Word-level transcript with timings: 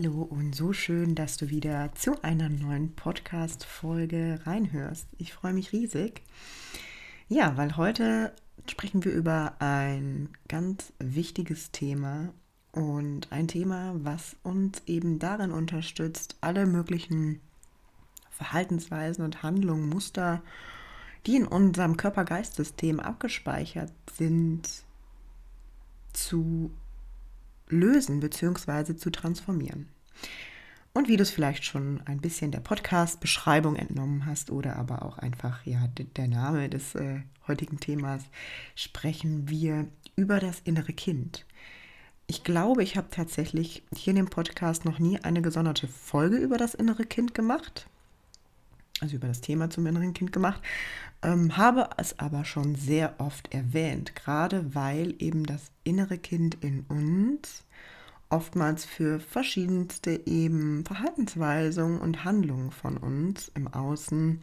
Hallo 0.00 0.22
und 0.22 0.54
so 0.54 0.72
schön, 0.72 1.16
dass 1.16 1.38
du 1.38 1.50
wieder 1.50 1.92
zu 1.96 2.22
einer 2.22 2.48
neuen 2.48 2.94
Podcast-Folge 2.94 4.38
reinhörst. 4.44 5.08
Ich 5.18 5.32
freue 5.32 5.52
mich 5.52 5.72
riesig. 5.72 6.22
Ja, 7.28 7.56
weil 7.56 7.76
heute 7.76 8.32
sprechen 8.70 9.04
wir 9.04 9.10
über 9.10 9.54
ein 9.58 10.28
ganz 10.46 10.92
wichtiges 11.00 11.72
Thema 11.72 12.32
und 12.70 13.32
ein 13.32 13.48
Thema, 13.48 13.92
was 13.96 14.36
uns 14.44 14.82
eben 14.86 15.18
darin 15.18 15.50
unterstützt, 15.50 16.36
alle 16.42 16.66
möglichen 16.66 17.40
Verhaltensweisen 18.30 19.24
und 19.24 19.42
Handlungen, 19.42 19.88
Muster, 19.88 20.44
die 21.26 21.34
in 21.34 21.46
unserem 21.46 21.96
Körper-Geist-System 21.96 23.00
abgespeichert 23.00 23.92
sind, 24.16 24.68
zu 26.12 26.70
lösen 27.68 28.20
bzw. 28.20 28.96
zu 28.96 29.10
transformieren. 29.10 29.88
Und 30.92 31.08
wie 31.08 31.16
du 31.16 31.22
es 31.22 31.30
vielleicht 31.30 31.64
schon 31.64 32.00
ein 32.06 32.20
bisschen 32.20 32.50
der 32.50 32.60
Podcast-Beschreibung 32.60 33.76
entnommen 33.76 34.26
hast 34.26 34.50
oder 34.50 34.76
aber 34.76 35.04
auch 35.04 35.18
einfach 35.18 35.64
ja, 35.64 35.86
der 36.16 36.28
Name 36.28 36.68
des 36.68 36.94
äh, 36.94 37.20
heutigen 37.46 37.78
Themas, 37.78 38.24
sprechen 38.74 39.48
wir 39.48 39.86
über 40.16 40.40
das 40.40 40.60
innere 40.60 40.92
Kind. 40.92 41.46
Ich 42.26 42.42
glaube, 42.42 42.82
ich 42.82 42.96
habe 42.96 43.08
tatsächlich 43.10 43.84
hier 43.94 44.10
in 44.10 44.16
dem 44.16 44.30
Podcast 44.30 44.84
noch 44.84 44.98
nie 44.98 45.18
eine 45.20 45.40
gesonderte 45.40 45.88
Folge 45.88 46.36
über 46.36 46.58
das 46.58 46.74
innere 46.74 47.04
Kind 47.04 47.34
gemacht 47.34 47.88
also 49.00 49.16
über 49.16 49.28
das 49.28 49.40
Thema 49.40 49.70
zum 49.70 49.86
inneren 49.86 50.12
Kind 50.12 50.32
gemacht, 50.32 50.60
ähm, 51.22 51.56
habe 51.56 51.90
es 51.96 52.18
aber 52.18 52.44
schon 52.44 52.74
sehr 52.74 53.14
oft 53.18 53.52
erwähnt, 53.52 54.14
gerade 54.14 54.74
weil 54.74 55.14
eben 55.18 55.44
das 55.44 55.70
innere 55.84 56.18
Kind 56.18 56.56
in 56.62 56.82
uns 56.88 57.64
oftmals 58.30 58.84
für 58.84 59.20
verschiedenste 59.20 60.26
eben 60.26 60.84
Verhaltensweisungen 60.84 62.00
und 62.00 62.24
Handlungen 62.24 62.70
von 62.70 62.96
uns 62.96 63.50
im 63.54 63.68
Außen 63.68 64.42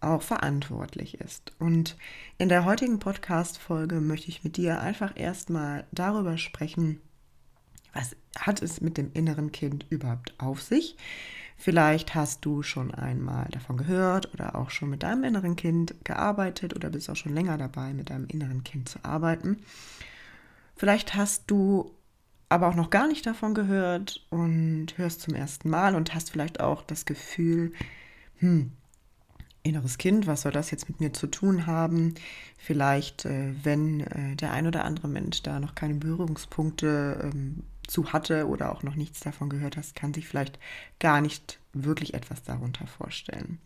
auch 0.00 0.22
verantwortlich 0.22 1.20
ist. 1.20 1.52
Und 1.58 1.96
in 2.38 2.48
der 2.48 2.64
heutigen 2.64 2.98
Podcast-Folge 2.98 4.00
möchte 4.00 4.28
ich 4.28 4.44
mit 4.44 4.56
dir 4.56 4.80
einfach 4.80 5.12
erstmal 5.16 5.86
darüber 5.92 6.36
sprechen, 6.36 7.00
was 7.92 8.16
hat 8.36 8.60
es 8.60 8.80
mit 8.80 8.98
dem 8.98 9.12
inneren 9.12 9.52
Kind 9.52 9.86
überhaupt 9.88 10.34
auf 10.38 10.60
sich? 10.60 10.96
Vielleicht 11.56 12.14
hast 12.14 12.44
du 12.44 12.62
schon 12.62 12.92
einmal 12.92 13.48
davon 13.50 13.76
gehört 13.76 14.32
oder 14.34 14.56
auch 14.56 14.70
schon 14.70 14.90
mit 14.90 15.02
deinem 15.02 15.24
inneren 15.24 15.56
Kind 15.56 15.94
gearbeitet 16.04 16.74
oder 16.74 16.90
bist 16.90 17.08
auch 17.08 17.16
schon 17.16 17.34
länger 17.34 17.56
dabei, 17.56 17.94
mit 17.94 18.10
deinem 18.10 18.26
inneren 18.26 18.64
Kind 18.64 18.88
zu 18.88 18.98
arbeiten. 19.02 19.58
Vielleicht 20.76 21.14
hast 21.14 21.44
du 21.46 21.94
aber 22.48 22.68
auch 22.68 22.74
noch 22.74 22.90
gar 22.90 23.08
nicht 23.08 23.26
davon 23.26 23.54
gehört 23.54 24.26
und 24.30 24.88
hörst 24.96 25.22
zum 25.22 25.34
ersten 25.34 25.70
Mal 25.70 25.94
und 25.94 26.14
hast 26.14 26.30
vielleicht 26.30 26.60
auch 26.60 26.82
das 26.82 27.04
Gefühl, 27.04 27.72
hm, 28.38 28.72
inneres 29.62 29.98
Kind, 29.98 30.26
was 30.26 30.42
soll 30.42 30.52
das 30.52 30.70
jetzt 30.70 30.88
mit 30.88 31.00
mir 31.00 31.12
zu 31.12 31.26
tun 31.26 31.66
haben? 31.66 32.14
Vielleicht, 32.58 33.24
äh, 33.24 33.54
wenn 33.62 34.00
äh, 34.00 34.36
der 34.36 34.52
ein 34.52 34.66
oder 34.66 34.84
andere 34.84 35.08
Mensch 35.08 35.42
da 35.42 35.58
noch 35.58 35.74
keine 35.74 35.94
Berührungspunkte 35.94 37.30
ähm, 37.32 37.62
zu 37.86 38.12
hatte 38.12 38.46
oder 38.48 38.72
auch 38.72 38.82
noch 38.82 38.94
nichts 38.94 39.20
davon 39.20 39.48
gehört 39.48 39.76
hast, 39.76 39.94
kann 39.94 40.14
sich 40.14 40.26
vielleicht 40.26 40.58
gar 41.00 41.20
nicht 41.20 41.58
wirklich 41.72 42.14
etwas 42.14 42.42
darunter 42.42 42.86
vorstellen. 42.86 43.60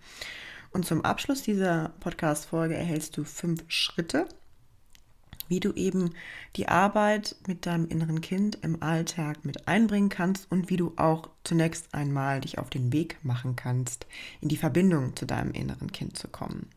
Und 0.71 0.85
zum 0.87 1.05
Abschluss 1.05 1.43
dieser 1.43 1.91
Podcast-Folge 2.01 2.77
erhältst 2.77 3.17
du 3.17 3.25
fünf 3.25 3.65
Schritte, 3.69 4.27
wie 5.49 5.61
du 5.61 5.73
eben 5.73 6.11
die 6.57 6.69
Arbeit 6.69 7.37
mit 7.47 7.65
deinem 7.65 7.89
inneren 7.89 8.21
Kind 8.21 8.59
im 8.63 8.83
Alltag 8.83 9.47
mit 9.47 9.67
einbringen 9.67 10.11
kannst 10.11 10.51
und 10.53 10.69
wie 10.69 10.77
du 10.77 10.93
auch 10.97 11.31
zunächst 11.43 11.95
einmal 11.95 12.43
dich 12.43 12.59
auf 12.59 12.69
den 12.69 12.93
Weg 12.93 13.19
machen 13.23 13.57
kannst, 13.57 14.07
in 14.43 14.49
die 14.49 14.59
Verbindung 14.59 15.17
zu 15.17 15.25
deinem 15.25 15.53
inneren 15.53 15.91
Kind 15.91 16.19
zu 16.19 16.29
kommen 16.29 16.69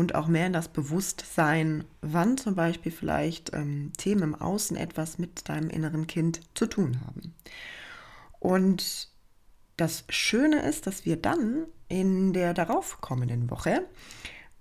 und 0.00 0.14
auch 0.14 0.28
mehr 0.28 0.46
in 0.46 0.54
das 0.54 0.68
Bewusstsein, 0.68 1.84
wann 2.00 2.38
zum 2.38 2.54
Beispiel 2.54 2.90
vielleicht 2.90 3.52
ähm, 3.52 3.92
Themen 3.98 4.22
im 4.22 4.34
Außen 4.34 4.74
etwas 4.74 5.18
mit 5.18 5.46
deinem 5.46 5.68
inneren 5.68 6.06
Kind 6.06 6.40
zu 6.54 6.64
tun 6.64 7.02
haben. 7.06 7.34
Und 8.38 9.10
das 9.76 10.04
Schöne 10.08 10.62
ist, 10.62 10.86
dass 10.86 11.04
wir 11.04 11.16
dann 11.16 11.66
in 11.88 12.32
der 12.32 12.54
daraufkommenden 12.54 13.50
Woche 13.50 13.82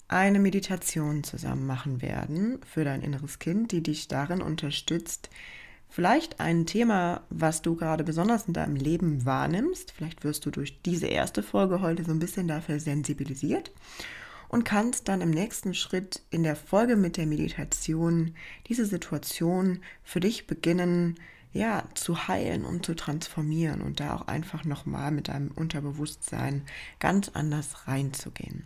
eine 0.10 0.40
Meditation 0.40 1.24
zusammen 1.24 1.66
machen 1.66 2.02
werden 2.02 2.60
für 2.70 2.84
dein 2.84 3.02
inneres 3.02 3.40
Kind, 3.40 3.72
die 3.72 3.82
dich 3.82 4.10
darin 4.10 4.42
unterstützt, 4.42 5.30
vielleicht 5.88 6.42
ein 6.42 6.66
Thema, 6.66 7.22
was 7.30 7.62
du 7.62 7.78
gerade 7.78 8.04
besonders 8.04 8.46
in 8.46 8.54
deinem 8.54 8.76
Leben 8.76 9.26
wahrnimmst, 9.26 9.92
vielleicht 9.92 10.26
wirst 10.26 10.46
du 10.46 10.52
durch 10.52 10.82
diese 10.82 11.08
erste 11.08 11.44
Folge 11.44 11.80
heute 11.80 12.04
so 12.04 12.12
ein 12.12 12.20
bisschen 12.20 12.50
dafür 12.50 12.82
sensibilisiert 12.82 13.72
und 14.50 14.66
kannst 14.66 15.08
dann 15.08 15.22
im 15.22 15.30
nächsten 15.30 15.74
Schritt 15.74 16.22
in 16.32 16.44
der 16.44 16.58
Folge 16.58 16.98
mit 16.98 17.16
der 17.16 17.28
Meditation 17.28 18.36
diese 18.68 18.86
Situation 18.86 19.80
für 20.04 20.20
dich 20.20 20.48
beginnen, 20.48 21.16
ja, 21.54 21.84
zu 21.94 22.28
heilen 22.28 22.66
und 22.66 22.86
zu 22.86 22.96
transformieren 22.96 23.82
und 23.82 24.00
da 24.00 24.16
auch 24.16 24.28
einfach 24.28 24.66
nochmal 24.66 25.12
mit 25.12 25.30
deinem 25.30 25.52
Unterbewusstsein 25.52 26.64
ganz 27.00 27.30
anders 27.30 27.88
reinzugehen. 27.88 28.66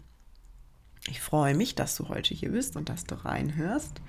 Ich 1.08 1.22
freue 1.22 1.54
mich, 1.54 1.76
dass 1.76 1.96
du 1.96 2.08
heute 2.08 2.34
hier 2.34 2.52
bist 2.52 2.76
und 2.76 2.90
dass 2.90 3.06
du 3.06 3.16
reinhörst. 3.16 4.02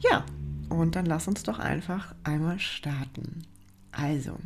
Ja, 0.00 0.26
und 0.68 0.94
dann 0.94 1.06
lass 1.06 1.26
uns 1.26 1.42
doch 1.42 1.58
einfach 1.58 2.14
einmal 2.22 2.58
starten. 2.58 3.46
Also, 3.92 4.38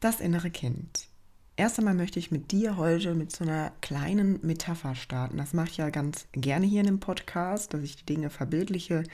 das 0.00 0.20
innere 0.20 0.50
Kind. 0.50 1.08
Erst 1.56 1.78
einmal 1.78 1.94
möchte 1.94 2.18
ich 2.18 2.32
mit 2.32 2.50
dir 2.50 2.76
heute 2.76 3.14
mit 3.14 3.30
so 3.30 3.44
einer 3.44 3.70
kleinen 3.80 4.44
Metapher 4.44 4.96
starten. 4.96 5.36
Das 5.36 5.52
mache 5.52 5.68
ich 5.68 5.76
ja 5.76 5.90
ganz 5.90 6.26
gerne 6.32 6.66
hier 6.66 6.80
in 6.80 6.86
dem 6.86 6.98
Podcast, 6.98 7.72
dass 7.72 7.82
ich 7.82 7.94
die 7.94 8.06
Dinge 8.06 8.28
verbildliche, 8.28 9.04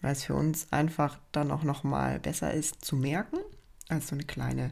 weil 0.00 0.12
es 0.12 0.22
für 0.22 0.34
uns 0.34 0.68
einfach 0.70 1.18
dann 1.32 1.50
auch 1.50 1.64
nochmal 1.64 2.20
besser 2.20 2.54
ist 2.54 2.84
zu 2.84 2.94
merken, 2.94 3.38
als 3.88 4.08
so 4.08 4.14
eine 4.14 4.22
kleine 4.22 4.70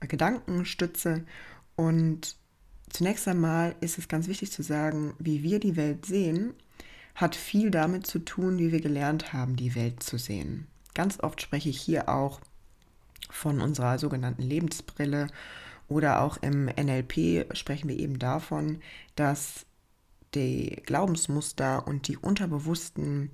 Gedankenstütze. 0.00 1.24
Und 1.74 2.36
zunächst 2.90 3.26
einmal 3.26 3.74
ist 3.80 3.98
es 3.98 4.06
ganz 4.06 4.28
wichtig 4.28 4.52
zu 4.52 4.62
sagen, 4.62 5.14
wie 5.18 5.42
wir 5.42 5.58
die 5.58 5.74
Welt 5.74 6.06
sehen, 6.06 6.54
hat 7.16 7.34
viel 7.34 7.72
damit 7.72 8.06
zu 8.06 8.20
tun, 8.20 8.58
wie 8.58 8.70
wir 8.70 8.80
gelernt 8.80 9.32
haben, 9.32 9.56
die 9.56 9.74
Welt 9.74 10.00
zu 10.00 10.16
sehen. 10.16 10.68
Ganz 10.94 11.18
oft 11.18 11.42
spreche 11.42 11.70
ich 11.70 11.80
hier 11.80 12.08
auch 12.08 12.40
von 13.30 13.60
unserer 13.60 13.98
sogenannten 13.98 14.42
Lebensbrille 14.42 15.26
Oder 15.92 16.22
auch 16.22 16.38
im 16.38 16.66
NLP 16.66 17.54
sprechen 17.54 17.90
wir 17.90 17.98
eben 17.98 18.18
davon, 18.18 18.80
dass 19.14 19.66
die 20.34 20.80
Glaubensmuster 20.86 21.86
und 21.86 22.08
die 22.08 22.16
unterbewussten 22.16 23.30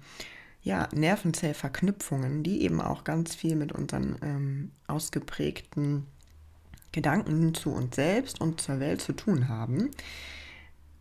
ja, 0.63 0.89
Nervenzellverknüpfungen, 0.93 2.43
die 2.43 2.63
eben 2.63 2.81
auch 2.81 3.05
ganz 3.05 3.37
viel 3.37 3.55
mit 3.55 3.71
unseren 3.71 4.17
ähm, 4.23 4.73
ausgeprägten 4.89 6.07
Gedanken 6.91 7.55
zu 7.55 7.71
uns 7.71 7.95
selbst 7.95 8.41
und 8.41 8.61
zur 8.61 8.81
Welt 8.81 9.01
zu 9.01 9.13
tun 9.13 9.49
haben, 9.49 9.93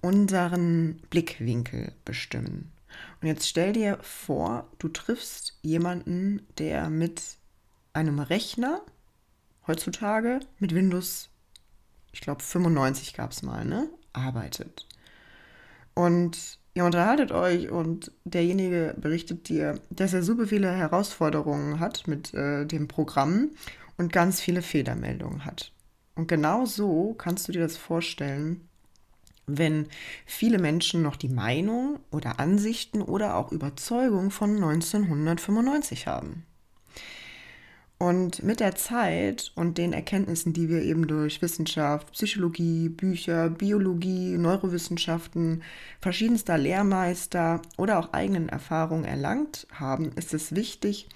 unseren 0.01 1.01
Blickwinkel 1.09 1.92
bestimmen. 2.06 2.71
Und 3.19 3.30
jetzt 3.30 3.48
stell 3.48 3.74
dir 3.74 3.98
vor, 4.01 4.69
du 4.77 4.89
triffst 4.89 5.57
jemanden, 5.63 6.45
der 6.59 6.92
mit 6.92 7.24
einem 7.94 8.19
Rechner 8.19 8.81
heutzutage 9.65 10.39
mit 10.59 10.75
Windows, 10.75 11.30
ich 12.18 12.22
glaube 12.22 12.42
95 12.42 13.14
gab 13.14 13.31
es 13.31 13.44
mal, 13.44 13.64
ne, 13.64 13.88
arbeitet. 14.12 14.88
Und 15.94 16.58
ihr 16.74 16.84
unterhaltet 16.84 17.31
euch 17.31 17.69
und 17.69 18.12
derjenige 18.25 18.96
berichtet 18.98 19.50
dir, 19.50 19.80
dass 19.92 20.14
er 20.14 20.24
super 20.24 20.48
viele 20.48 20.72
Herausforderungen 20.72 21.80
hat 21.80 22.08
mit 22.08 22.34
äh, 22.34 22.66
dem 22.66 22.88
Programm 22.88 23.52
und 23.98 24.12
ganz 24.12 24.42
viele 24.42 24.64
Fehlermeldungen 24.64 25.46
hat. 25.46 25.72
Und 26.16 26.28
genau 26.28 26.66
so 26.66 27.14
kannst 27.14 27.48
du 27.48 27.52
dir 27.52 27.62
das 27.62 27.78
vorstellen, 27.78 28.68
wenn 29.46 29.88
viele 30.25 30.58
Menschen 30.58 31.04
noch 31.04 31.18
die 31.18 31.30
Meinung 31.30 32.00
oder 32.10 32.40
Ansichten 32.40 33.04
oder 33.04 33.36
auch 33.36 33.52
Überzeugung 33.52 34.31
von 34.31 34.56
1995 34.56 36.08
haben. 36.08 36.48
Und 38.00 38.44
mit 38.44 38.60
der 38.60 38.76
Zeit 38.76 39.52
und 39.56 39.80
den 39.80 39.92
Erkenntnissen, 39.92 40.54
die 40.54 40.70
wir 40.70 40.84
eben 40.84 41.08
durch 41.08 41.42
Wissenschaft, 41.42 42.12
Psychologie, 42.12 42.90
Bücher, 42.90 43.50
Biologie, 43.50 44.38
Neurowissenschaften, 44.38 45.64
verschiedenster 46.00 46.60
Lehrmeister 46.60 47.62
oder 47.76 47.98
auch 47.98 48.14
eigenen 48.14 48.50
Erfahrungen 48.50 49.06
erlangt 49.06 49.66
haben, 49.72 50.12
ist 50.12 50.36
es 50.36 50.54
wichtig, 50.54 51.10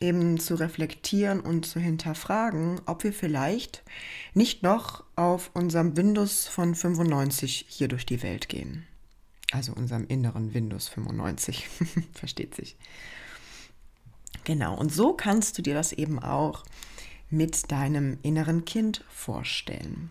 eben 0.00 0.38
zu 0.38 0.54
reflektieren 0.54 1.40
und 1.40 1.66
zu 1.66 1.80
hinterfragen, 1.80 2.80
ob 2.86 3.02
wir 3.02 3.12
vielleicht 3.12 3.82
nicht 4.34 4.62
noch 4.62 5.02
auf 5.16 5.50
unserem 5.54 5.96
Windows 5.96 6.46
von 6.46 6.76
95 6.76 7.66
hier 7.68 7.88
durch 7.88 8.06
die 8.06 8.22
Welt 8.22 8.48
gehen. 8.48 8.86
Also 9.50 9.72
unserem 9.72 10.06
inneren 10.06 10.54
Windows 10.54 10.88
95, 10.88 11.68
versteht 12.12 12.54
sich. 12.54 12.76
Genau, 14.44 14.76
und 14.76 14.92
so 14.92 15.12
kannst 15.14 15.58
du 15.58 15.62
dir 15.62 15.74
das 15.74 15.92
eben 15.92 16.18
auch 16.18 16.64
mit 17.30 17.70
deinem 17.72 18.18
inneren 18.22 18.64
Kind 18.64 19.04
vorstellen. 19.08 20.10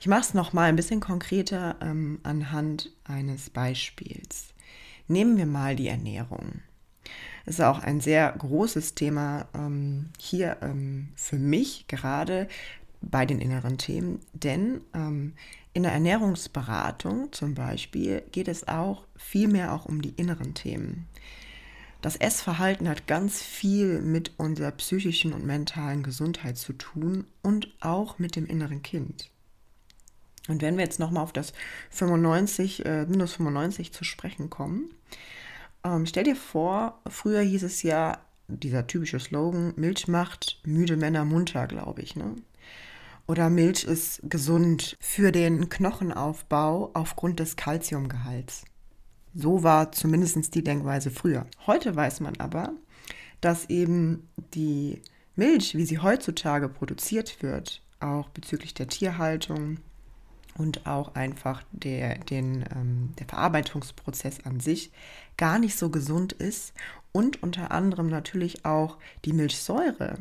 Ich 0.00 0.06
mache 0.06 0.20
es 0.20 0.34
nochmal 0.34 0.68
ein 0.68 0.76
bisschen 0.76 1.00
konkreter 1.00 1.76
ähm, 1.80 2.20
anhand 2.22 2.90
eines 3.04 3.50
Beispiels. 3.50 4.48
Nehmen 5.08 5.36
wir 5.36 5.46
mal 5.46 5.76
die 5.76 5.88
Ernährung 5.88 6.62
ist 7.46 7.60
auch 7.60 7.80
ein 7.80 8.00
sehr 8.00 8.32
großes 8.32 8.94
Thema 8.94 9.46
ähm, 9.54 10.10
hier 10.18 10.56
ähm, 10.62 11.08
für 11.14 11.38
mich 11.38 11.86
gerade 11.88 12.48
bei 13.02 13.26
den 13.26 13.40
inneren 13.40 13.76
Themen, 13.76 14.20
denn 14.32 14.80
ähm, 14.94 15.34
in 15.74 15.82
der 15.82 15.92
Ernährungsberatung 15.92 17.32
zum 17.32 17.54
Beispiel 17.54 18.22
geht 18.32 18.48
es 18.48 18.66
auch 18.66 19.04
viel 19.16 19.48
mehr 19.48 19.74
auch 19.74 19.84
um 19.84 20.00
die 20.00 20.14
inneren 20.16 20.54
Themen. 20.54 21.06
Das 22.04 22.16
Essverhalten 22.16 22.86
hat 22.86 23.06
ganz 23.06 23.40
viel 23.40 24.02
mit 24.02 24.32
unserer 24.36 24.72
psychischen 24.72 25.32
und 25.32 25.46
mentalen 25.46 26.02
Gesundheit 26.02 26.58
zu 26.58 26.74
tun 26.74 27.24
und 27.40 27.74
auch 27.80 28.18
mit 28.18 28.36
dem 28.36 28.44
inneren 28.44 28.82
Kind. 28.82 29.30
Und 30.46 30.60
wenn 30.60 30.76
wir 30.76 30.84
jetzt 30.84 30.98
nochmal 30.98 31.22
auf 31.22 31.32
das 31.32 31.54
95, 31.92 32.84
äh, 32.84 33.06
minus 33.06 33.32
95 33.32 33.94
zu 33.94 34.04
sprechen 34.04 34.50
kommen, 34.50 34.90
ähm, 35.82 36.04
stell 36.04 36.24
dir 36.24 36.36
vor, 36.36 37.00
früher 37.08 37.40
hieß 37.40 37.62
es 37.62 37.82
ja, 37.82 38.18
dieser 38.48 38.86
typische 38.86 39.18
Slogan, 39.18 39.72
Milch 39.76 40.06
macht 40.06 40.60
müde 40.66 40.98
Männer 40.98 41.24
munter, 41.24 41.66
glaube 41.66 42.02
ich. 42.02 42.16
Ne? 42.16 42.36
Oder 43.26 43.48
Milch 43.48 43.82
ist 43.84 44.20
gesund 44.24 44.98
für 45.00 45.32
den 45.32 45.70
Knochenaufbau 45.70 46.90
aufgrund 46.92 47.40
des 47.40 47.56
Kalziumgehalts. 47.56 48.66
So 49.34 49.62
war 49.62 49.90
zumindest 49.92 50.54
die 50.54 50.62
Denkweise 50.62 51.10
früher. 51.10 51.46
Heute 51.66 51.94
weiß 51.96 52.20
man 52.20 52.36
aber, 52.38 52.72
dass 53.40 53.68
eben 53.68 54.28
die 54.54 55.02
Milch, 55.34 55.74
wie 55.76 55.84
sie 55.84 55.98
heutzutage 55.98 56.68
produziert 56.68 57.42
wird, 57.42 57.82
auch 57.98 58.28
bezüglich 58.28 58.74
der 58.74 58.86
Tierhaltung 58.86 59.78
und 60.56 60.86
auch 60.86 61.16
einfach 61.16 61.64
der, 61.72 62.18
den, 62.18 62.64
ähm, 62.74 63.12
der 63.18 63.26
Verarbeitungsprozess 63.26 64.44
an 64.44 64.60
sich 64.60 64.92
gar 65.36 65.58
nicht 65.58 65.76
so 65.76 65.90
gesund 65.90 66.32
ist 66.32 66.72
und 67.10 67.42
unter 67.42 67.72
anderem 67.72 68.08
natürlich 68.08 68.64
auch 68.64 68.98
die 69.24 69.32
Milchsäure, 69.32 70.18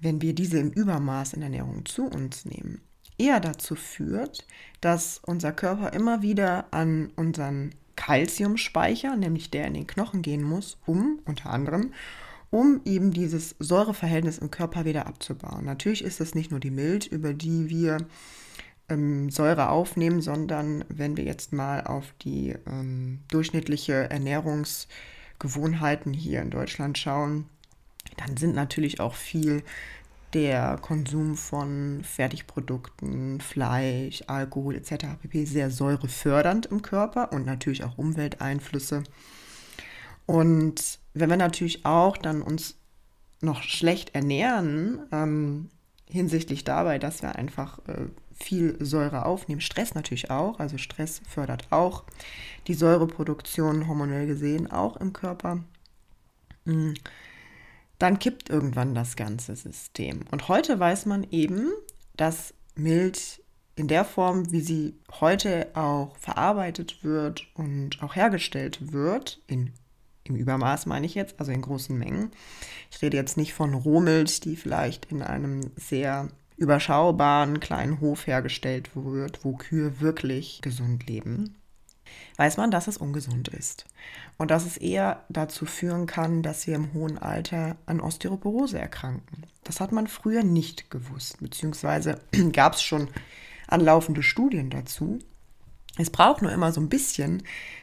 wenn 0.00 0.20
wir 0.20 0.34
diese 0.34 0.58
im 0.58 0.70
Übermaß 0.70 1.32
in 1.32 1.42
Ernährung 1.42 1.86
zu 1.86 2.04
uns 2.04 2.44
nehmen, 2.44 2.82
eher 3.16 3.40
dazu 3.40 3.74
führt, 3.74 4.46
dass 4.80 5.20
unser 5.24 5.52
Körper 5.52 5.92
immer 5.92 6.22
wieder 6.22 6.66
an 6.72 7.10
unseren 7.16 7.74
Kalziumspeicher, 7.98 9.16
nämlich 9.16 9.50
der 9.50 9.66
in 9.66 9.74
den 9.74 9.88
Knochen 9.88 10.22
gehen 10.22 10.42
muss, 10.42 10.78
um 10.86 11.18
unter 11.26 11.50
anderem 11.50 11.92
um 12.50 12.80
eben 12.86 13.12
dieses 13.12 13.56
Säureverhältnis 13.58 14.38
im 14.38 14.50
Körper 14.50 14.86
wieder 14.86 15.06
abzubauen. 15.06 15.66
Natürlich 15.66 16.02
ist 16.02 16.18
es 16.20 16.34
nicht 16.34 16.50
nur 16.50 16.60
die 16.60 16.70
Milch, 16.70 17.08
über 17.08 17.34
die 17.34 17.68
wir 17.68 17.98
ähm, 18.88 19.28
Säure 19.28 19.68
aufnehmen, 19.68 20.22
sondern 20.22 20.82
wenn 20.88 21.18
wir 21.18 21.24
jetzt 21.24 21.52
mal 21.52 21.84
auf 21.84 22.14
die 22.22 22.54
ähm, 22.66 23.18
durchschnittliche 23.28 24.08
Ernährungsgewohnheiten 24.08 26.14
hier 26.14 26.40
in 26.40 26.50
Deutschland 26.50 26.96
schauen, 26.96 27.44
dann 28.16 28.38
sind 28.38 28.54
natürlich 28.54 28.98
auch 29.00 29.14
viel 29.14 29.62
der 30.34 30.78
Konsum 30.80 31.36
von 31.36 32.02
Fertigprodukten, 32.04 33.40
Fleisch, 33.40 34.22
Alkohol 34.26 34.76
etc. 34.76 35.06
pp. 35.20 35.44
sehr 35.44 35.70
säurefördernd 35.70 36.66
im 36.66 36.82
Körper 36.82 37.32
und 37.32 37.46
natürlich 37.46 37.84
auch 37.84 37.96
Umwelteinflüsse. 37.98 39.04
Und 40.26 40.98
wenn 41.14 41.30
wir 41.30 41.36
natürlich 41.36 41.86
auch 41.86 42.16
dann 42.16 42.42
uns 42.42 42.76
noch 43.40 43.62
schlecht 43.62 44.14
ernähren, 44.14 45.00
ähm, 45.12 45.70
hinsichtlich 46.10 46.64
dabei, 46.64 46.98
dass 46.98 47.22
wir 47.22 47.36
einfach 47.36 47.78
äh, 47.86 48.08
viel 48.34 48.76
Säure 48.84 49.26
aufnehmen. 49.26 49.60
Stress 49.60 49.94
natürlich 49.94 50.30
auch, 50.30 50.58
also 50.58 50.78
Stress 50.78 51.20
fördert 51.28 51.66
auch 51.70 52.04
die 52.66 52.74
Säureproduktion 52.74 53.88
hormonell 53.88 54.26
gesehen 54.26 54.70
auch 54.70 54.96
im 54.96 55.12
Körper. 55.12 55.64
Mm. 56.64 56.92
Dann 57.98 58.18
kippt 58.18 58.48
irgendwann 58.48 58.94
das 58.94 59.16
ganze 59.16 59.56
System. 59.56 60.20
Und 60.30 60.48
heute 60.48 60.78
weiß 60.78 61.06
man 61.06 61.26
eben, 61.30 61.70
dass 62.16 62.54
Milch 62.76 63.42
in 63.74 63.88
der 63.88 64.04
Form, 64.04 64.50
wie 64.52 64.60
sie 64.60 64.94
heute 65.20 65.68
auch 65.74 66.16
verarbeitet 66.16 67.04
wird 67.04 67.46
und 67.54 68.02
auch 68.02 68.16
hergestellt 68.16 68.92
wird, 68.92 69.40
in, 69.46 69.72
im 70.24 70.36
Übermaß 70.36 70.86
meine 70.86 71.06
ich 71.06 71.14
jetzt, 71.14 71.38
also 71.38 71.52
in 71.52 71.62
großen 71.62 71.96
Mengen. 71.96 72.30
Ich 72.90 73.00
rede 73.02 73.16
jetzt 73.16 73.36
nicht 73.36 73.54
von 73.54 73.74
Rohmilch, 73.74 74.40
die 74.40 74.56
vielleicht 74.56 75.10
in 75.12 75.22
einem 75.22 75.70
sehr 75.76 76.28
überschaubaren 76.56 77.60
kleinen 77.60 78.00
Hof 78.00 78.26
hergestellt 78.26 78.90
wird, 78.94 79.44
wo 79.44 79.56
Kühe 79.56 80.00
wirklich 80.00 80.60
gesund 80.60 81.06
leben, 81.06 81.54
weiß 82.36 82.56
man, 82.56 82.70
dass 82.70 82.86
es 82.86 82.96
ungesund 82.96 83.48
ist 83.48 83.86
und 84.36 84.50
dass 84.50 84.66
es 84.66 84.76
eher 84.76 85.24
dazu 85.28 85.66
führen 85.66 86.06
kann, 86.06 86.42
dass 86.42 86.66
wir 86.66 86.76
im 86.76 86.92
hohen 86.92 87.18
Alter 87.18 87.76
an 87.86 88.00
Osteoporose 88.00 88.78
erkranken. 88.78 89.44
Das 89.64 89.80
hat 89.80 89.92
man 89.92 90.06
früher 90.06 90.42
nicht 90.42 90.90
gewusst, 90.90 91.38
beziehungsweise 91.40 92.20
gab 92.52 92.74
es 92.74 92.82
schon 92.82 93.08
anlaufende 93.66 94.22
Studien 94.22 94.70
dazu. 94.70 95.18
Es 95.96 96.10
braucht 96.10 96.42
nur 96.42 96.52
immer 96.52 96.72
so 96.72 96.80
ein 96.80 96.88
bisschen, 96.88 97.42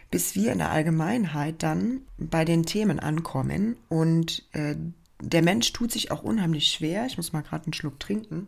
bis 0.10 0.36
wir 0.36 0.51
in 0.51 0.60
der 0.60 0.72
Allgemeinheit 0.72 1.62
dann 1.63 2.01
bei 2.17 2.46
den 2.46 2.65
Themen 2.65 3.00
ankommen 3.00 3.75
und 3.89 4.44
äh, 4.53 4.75
der 5.22 5.41
Mensch 5.41 5.72
tut 5.74 5.91
sich 5.91 6.12
auch 6.12 6.24
unheimlich 6.24 6.67
schwer. 6.67 7.05
Ich 7.05 7.17
muss 7.17 7.34
mal 7.34 7.41
gerade 7.41 7.65
einen 7.65 7.74
Schluck 7.74 8.00
trinken 8.00 8.48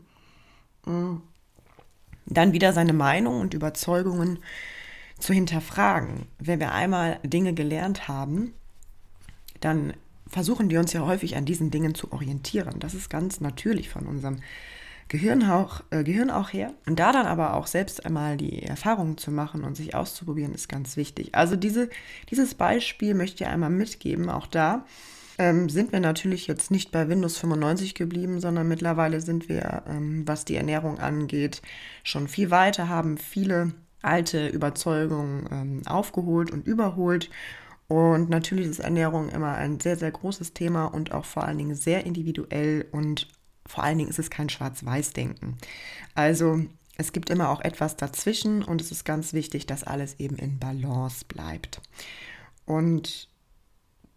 dann 2.27 2.53
wieder 2.53 2.73
seine 2.73 2.93
Meinung 2.93 3.39
und 3.39 3.53
Überzeugungen 3.53 4.39
zu 5.19 5.33
hinterfragen. 5.33 6.27
Wenn 6.39 6.59
wir 6.59 6.71
einmal 6.71 7.19
Dinge 7.23 7.53
gelernt 7.53 8.07
haben, 8.07 8.53
dann 9.59 9.93
versuchen 10.27 10.69
wir 10.69 10.79
uns 10.79 10.93
ja 10.93 11.05
häufig 11.05 11.35
an 11.35 11.45
diesen 11.45 11.71
Dingen 11.71 11.95
zu 11.95 12.11
orientieren. 12.11 12.79
Das 12.79 12.93
ist 12.93 13.09
ganz 13.09 13.39
natürlich 13.39 13.89
von 13.89 14.05
unserem 14.05 14.37
Gehirn 15.07 15.43
auch, 15.43 15.81
äh, 15.89 16.03
Gehirn 16.03 16.29
auch 16.29 16.51
her. 16.51 16.73
Und 16.85 16.99
da 16.99 17.11
dann 17.13 17.25
aber 17.25 17.53
auch 17.53 17.67
selbst 17.67 18.05
einmal 18.05 18.35
die 18.35 18.63
Erfahrungen 18.63 19.17
zu 19.17 19.31
machen 19.31 19.63
und 19.63 19.75
sich 19.75 19.95
auszuprobieren, 19.95 20.53
ist 20.53 20.67
ganz 20.67 20.97
wichtig. 20.97 21.33
Also 21.33 21.55
diese, 21.55 21.89
dieses 22.29 22.55
Beispiel 22.55 23.13
möchte 23.13 23.43
ich 23.43 23.49
einmal 23.49 23.69
mitgeben, 23.69 24.29
auch 24.29 24.47
da 24.47 24.85
ähm, 25.37 25.69
sind 25.69 25.91
wir 25.91 25.99
natürlich 25.99 26.47
jetzt 26.47 26.71
nicht 26.71 26.91
bei 26.91 27.07
Windows 27.07 27.37
95 27.37 27.95
geblieben, 27.95 28.41
sondern 28.41 28.67
mittlerweile 28.67 29.21
sind 29.21 29.47
wir, 29.47 29.83
ähm, 29.87 30.27
was 30.27 30.45
die 30.45 30.55
Ernährung 30.55 30.99
angeht, 30.99 31.61
schon 32.03 32.27
viel 32.27 32.51
weiter, 32.51 32.89
haben 32.89 33.17
viele 33.17 33.73
alte 34.07 34.47
Überzeugungen 34.47 35.47
ähm, 35.51 35.81
aufgeholt 35.85 36.51
und 36.51 36.65
überholt. 36.65 37.29
Und 37.87 38.29
natürlich 38.29 38.67
ist 38.67 38.79
Ernährung 38.79 39.29
immer 39.29 39.53
ein 39.55 39.79
sehr, 39.79 39.95
sehr 39.95 40.11
großes 40.11 40.53
Thema 40.53 40.85
und 40.85 41.11
auch 41.11 41.25
vor 41.25 41.43
allen 41.43 41.57
Dingen 41.57 41.75
sehr 41.75 42.05
individuell 42.05 42.85
und 42.91 43.27
vor 43.65 43.83
allen 43.83 43.97
Dingen 43.97 44.09
ist 44.09 44.19
es 44.19 44.29
kein 44.29 44.49
Schwarz-Weiß-Denken. 44.49 45.57
Also 46.15 46.61
es 46.97 47.13
gibt 47.13 47.29
immer 47.29 47.49
auch 47.49 47.61
etwas 47.61 47.95
dazwischen 47.95 48.63
und 48.63 48.81
es 48.81 48.91
ist 48.91 49.05
ganz 49.05 49.33
wichtig, 49.33 49.67
dass 49.67 49.83
alles 49.83 50.19
eben 50.19 50.37
in 50.37 50.59
Balance 50.59 51.25
bleibt. 51.27 51.81
Und 52.65 53.29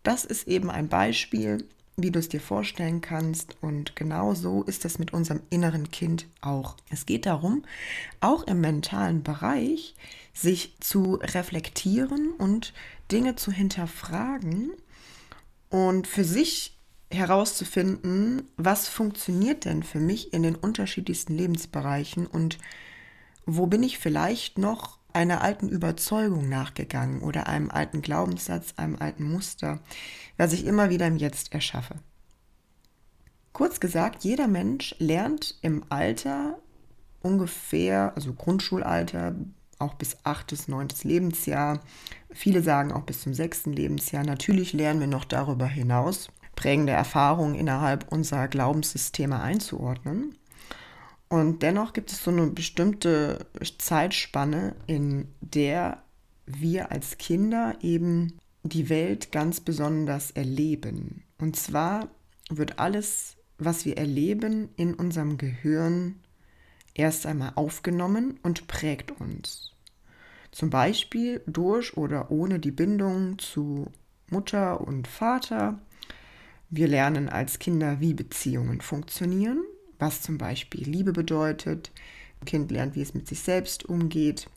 das 0.03 0.25
ist 0.25 0.49
eben 0.49 0.71
ein 0.71 0.89
Beispiel, 0.89 1.69
wie 2.03 2.11
du 2.11 2.19
es 2.19 2.29
dir 2.29 2.41
vorstellen 2.41 3.01
kannst. 3.01 3.57
Und 3.61 3.97
genau 3.97 4.35
so 4.35 4.63
ist 4.63 4.85
es 4.85 4.99
mit 4.99 5.13
unserem 5.13 5.41
inneren 5.51 5.91
Kind 5.91 6.27
auch. 6.41 6.77
Es 6.91 7.07
geht 7.07 7.27
darum, 7.27 7.65
auch 8.21 8.45
im 8.45 8.61
mentalen 8.61 9.23
Bereich 9.23 9.95
sich 10.33 10.77
zu 10.81 11.15
reflektieren 11.15 12.33
und 12.33 12.73
Dinge 13.11 13.37
zu 13.37 13.51
hinterfragen 13.51 14.71
und 15.69 16.07
für 16.07 16.25
sich 16.25 16.77
herauszufinden, 17.11 18.43
was 18.57 18.89
funktioniert 18.89 19.65
denn 19.65 19.83
für 19.83 19.99
mich 19.99 20.33
in 20.33 20.43
den 20.43 20.55
unterschiedlichsten 20.55 21.35
Lebensbereichen 21.35 22.27
und 22.27 22.59
wo 23.47 23.67
bin 23.67 23.83
ich 23.83 23.99
vielleicht 23.99 24.59
noch 24.59 25.00
einer 25.15 25.43
alten 25.43 25.69
Überzeugung 25.69 26.49
nachgegangen 26.49 27.23
oder 27.23 27.47
einem 27.47 27.71
alten 27.71 28.03
Glaubenssatz, 28.03 28.75
einem 28.77 28.97
alten 28.97 29.31
Muster, 29.31 29.81
was 30.37 30.53
ich 30.53 30.65
immer 30.67 30.91
wieder 30.91 31.07
im 31.07 31.17
Jetzt 31.17 31.53
erschaffe. 31.53 31.97
Kurz 33.53 33.81
gesagt, 33.81 34.25
jeder 34.25 34.49
Mensch 34.49 34.95
lernt 34.99 35.59
im 35.63 35.85
Alter 35.89 36.59
ungefähr, 37.21 38.13
also 38.15 38.33
Grundschulalter, 38.33 39.35
auch 39.79 39.95
bis 39.95 40.19
achtes, 40.25 40.69
neuntes 40.69 41.05
Lebensjahr. 41.05 41.81
Viele 42.31 42.63
sagen 42.63 42.93
auch 42.93 43.03
bis 43.03 43.23
zum 43.23 43.35
sechsten 43.35 43.73
Lebensjahr. 43.73 44.25
Natürlich 44.25 44.73
lernen 44.73 45.01
wir 45.01 45.07
noch 45.07 45.25
darüber 45.25 45.67
hinaus 45.67 46.29
prägende 46.61 46.93
Erfahrungen 46.93 47.55
innerhalb 47.55 48.13
unserer 48.13 48.47
Glaubenssysteme 48.47 49.41
einzuordnen. 49.41 50.37
Und 51.31 51.63
dennoch 51.63 51.93
gibt 51.93 52.11
es 52.11 52.25
so 52.25 52.33
eine 52.33 52.49
bestimmte 52.49 53.47
Zeitspanne, 53.79 54.75
in 54.89 55.29
der 55.41 56.03
wir 56.45 56.91
als 56.91 57.19
Kinder 57.19 57.79
eben 57.83 58.41
die 58.65 58.89
Welt 58.89 59.31
ganz 59.31 59.61
besonders 59.61 60.33
erleben. 60.33 61.23
Und 61.39 61.55
zwar 61.55 62.09
wird 62.51 62.81
alles, 62.81 63.37
was 63.59 63.85
wir 63.85 63.97
erleben, 63.97 64.71
in 64.75 64.93
unserem 64.95 65.39
Gehirn 65.39 66.17
erst 66.95 67.27
einmal 67.27 67.53
aufgenommen 67.55 68.41
und 68.43 68.67
prägt 68.67 69.13
uns. 69.21 69.73
Zum 70.51 70.69
Beispiel 70.69 71.43
durch 71.47 71.97
oder 71.97 72.33
ohne 72.33 72.59
die 72.59 72.73
Bindung 72.73 73.39
zu 73.39 73.87
Mutter 74.31 74.81
und 74.81 75.07
Vater. 75.07 75.79
Wir 76.71 76.89
lernen 76.89 77.29
als 77.29 77.61
Kinder, 77.61 78.01
wie 78.01 78.15
Beziehungen 78.15 78.81
funktionieren 78.81 79.63
was 80.01 80.23
zum 80.23 80.39
Beispiel 80.39 80.89
Liebe 80.89 81.13
bedeutet. 81.13 81.91
Ein 82.41 82.47
Kind 82.47 82.71
lernt, 82.71 82.95
wie 82.95 83.03
es 83.03 83.15
mit 83.15 83.29
sich 83.29 83.41
selbst 83.41 83.85
umgeht. 83.85 84.49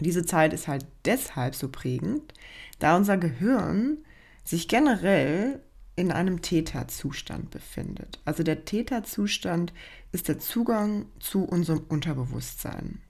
Diese 0.00 0.24
Zeit 0.24 0.52
ist 0.52 0.68
halt 0.68 0.86
deshalb 1.04 1.54
so 1.54 1.68
prägend, 1.68 2.34
da 2.78 2.96
unser 2.96 3.16
Gehirn 3.16 3.98
sich 4.44 4.68
generell 4.68 5.60
in 5.96 6.12
einem 6.12 6.42
Täterzustand 6.42 7.50
befindet. 7.50 8.20
Also 8.24 8.44
der 8.44 8.64
Täterzustand 8.64 9.72
ist 10.12 10.28
der 10.28 10.38
Zugang 10.38 11.06
zu 11.18 11.44
unserem 11.44 11.80
Unterbewusstsein. 11.88 13.00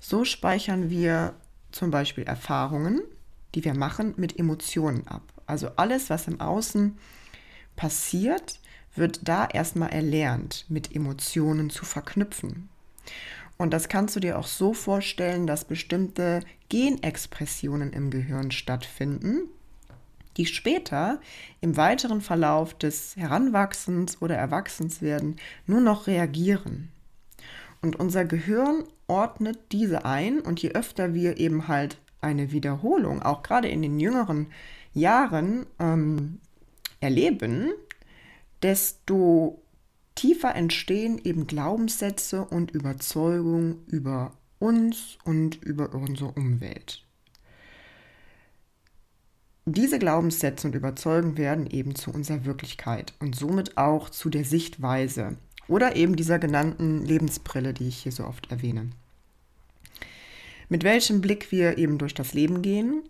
So 0.00 0.24
speichern 0.24 0.88
wir 0.88 1.34
zum 1.72 1.90
Beispiel 1.90 2.24
Erfahrungen, 2.24 3.00
die 3.54 3.64
wir 3.64 3.74
machen, 3.74 4.14
mit 4.16 4.38
Emotionen 4.38 5.06
ab. 5.08 5.32
Also 5.46 5.70
alles, 5.76 6.10
was 6.10 6.28
im 6.28 6.40
Außen 6.40 6.96
passiert, 7.74 8.60
wird 8.98 9.28
da 9.28 9.46
erstmal 9.46 9.90
erlernt, 9.90 10.66
mit 10.68 10.94
Emotionen 10.94 11.70
zu 11.70 11.84
verknüpfen. 11.84 12.68
Und 13.56 13.72
das 13.72 13.88
kannst 13.88 14.14
du 14.14 14.20
dir 14.20 14.38
auch 14.38 14.46
so 14.46 14.72
vorstellen, 14.72 15.46
dass 15.46 15.64
bestimmte 15.64 16.40
Genexpressionen 16.68 17.92
im 17.92 18.10
Gehirn 18.10 18.50
stattfinden, 18.50 19.48
die 20.36 20.46
später 20.46 21.20
im 21.60 21.76
weiteren 21.76 22.20
Verlauf 22.20 22.74
des 22.74 23.16
Heranwachsens 23.16 24.22
oder 24.22 24.36
Erwachsenswerden 24.36 25.36
nur 25.66 25.80
noch 25.80 26.06
reagieren. 26.06 26.90
Und 27.82 27.96
unser 27.96 28.24
Gehirn 28.24 28.84
ordnet 29.08 29.58
diese 29.72 30.04
ein 30.04 30.40
und 30.40 30.62
je 30.62 30.72
öfter 30.72 31.14
wir 31.14 31.38
eben 31.38 31.66
halt 31.66 31.98
eine 32.20 32.52
Wiederholung, 32.52 33.22
auch 33.22 33.42
gerade 33.42 33.68
in 33.68 33.82
den 33.82 33.98
jüngeren 33.98 34.48
Jahren, 34.92 35.66
ähm, 35.78 36.40
erleben, 37.00 37.70
desto 38.62 39.62
tiefer 40.14 40.54
entstehen 40.54 41.20
eben 41.22 41.46
Glaubenssätze 41.46 42.44
und 42.44 42.72
Überzeugungen 42.72 43.84
über 43.86 44.32
uns 44.58 45.18
und 45.24 45.62
über 45.62 45.94
unsere 45.94 46.32
Umwelt. 46.32 47.04
Diese 49.64 49.98
Glaubenssätze 49.98 50.66
und 50.66 50.74
Überzeugungen 50.74 51.36
werden 51.36 51.66
eben 51.70 51.94
zu 51.94 52.10
unserer 52.10 52.44
Wirklichkeit 52.44 53.12
und 53.20 53.36
somit 53.36 53.76
auch 53.76 54.08
zu 54.08 54.30
der 54.30 54.44
Sichtweise 54.44 55.36
oder 55.68 55.94
eben 55.94 56.16
dieser 56.16 56.38
genannten 56.38 57.04
Lebensbrille, 57.04 57.74
die 57.74 57.88
ich 57.88 57.98
hier 57.98 58.12
so 58.12 58.24
oft 58.24 58.50
erwähne. 58.50 58.88
Mit 60.70 60.84
welchem 60.84 61.20
Blick 61.20 61.52
wir 61.52 61.78
eben 61.78 61.98
durch 61.98 62.14
das 62.14 62.32
Leben 62.32 62.62
gehen 62.62 63.02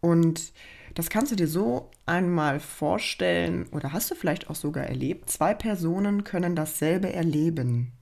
und 0.00 0.52
das 0.96 1.10
kannst 1.10 1.30
du 1.30 1.36
dir 1.36 1.46
so 1.46 1.90
einmal 2.06 2.58
vorstellen 2.58 3.66
oder 3.70 3.92
hast 3.92 4.10
du 4.10 4.14
vielleicht 4.14 4.48
auch 4.48 4.54
sogar 4.54 4.84
erlebt. 4.84 5.28
Zwei 5.28 5.52
Personen 5.52 6.24
können 6.24 6.56
dasselbe 6.56 7.12
erleben. 7.12 7.92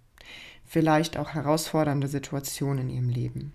Vielleicht 0.64 1.16
auch 1.16 1.30
herausfordernde 1.30 2.06
Situationen 2.06 2.88
in 2.88 2.94
ihrem 2.94 3.08
Leben. 3.08 3.52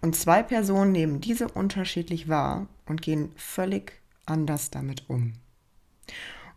Und 0.00 0.14
zwei 0.14 0.44
Personen 0.44 0.92
nehmen 0.92 1.20
diese 1.20 1.48
unterschiedlich 1.48 2.28
wahr 2.28 2.68
und 2.86 3.02
gehen 3.02 3.32
völlig 3.34 4.00
anders 4.26 4.70
damit 4.70 5.10
um. 5.10 5.32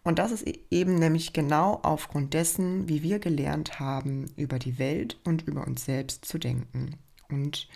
Und 0.04 0.20
das 0.20 0.32
ist 0.32 0.46
e-, 0.46 0.60
eben 0.70 0.94
nämlich 1.00 1.34
genau 1.34 1.80
aufgrund 1.82 2.36
dessen, 2.36 2.88
wie 2.88 3.02
wir 3.02 3.18
gelernt 3.18 3.80
haben, 3.80 4.32
über 4.36 4.60
die 4.60 4.78
Welt 4.78 5.20
und 5.24 5.48
über 5.48 5.66
uns 5.66 5.86
selbst 5.86 6.26
zu 6.26 6.38
denken 6.38 6.98
und 7.30 7.68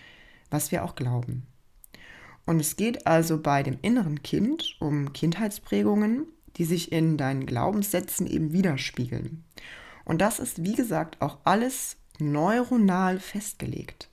was 0.51 0.71
wir 0.71 0.85
auch 0.85 0.93
glauben. 0.93 1.47
Und 2.49 2.59
es 2.59 2.77
geht 2.77 3.05
also 3.05 3.39
bei 3.39 3.61
dem 3.61 3.77
inneren 3.83 4.23
Kind 4.23 4.75
um 4.79 5.13
Kindheitsprägungen, 5.13 6.25
die 6.57 6.65
sich 6.65 6.91
in 6.91 7.15
deinen 7.15 7.45
Glaubenssätzen 7.45 8.25
eben 8.25 8.53
widerspiegeln. 8.53 9.43
Und 10.03 10.19
das 10.19 10.39
ist, 10.39 10.63
wie 10.63 10.73
gesagt, 10.73 11.21
auch 11.21 11.37
alles 11.43 11.97
neuronal 12.17 13.19
festgelegt. 13.19 14.09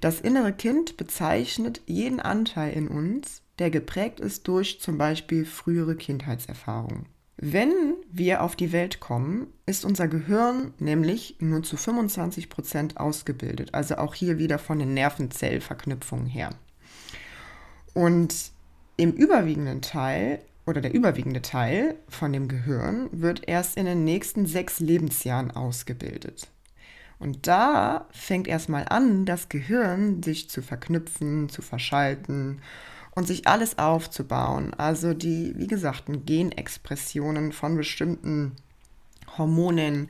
Das 0.00 0.20
innere 0.20 0.52
Kind 0.52 0.96
bezeichnet 0.96 1.80
jeden 1.86 2.18
Anteil 2.18 2.72
in 2.72 2.88
uns, 2.88 3.42
der 3.60 3.70
geprägt 3.70 4.18
ist 4.18 4.48
durch 4.48 4.80
zum 4.80 4.98
Beispiel 4.98 5.44
frühere 5.44 5.94
Kindheitserfahrungen. 5.94 7.06
Wenn 7.36 7.72
wir 8.10 8.42
auf 8.42 8.56
die 8.56 8.72
Welt 8.72 8.98
kommen, 8.98 9.46
ist 9.64 9.84
unser 9.84 10.08
Gehirn 10.08 10.74
nämlich 10.80 11.36
nur 11.38 11.62
zu 11.62 11.76
25 11.76 12.48
Prozent 12.48 12.96
ausgebildet, 12.96 13.74
also 13.74 13.94
auch 13.98 14.14
hier 14.14 14.38
wieder 14.38 14.58
von 14.58 14.80
den 14.80 14.92
Nervenzellverknüpfungen 14.94 16.26
her. 16.26 16.50
Und 17.94 18.52
im 18.96 19.12
überwiegenden 19.12 19.80
Teil 19.80 20.40
oder 20.66 20.80
der 20.80 20.94
überwiegende 20.94 21.42
Teil 21.42 21.96
von 22.08 22.32
dem 22.32 22.48
Gehirn 22.48 23.08
wird 23.12 23.48
erst 23.48 23.76
in 23.76 23.86
den 23.86 24.04
nächsten 24.04 24.46
sechs 24.46 24.80
Lebensjahren 24.80 25.50
ausgebildet. 25.50 26.48
Und 27.18 27.46
da 27.46 28.06
fängt 28.10 28.48
erstmal 28.48 28.86
an, 28.88 29.24
das 29.24 29.48
Gehirn 29.48 30.22
sich 30.22 30.50
zu 30.50 30.62
verknüpfen, 30.62 31.48
zu 31.48 31.62
verschalten 31.62 32.60
und 33.14 33.26
sich 33.26 33.46
alles 33.46 33.78
aufzubauen. 33.78 34.74
Also 34.74 35.14
die, 35.14 35.54
wie 35.56 35.68
gesagt, 35.68 36.04
Genexpressionen 36.08 37.52
von 37.52 37.76
bestimmten 37.76 38.52
Hormonen 39.38 40.08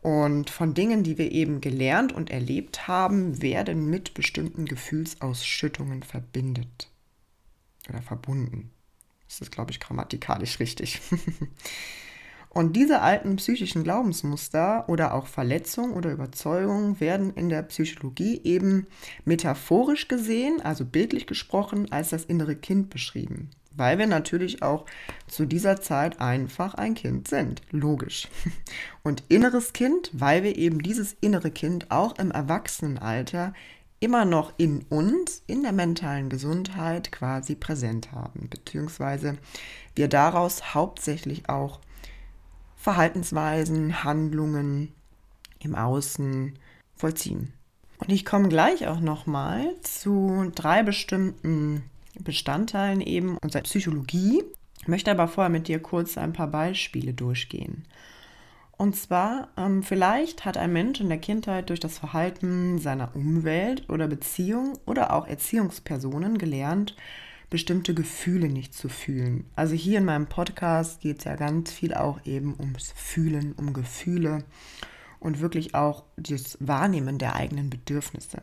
und 0.00 0.50
von 0.50 0.74
Dingen, 0.74 1.04
die 1.04 1.16
wir 1.16 1.30
eben 1.30 1.60
gelernt 1.60 2.12
und 2.12 2.30
erlebt 2.30 2.88
haben, 2.88 3.40
werden 3.40 3.88
mit 3.88 4.14
bestimmten 4.14 4.64
Gefühlsausschüttungen 4.64 6.02
verbindet 6.02 6.91
oder 7.88 8.02
verbunden. 8.02 8.70
Das 9.28 9.40
ist, 9.40 9.52
glaube 9.52 9.70
ich, 9.70 9.80
grammatikalisch 9.80 10.60
richtig. 10.60 11.00
Und 12.54 12.76
diese 12.76 13.00
alten 13.00 13.36
psychischen 13.36 13.82
Glaubensmuster 13.82 14.86
oder 14.86 15.14
auch 15.14 15.26
Verletzungen 15.26 15.94
oder 15.94 16.12
Überzeugungen 16.12 17.00
werden 17.00 17.32
in 17.32 17.48
der 17.48 17.62
Psychologie 17.62 18.42
eben 18.44 18.86
metaphorisch 19.24 20.06
gesehen, 20.06 20.60
also 20.60 20.84
bildlich 20.84 21.26
gesprochen, 21.26 21.90
als 21.90 22.10
das 22.10 22.26
innere 22.26 22.54
Kind 22.54 22.90
beschrieben. 22.90 23.48
weil 23.74 23.98
wir 23.98 24.06
natürlich 24.06 24.62
auch 24.62 24.84
zu 25.28 25.46
dieser 25.46 25.80
Zeit 25.80 26.20
einfach 26.20 26.74
ein 26.74 26.92
Kind 26.92 27.28
sind. 27.28 27.62
Logisch. 27.70 28.28
Und 29.02 29.24
inneres 29.28 29.72
Kind, 29.72 30.10
weil 30.12 30.42
wir 30.42 30.56
eben 30.56 30.82
dieses 30.82 31.16
innere 31.22 31.50
Kind 31.50 31.90
auch 31.90 32.18
im 32.18 32.30
Erwachsenenalter 32.30 33.54
immer 34.02 34.24
noch 34.24 34.52
in 34.56 34.82
uns, 34.88 35.44
in 35.46 35.62
der 35.62 35.70
mentalen 35.70 36.28
Gesundheit 36.28 37.12
quasi 37.12 37.54
präsent 37.54 38.10
haben, 38.10 38.48
beziehungsweise 38.50 39.38
wir 39.94 40.08
daraus 40.08 40.74
hauptsächlich 40.74 41.48
auch 41.48 41.78
Verhaltensweisen, 42.74 44.02
Handlungen 44.02 44.92
im 45.60 45.76
Außen 45.76 46.58
vollziehen. 46.96 47.52
Und 47.98 48.10
ich 48.10 48.24
komme 48.24 48.48
gleich 48.48 48.88
auch 48.88 48.98
nochmal 48.98 49.72
zu 49.82 50.50
drei 50.52 50.82
bestimmten 50.82 51.84
Bestandteilen 52.18 53.00
eben 53.00 53.38
unserer 53.38 53.62
Psychologie, 53.62 54.42
möchte 54.86 55.12
aber 55.12 55.28
vorher 55.28 55.48
mit 55.50 55.68
dir 55.68 55.80
kurz 55.80 56.18
ein 56.18 56.32
paar 56.32 56.48
Beispiele 56.48 57.14
durchgehen. 57.14 57.84
Und 58.76 58.96
zwar, 58.96 59.48
ähm, 59.56 59.82
vielleicht 59.82 60.44
hat 60.44 60.56
ein 60.56 60.72
Mensch 60.72 61.00
in 61.00 61.08
der 61.08 61.18
Kindheit 61.18 61.70
durch 61.70 61.80
das 61.80 61.98
Verhalten 61.98 62.78
seiner 62.78 63.14
Umwelt 63.14 63.88
oder 63.88 64.08
Beziehung 64.08 64.78
oder 64.86 65.12
auch 65.12 65.26
Erziehungspersonen 65.26 66.38
gelernt, 66.38 66.96
bestimmte 67.50 67.94
Gefühle 67.94 68.48
nicht 68.48 68.74
zu 68.74 68.88
fühlen. 68.88 69.44
Also 69.54 69.74
hier 69.74 69.98
in 69.98 70.06
meinem 70.06 70.26
Podcast 70.26 71.00
geht 71.02 71.18
es 71.18 71.24
ja 71.24 71.36
ganz 71.36 71.70
viel 71.70 71.92
auch 71.94 72.24
eben 72.24 72.58
ums 72.58 72.92
Fühlen, 72.96 73.52
um 73.52 73.74
Gefühle 73.74 74.42
und 75.20 75.40
wirklich 75.40 75.74
auch 75.74 76.04
das 76.16 76.56
Wahrnehmen 76.60 77.18
der 77.18 77.36
eigenen 77.36 77.68
Bedürfnisse. 77.68 78.40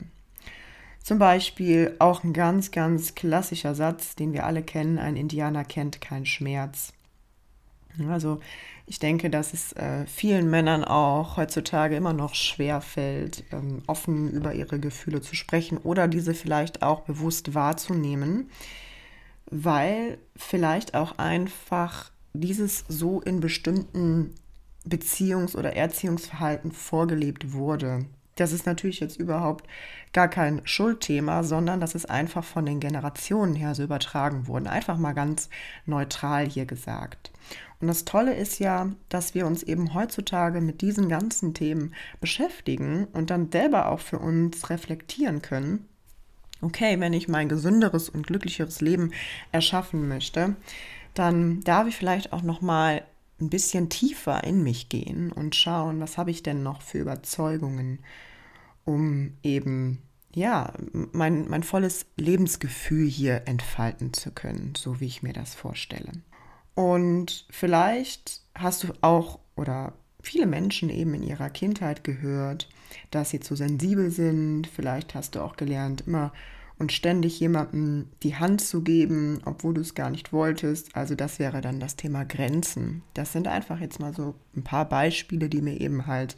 Zum 1.03 1.17
Beispiel 1.17 1.95
auch 1.97 2.23
ein 2.23 2.33
ganz, 2.33 2.71
ganz 2.71 3.15
klassischer 3.15 3.73
Satz, 3.73 4.15
den 4.15 4.31
wir 4.31 4.45
alle 4.45 4.61
kennen, 4.61 4.99
ein 4.99 5.15
Indianer 5.15 5.65
kennt 5.65 6.01
keinen 6.01 6.27
Schmerz. 6.27 6.93
Also 8.07 8.39
ich 8.89 8.97
denke, 8.97 9.29
dass 9.29 9.53
es 9.53 9.71
äh, 9.73 10.07
vielen 10.07 10.49
Männern 10.49 10.83
auch 10.83 11.37
heutzutage 11.37 11.95
immer 11.95 12.11
noch 12.11 12.33
schwer 12.33 12.81
fällt, 12.81 13.43
ähm, 13.51 13.83
offen 13.85 14.31
über 14.31 14.55
ihre 14.55 14.79
Gefühle 14.79 15.21
zu 15.21 15.35
sprechen 15.35 15.77
oder 15.77 16.07
diese 16.07 16.33
vielleicht 16.33 16.81
auch 16.81 17.01
bewusst 17.01 17.53
wahrzunehmen, 17.53 18.49
weil 19.45 20.17
vielleicht 20.35 20.95
auch 20.95 21.19
einfach 21.19 22.11
dieses 22.33 22.83
so 22.87 23.21
in 23.21 23.41
bestimmten 23.41 24.33
Beziehungs- 24.87 25.55
oder 25.55 25.75
Erziehungsverhalten 25.75 26.71
vorgelebt 26.71 27.53
wurde. 27.53 28.07
Das 28.37 28.53
ist 28.53 28.65
natürlich 28.65 29.01
jetzt 29.01 29.19
überhaupt 29.19 29.67
gar 30.13 30.29
kein 30.29 30.61
Schuldthema, 30.63 31.43
sondern 31.43 31.79
das 31.79 31.93
ist 31.93 32.09
einfach 32.09 32.43
von 32.43 32.65
den 32.65 32.79
Generationen 32.79 33.53
her 33.53 33.75
so 33.75 33.83
übertragen 33.83 34.47
worden. 34.47 34.65
Einfach 34.65 34.97
mal 34.97 35.13
ganz 35.13 35.47
neutral 35.85 36.49
hier 36.49 36.65
gesagt. 36.65 37.31
Und 37.81 37.87
das 37.87 38.05
Tolle 38.05 38.35
ist 38.35 38.59
ja, 38.59 38.91
dass 39.07 39.35
wir 39.35 39.47
uns 39.47 39.63
eben 39.63 39.93
heutzutage 39.93 40.59
mit 40.59 40.81
diesen 40.81 41.07
ganzen 41.07 41.53
Themen 41.53 41.93
beschäftigen 42.19 43.05
und 43.13 43.29
dann 43.29 43.51
selber 43.51 43.89
auch 43.89 44.01
für 44.01 44.19
uns 44.19 44.69
reflektieren 44.69 45.41
können. 45.41 45.87
Okay, 46.61 46.99
wenn 46.99 47.13
ich 47.13 47.29
mein 47.29 47.47
gesünderes 47.47 48.09
und 48.09 48.27
glücklicheres 48.27 48.81
Leben 48.81 49.11
erschaffen 49.53 50.09
möchte, 50.09 50.57
dann 51.13 51.61
darf 51.61 51.87
ich 51.87 51.95
vielleicht 51.95 52.33
auch 52.33 52.41
noch 52.41 52.59
mal 52.59 53.03
ein 53.39 53.49
bisschen 53.49 53.89
tiefer 53.89 54.43
in 54.43 54.63
mich 54.63 54.89
gehen 54.89 55.31
und 55.31 55.55
schauen, 55.55 56.01
was 56.01 56.17
habe 56.17 56.31
ich 56.31 56.43
denn 56.43 56.61
noch 56.61 56.81
für 56.81 56.99
Überzeugungen, 56.99 57.99
um 58.83 59.33
eben 59.41 59.99
ja, 60.33 60.73
mein, 60.91 61.47
mein 61.49 61.63
volles 61.63 62.05
Lebensgefühl 62.17 63.07
hier 63.07 63.43
entfalten 63.45 64.13
zu 64.13 64.31
können, 64.31 64.73
so 64.75 64.99
wie 64.99 65.05
ich 65.05 65.23
mir 65.23 65.33
das 65.33 65.55
vorstelle. 65.55 66.11
Und 66.79 67.43
vielleicht 67.49 68.39
hast 68.55 68.85
du 68.85 68.93
auch 69.01 69.39
oder 69.57 69.91
viele 70.21 70.45
Menschen 70.45 70.89
eben 70.89 71.13
in 71.13 71.23
ihrer 71.23 71.49
Kindheit 71.49 72.05
gehört, 72.05 72.69
dass 73.11 73.31
sie 73.31 73.41
zu 73.41 73.57
sensibel 73.57 74.11
sind. 74.11 74.65
Vielleicht 74.65 75.13
hast 75.13 75.35
du 75.35 75.41
auch 75.41 75.57
gelernt, 75.57 76.05
immer 76.07 76.31
und 76.77 76.93
ständig 76.93 77.37
jemandem 77.37 78.07
die 78.23 78.37
Hand 78.37 78.61
zu 78.61 78.81
geben, 78.81 79.41
obwohl 79.43 79.73
du 79.73 79.81
es 79.81 79.93
gar 79.93 80.09
nicht 80.09 80.31
wolltest. 80.31 80.95
Also 80.95 81.15
das 81.15 81.37
wäre 81.37 81.59
dann 81.59 81.81
das 81.81 81.97
Thema 81.97 82.23
Grenzen. 82.23 83.03
Das 83.13 83.33
sind 83.33 83.49
einfach 83.49 83.81
jetzt 83.81 83.99
mal 83.99 84.15
so 84.15 84.35
ein 84.55 84.63
paar 84.63 84.87
Beispiele, 84.87 85.49
die 85.49 85.61
mir 85.61 85.81
eben 85.81 86.07
halt 86.07 86.37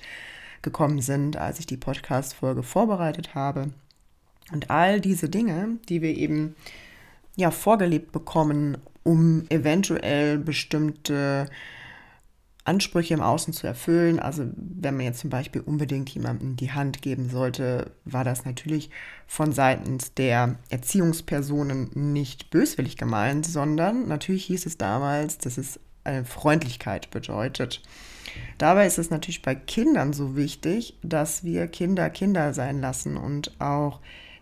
gekommen 0.63 1.01
sind, 1.01 1.37
als 1.37 1.59
ich 1.59 1.67
die 1.67 1.77
Podcast-Folge 1.77 2.63
vorbereitet 2.63 3.35
habe. 3.35 3.69
Und 4.51 4.71
all 4.71 5.01
diese 5.01 5.29
Dinge, 5.29 5.77
die 5.87 6.01
wir 6.01 6.17
eben 6.17 6.55
ja 7.35 7.51
vorgelebt 7.51 8.11
bekommen, 8.11 8.79
um 9.03 9.45
eventuell 9.49 10.37
bestimmte 10.37 11.49
Ansprüche 12.63 13.15
im 13.15 13.21
Außen 13.21 13.53
zu 13.53 13.65
erfüllen. 13.65 14.19
Also 14.19 14.45
wenn 14.55 14.95
man 14.95 15.05
jetzt 15.05 15.19
zum 15.19 15.29
Beispiel 15.29 15.61
unbedingt 15.61 16.09
jemandem 16.09 16.55
die 16.55 16.71
Hand 16.71 17.01
geben 17.01 17.29
sollte, 17.29 17.91
war 18.05 18.23
das 18.23 18.45
natürlich 18.45 18.89
von 19.25 19.51
seitens 19.51 20.13
der 20.13 20.57
Erziehungspersonen 20.69 21.89
nicht 21.93 22.51
böswillig 22.51 22.97
gemeint, 22.97 23.45
sondern 23.45 24.07
natürlich 24.07 24.45
hieß 24.45 24.65
es 24.67 24.77
damals, 24.77 25.39
dass 25.39 25.57
es 25.57 25.79
eine 26.03 26.23
Freundlichkeit 26.25 27.09
bedeutet. 27.09 27.81
Dabei 28.57 28.85
ist 28.85 28.99
es 28.99 29.09
natürlich 29.09 29.41
bei 29.41 29.55
Kindern 29.55 30.13
so 30.13 30.35
wichtig, 30.35 30.97
dass 31.01 31.43
wir 31.43 31.67
Kinder 31.67 32.09
Kinder 32.09 32.53
sein 32.53 32.79
lassen 32.79 33.17
und 33.17 33.59
auch 33.59 33.99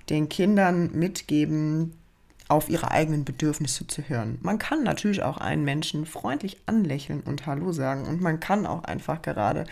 den 0.09 0.29
Kindern 0.29 0.91
mitgeben, 0.93 1.93
auf 2.49 2.69
ihre 2.69 2.91
eigenen 2.91 3.23
Bedürfnisse 3.23 3.87
zu 3.87 4.01
hören. 4.01 4.39
Man 4.41 4.59
kann 4.59 4.83
natürlich 4.83 5.23
auch 5.23 5.37
einen 5.37 5.63
Menschen 5.63 6.05
freundlich 6.05 6.57
anlächeln 6.65 7.21
und 7.21 7.45
Hallo 7.45 7.71
sagen 7.71 8.05
und 8.05 8.21
man 8.21 8.39
kann 8.39 8.65
auch 8.65 8.83
einfach 8.83 9.21
gerade 9.21 9.65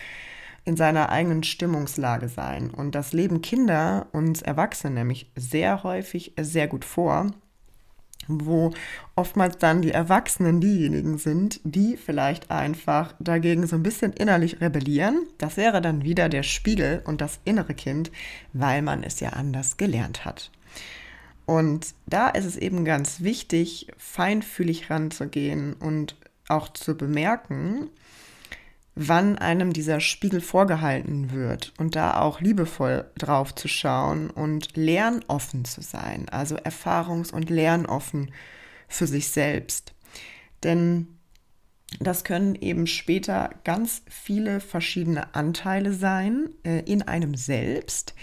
in 0.63 0.77
seiner 0.77 1.09
eigenen 1.09 1.43
Stimmungslage 1.43 2.29
sein. 2.29 2.69
Und 2.69 2.93
das 2.93 3.13
leben 3.13 3.41
Kinder 3.41 4.07
und 4.11 4.43
Erwachsene 4.43 4.93
nämlich 4.93 5.31
sehr 5.35 5.83
häufig 5.83 6.33
sehr 6.39 6.67
gut 6.67 6.85
vor, 6.85 7.31
wo 8.27 8.71
oftmals 9.15 9.57
dann 9.57 9.81
die 9.81 9.91
Erwachsenen 9.91 10.59
diejenigen 10.59 11.17
sind, 11.17 11.61
die 11.63 11.97
vielleicht 11.97 12.51
einfach 12.51 13.15
dagegen 13.19 13.65
so 13.65 13.75
ein 13.75 13.83
bisschen 13.83 14.13
innerlich 14.13 14.61
rebellieren. 14.61 15.25
Das 15.37 15.57
wäre 15.57 15.81
dann 15.81 16.03
wieder 16.03 16.29
der 16.29 16.43
Spiegel 16.43 17.01
und 17.05 17.21
das 17.21 17.39
innere 17.45 17.73
Kind, 17.73 18.11
weil 18.53 18.81
man 18.81 19.03
es 19.03 19.19
ja 19.19 19.29
anders 19.29 19.77
gelernt 19.77 20.25
hat. 20.25 20.51
Und 21.47 21.95
da 22.07 22.27
ist 22.27 22.43
es 22.43 22.57
eben 22.57 22.83
ganz 22.83 23.21
wichtig, 23.21 23.87
feinfühlig 23.97 24.89
ranzugehen 24.89 25.73
und 25.73 26.17
auch 26.49 26.67
zu 26.73 26.95
bemerken, 26.95 27.89
wann 28.95 29.37
einem 29.37 29.71
dieser 29.71 30.01
Spiegel 30.01 30.41
vorgehalten 30.41 31.31
wird 31.31 31.71
und 31.77 31.95
da 31.95 32.19
auch 32.19 32.41
liebevoll 32.41 33.09
drauf 33.17 33.55
zu 33.55 33.69
schauen 33.69 34.29
und 34.29 34.75
lernoffen 34.75 35.63
zu 35.63 35.81
sein, 35.81 36.27
also 36.27 36.57
erfahrungs- 36.57 37.31
und 37.31 37.49
lernoffen 37.49 38.31
für 38.89 39.07
sich 39.07 39.29
selbst. 39.29 39.93
Denn 40.63 41.07
das 42.01 42.25
können 42.25 42.55
eben 42.55 42.87
später 42.87 43.51
ganz 43.63 44.01
viele 44.09 44.59
verschiedene 44.59 45.33
Anteile 45.33 45.93
sein 45.93 46.49
äh, 46.65 46.79
in 46.81 47.03
einem 47.03 47.35
selbst, 47.35 48.15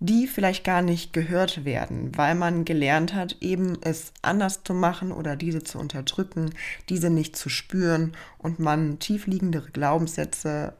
die 0.00 0.28
vielleicht 0.28 0.64
gar 0.64 0.82
nicht 0.82 1.12
gehört 1.12 1.64
werden, 1.64 2.16
weil 2.16 2.34
man 2.34 2.64
gelernt 2.64 3.14
hat, 3.14 3.36
eben 3.40 3.76
es 3.82 4.12
anders 4.22 4.62
zu 4.62 4.72
machen 4.74 5.10
oder 5.10 5.34
diese 5.34 5.64
zu 5.64 5.78
unterdrücken, 5.78 6.50
diese 6.88 7.10
nicht 7.10 7.36
zu 7.36 7.48
spüren 7.48 8.12
und 8.38 8.60
man 8.60 8.98
tiefliegendere 9.00 9.70
Glaubenssätze 9.70 10.74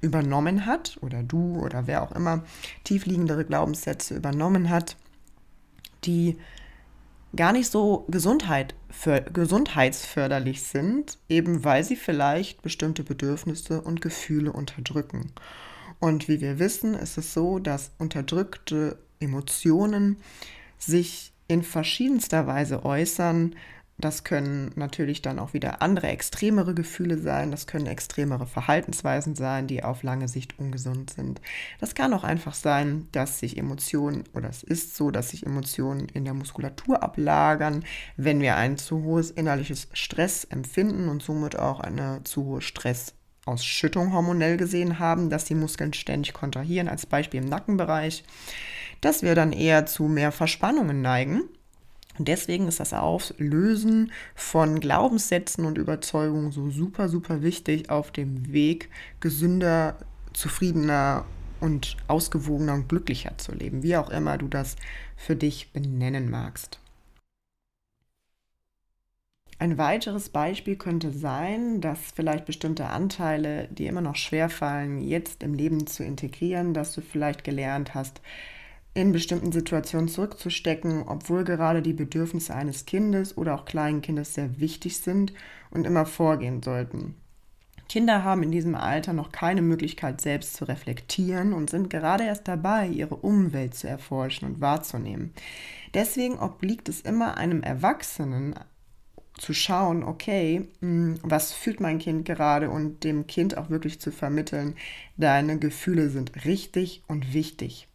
übernommen 0.00 0.66
hat 0.66 0.98
oder 1.00 1.22
du 1.22 1.60
oder 1.60 1.86
wer 1.86 2.02
auch 2.02 2.12
immer 2.12 2.44
tiefliegendere 2.84 3.44
Glaubenssätze 3.44 4.14
übernommen 4.14 4.70
hat, 4.70 4.96
die 6.04 6.38
gar 7.36 7.52
nicht 7.52 7.70
so 7.70 8.06
Gesundheit 8.08 8.74
für, 8.90 9.22
gesundheitsförderlich 9.22 10.62
sind, 10.62 11.18
eben 11.28 11.64
weil 11.64 11.84
sie 11.84 11.96
vielleicht 11.96 12.62
bestimmte 12.62 13.02
Bedürfnisse 13.02 13.80
und 13.80 14.00
Gefühle 14.00 14.52
unterdrücken. 14.52 15.32
Und 16.00 16.28
wie 16.28 16.40
wir 16.40 16.58
wissen, 16.58 16.94
ist 16.94 17.18
es 17.18 17.32
so, 17.34 17.58
dass 17.58 17.92
unterdrückte 17.98 18.98
Emotionen 19.20 20.18
sich 20.78 21.32
in 21.48 21.62
verschiedenster 21.62 22.46
Weise 22.46 22.84
äußern. 22.84 23.54
Das 23.96 24.24
können 24.24 24.72
natürlich 24.74 25.22
dann 25.22 25.38
auch 25.38 25.52
wieder 25.54 25.80
andere 25.80 26.08
extremere 26.08 26.74
Gefühle 26.74 27.16
sein, 27.16 27.52
das 27.52 27.68
können 27.68 27.86
extremere 27.86 28.44
Verhaltensweisen 28.44 29.36
sein, 29.36 29.68
die 29.68 29.84
auf 29.84 30.02
lange 30.02 30.26
Sicht 30.26 30.58
ungesund 30.58 31.10
sind. 31.10 31.40
Das 31.78 31.94
kann 31.94 32.12
auch 32.12 32.24
einfach 32.24 32.54
sein, 32.54 33.06
dass 33.12 33.38
sich 33.38 33.56
Emotionen, 33.56 34.24
oder 34.34 34.48
es 34.48 34.64
ist 34.64 34.96
so, 34.96 35.12
dass 35.12 35.30
sich 35.30 35.46
Emotionen 35.46 36.08
in 36.08 36.24
der 36.24 36.34
Muskulatur 36.34 37.04
ablagern, 37.04 37.84
wenn 38.16 38.40
wir 38.40 38.56
ein 38.56 38.78
zu 38.78 39.04
hohes 39.04 39.30
innerliches 39.30 39.86
Stress 39.92 40.42
empfinden 40.42 41.08
und 41.08 41.22
somit 41.22 41.56
auch 41.56 41.78
eine 41.78 42.22
zu 42.24 42.44
hohe 42.44 42.62
Stress 42.62 43.14
Ausschüttung 43.46 44.12
hormonell 44.12 44.56
gesehen 44.56 44.98
haben, 44.98 45.30
dass 45.30 45.44
die 45.44 45.54
Muskeln 45.54 45.92
ständig 45.92 46.32
kontrahieren, 46.32 46.88
als 46.88 47.06
Beispiel 47.06 47.42
im 47.42 47.48
Nackenbereich, 47.48 48.24
dass 49.00 49.22
wir 49.22 49.34
dann 49.34 49.52
eher 49.52 49.86
zu 49.86 50.04
mehr 50.04 50.32
Verspannungen 50.32 51.02
neigen. 51.02 51.42
Und 52.18 52.28
deswegen 52.28 52.68
ist 52.68 52.80
das 52.80 52.92
Auflösen 52.92 54.12
von 54.34 54.78
Glaubenssätzen 54.80 55.64
und 55.64 55.78
Überzeugungen 55.78 56.52
so 56.52 56.70
super, 56.70 57.08
super 57.08 57.42
wichtig 57.42 57.90
auf 57.90 58.12
dem 58.12 58.52
Weg, 58.52 58.88
gesünder, 59.20 59.96
zufriedener 60.32 61.24
und 61.60 61.96
ausgewogener 62.08 62.74
und 62.74 62.88
glücklicher 62.88 63.36
zu 63.38 63.52
leben, 63.52 63.82
wie 63.82 63.96
auch 63.96 64.10
immer 64.10 64.38
du 64.38 64.48
das 64.48 64.76
für 65.16 65.34
dich 65.34 65.72
benennen 65.72 66.30
magst. 66.30 66.78
Ein 69.58 69.78
weiteres 69.78 70.30
Beispiel 70.30 70.76
könnte 70.76 71.10
sein, 71.12 71.80
dass 71.80 71.98
vielleicht 72.14 72.44
bestimmte 72.44 72.86
Anteile, 72.86 73.68
die 73.68 73.86
immer 73.86 74.00
noch 74.00 74.16
schwerfallen, 74.16 75.00
jetzt 75.00 75.42
im 75.42 75.54
Leben 75.54 75.86
zu 75.86 76.02
integrieren, 76.02 76.74
dass 76.74 76.92
du 76.92 77.00
vielleicht 77.00 77.44
gelernt 77.44 77.94
hast, 77.94 78.20
in 78.94 79.12
bestimmten 79.12 79.52
Situationen 79.52 80.08
zurückzustecken, 80.08 81.04
obwohl 81.06 81.44
gerade 81.44 81.82
die 81.82 81.92
Bedürfnisse 81.92 82.54
eines 82.54 82.86
Kindes 82.86 83.36
oder 83.36 83.54
auch 83.54 83.64
kleinen 83.64 84.02
Kindes 84.02 84.34
sehr 84.34 84.60
wichtig 84.60 84.98
sind 84.98 85.32
und 85.70 85.84
immer 85.86 86.06
vorgehen 86.06 86.62
sollten. 86.62 87.16
Kinder 87.88 88.24
haben 88.24 88.42
in 88.42 88.50
diesem 88.50 88.74
Alter 88.74 89.12
noch 89.12 89.30
keine 89.30 89.62
Möglichkeit, 89.62 90.20
selbst 90.20 90.54
zu 90.54 90.64
reflektieren 90.64 91.52
und 91.52 91.70
sind 91.70 91.90
gerade 91.90 92.24
erst 92.24 92.48
dabei, 92.48 92.88
ihre 92.88 93.16
Umwelt 93.16 93.74
zu 93.74 93.88
erforschen 93.88 94.48
und 94.48 94.60
wahrzunehmen. 94.60 95.34
Deswegen 95.92 96.38
obliegt 96.38 96.88
es 96.88 97.02
immer 97.02 97.36
einem 97.36 97.62
Erwachsenen 97.62 98.54
zu 99.38 99.52
schauen, 99.52 100.04
okay, 100.04 100.68
hm, 100.80 101.18
was 101.22 101.52
fühlt 101.52 101.80
mein 101.80 101.98
Kind 101.98 102.24
gerade 102.24 102.70
und 102.70 103.04
dem 103.04 103.26
Kind 103.26 103.56
auch 103.56 103.70
wirklich 103.70 104.00
zu 104.00 104.12
vermitteln, 104.12 104.74
deine 105.16 105.58
Gefühle 105.58 106.08
sind 106.10 106.44
richtig 106.44 107.02
und 107.08 107.34
wichtig 107.34 107.88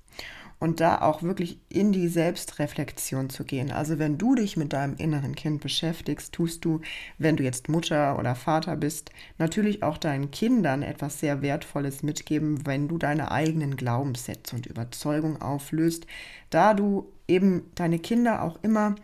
und 0.60 0.82
da 0.82 1.02
auch 1.02 1.24
wirklich 1.24 1.58
in 1.70 1.94
die 1.94 2.10
Selbstreflexion 2.10 3.30
zu 3.30 3.46
gehen. 3.46 3.72
Also 3.72 3.98
wenn 3.98 4.18
du 4.18 4.36
dich 4.36 4.58
mit 4.58 4.74
deinem 4.74 4.96
inneren 4.98 5.34
Kind 5.34 5.62
beschäftigst, 5.62 6.34
tust 6.34 6.66
du, 6.66 6.82
wenn 7.18 7.38
du 7.38 7.44
jetzt 7.44 7.70
Mutter 7.70 8.20
oder 8.20 8.36
Vater 8.36 8.76
bist, 8.76 9.12
natürlich 9.38 9.84
auch 9.84 9.98
deinen 9.98 10.32
Kindern 10.32 10.84
etwas 10.84 11.20
sehr 11.20 11.42
Wertvolles 11.42 12.04
mitgeben, 12.04 12.66
wenn 12.66 12.90
du 12.90 12.98
deine 12.98 13.32
eigenen 13.32 13.78
Glaubenssätze 13.78 14.56
und 14.56 14.66
Überzeugungen 14.66 15.42
auflöst, 15.42 16.06
da 16.50 16.74
du 16.74 17.10
eben 17.28 17.72
deine 17.76 18.00
Kinder 18.00 18.44
auch 18.44 18.60
immer 18.62 18.96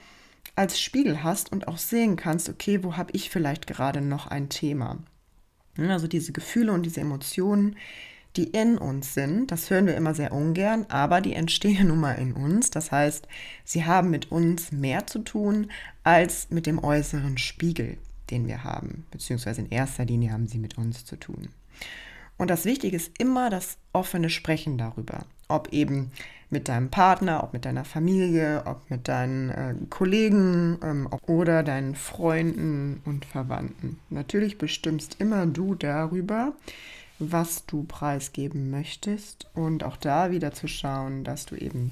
als 0.55 0.79
Spiegel 0.79 1.23
hast 1.23 1.51
und 1.51 1.67
auch 1.67 1.77
sehen 1.77 2.15
kannst, 2.15 2.49
okay, 2.49 2.83
wo 2.83 2.97
habe 2.97 3.11
ich 3.13 3.29
vielleicht 3.29 3.67
gerade 3.67 4.01
noch 4.01 4.27
ein 4.27 4.49
Thema? 4.49 4.97
Also 5.77 6.07
diese 6.07 6.31
Gefühle 6.31 6.71
und 6.71 6.83
diese 6.83 7.01
Emotionen, 7.01 7.75
die 8.35 8.45
in 8.45 8.77
uns 8.77 9.13
sind. 9.13 9.51
Das 9.51 9.69
hören 9.69 9.87
wir 9.87 9.95
immer 9.95 10.13
sehr 10.13 10.33
ungern, 10.33 10.85
aber 10.89 11.21
die 11.21 11.33
entstehen 11.33 11.87
nun 11.89 11.99
mal 11.99 12.13
in 12.13 12.33
uns. 12.33 12.69
Das 12.69 12.91
heißt, 12.91 13.27
sie 13.63 13.85
haben 13.85 14.09
mit 14.09 14.31
uns 14.31 14.71
mehr 14.71 15.07
zu 15.07 15.19
tun 15.19 15.71
als 16.03 16.49
mit 16.49 16.65
dem 16.65 16.83
äußeren 16.83 17.37
Spiegel, 17.37 17.97
den 18.29 18.47
wir 18.47 18.63
haben. 18.63 19.05
Beziehungsweise 19.11 19.61
in 19.61 19.69
erster 19.69 20.05
Linie 20.05 20.31
haben 20.31 20.47
sie 20.47 20.57
mit 20.57 20.77
uns 20.77 21.05
zu 21.05 21.15
tun. 21.15 21.49
Und 22.37 22.49
das 22.49 22.65
Wichtige 22.65 22.97
ist 22.97 23.11
immer 23.17 23.49
das 23.49 23.77
offene 23.93 24.29
Sprechen 24.29 24.77
darüber. 24.77 25.25
Ob 25.47 25.71
eben 25.71 26.11
mit 26.55 26.69
deinem 26.69 26.89
Partner, 26.89 27.43
ob 27.43 27.51
mit 27.51 27.65
deiner 27.65 27.83
Familie, 27.83 28.63
ob 28.65 28.89
mit 28.89 29.09
deinen 29.09 29.49
äh, 29.49 29.75
Kollegen 29.89 30.79
ähm, 30.81 31.09
oder 31.27 31.63
deinen 31.63 31.95
Freunden 31.95 33.01
und 33.03 33.25
Verwandten. 33.25 33.99
Natürlich 34.09 34.57
bestimmst 34.57 35.17
immer 35.19 35.47
du 35.47 35.75
darüber, 35.75 36.53
was 37.19 37.65
du 37.65 37.83
preisgeben 37.83 38.71
möchtest 38.71 39.49
und 39.53 39.83
auch 39.83 39.97
da 39.97 40.31
wieder 40.31 40.53
zu 40.53 40.69
schauen, 40.69 41.25
dass 41.25 41.45
du 41.45 41.55
eben 41.55 41.91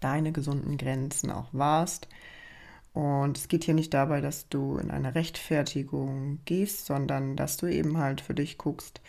deine 0.00 0.32
gesunden 0.32 0.78
Grenzen 0.78 1.30
auch 1.30 1.48
wahrst. 1.52 2.08
Und 2.94 3.36
es 3.36 3.48
geht 3.48 3.64
hier 3.64 3.74
nicht 3.74 3.92
dabei, 3.92 4.22
dass 4.22 4.48
du 4.48 4.78
in 4.78 4.90
eine 4.90 5.14
Rechtfertigung 5.14 6.38
gehst, 6.46 6.86
sondern 6.86 7.36
dass 7.36 7.58
du 7.58 7.66
eben 7.66 7.98
halt 7.98 8.22
für 8.22 8.34
dich 8.34 8.56
guckst, 8.56 9.02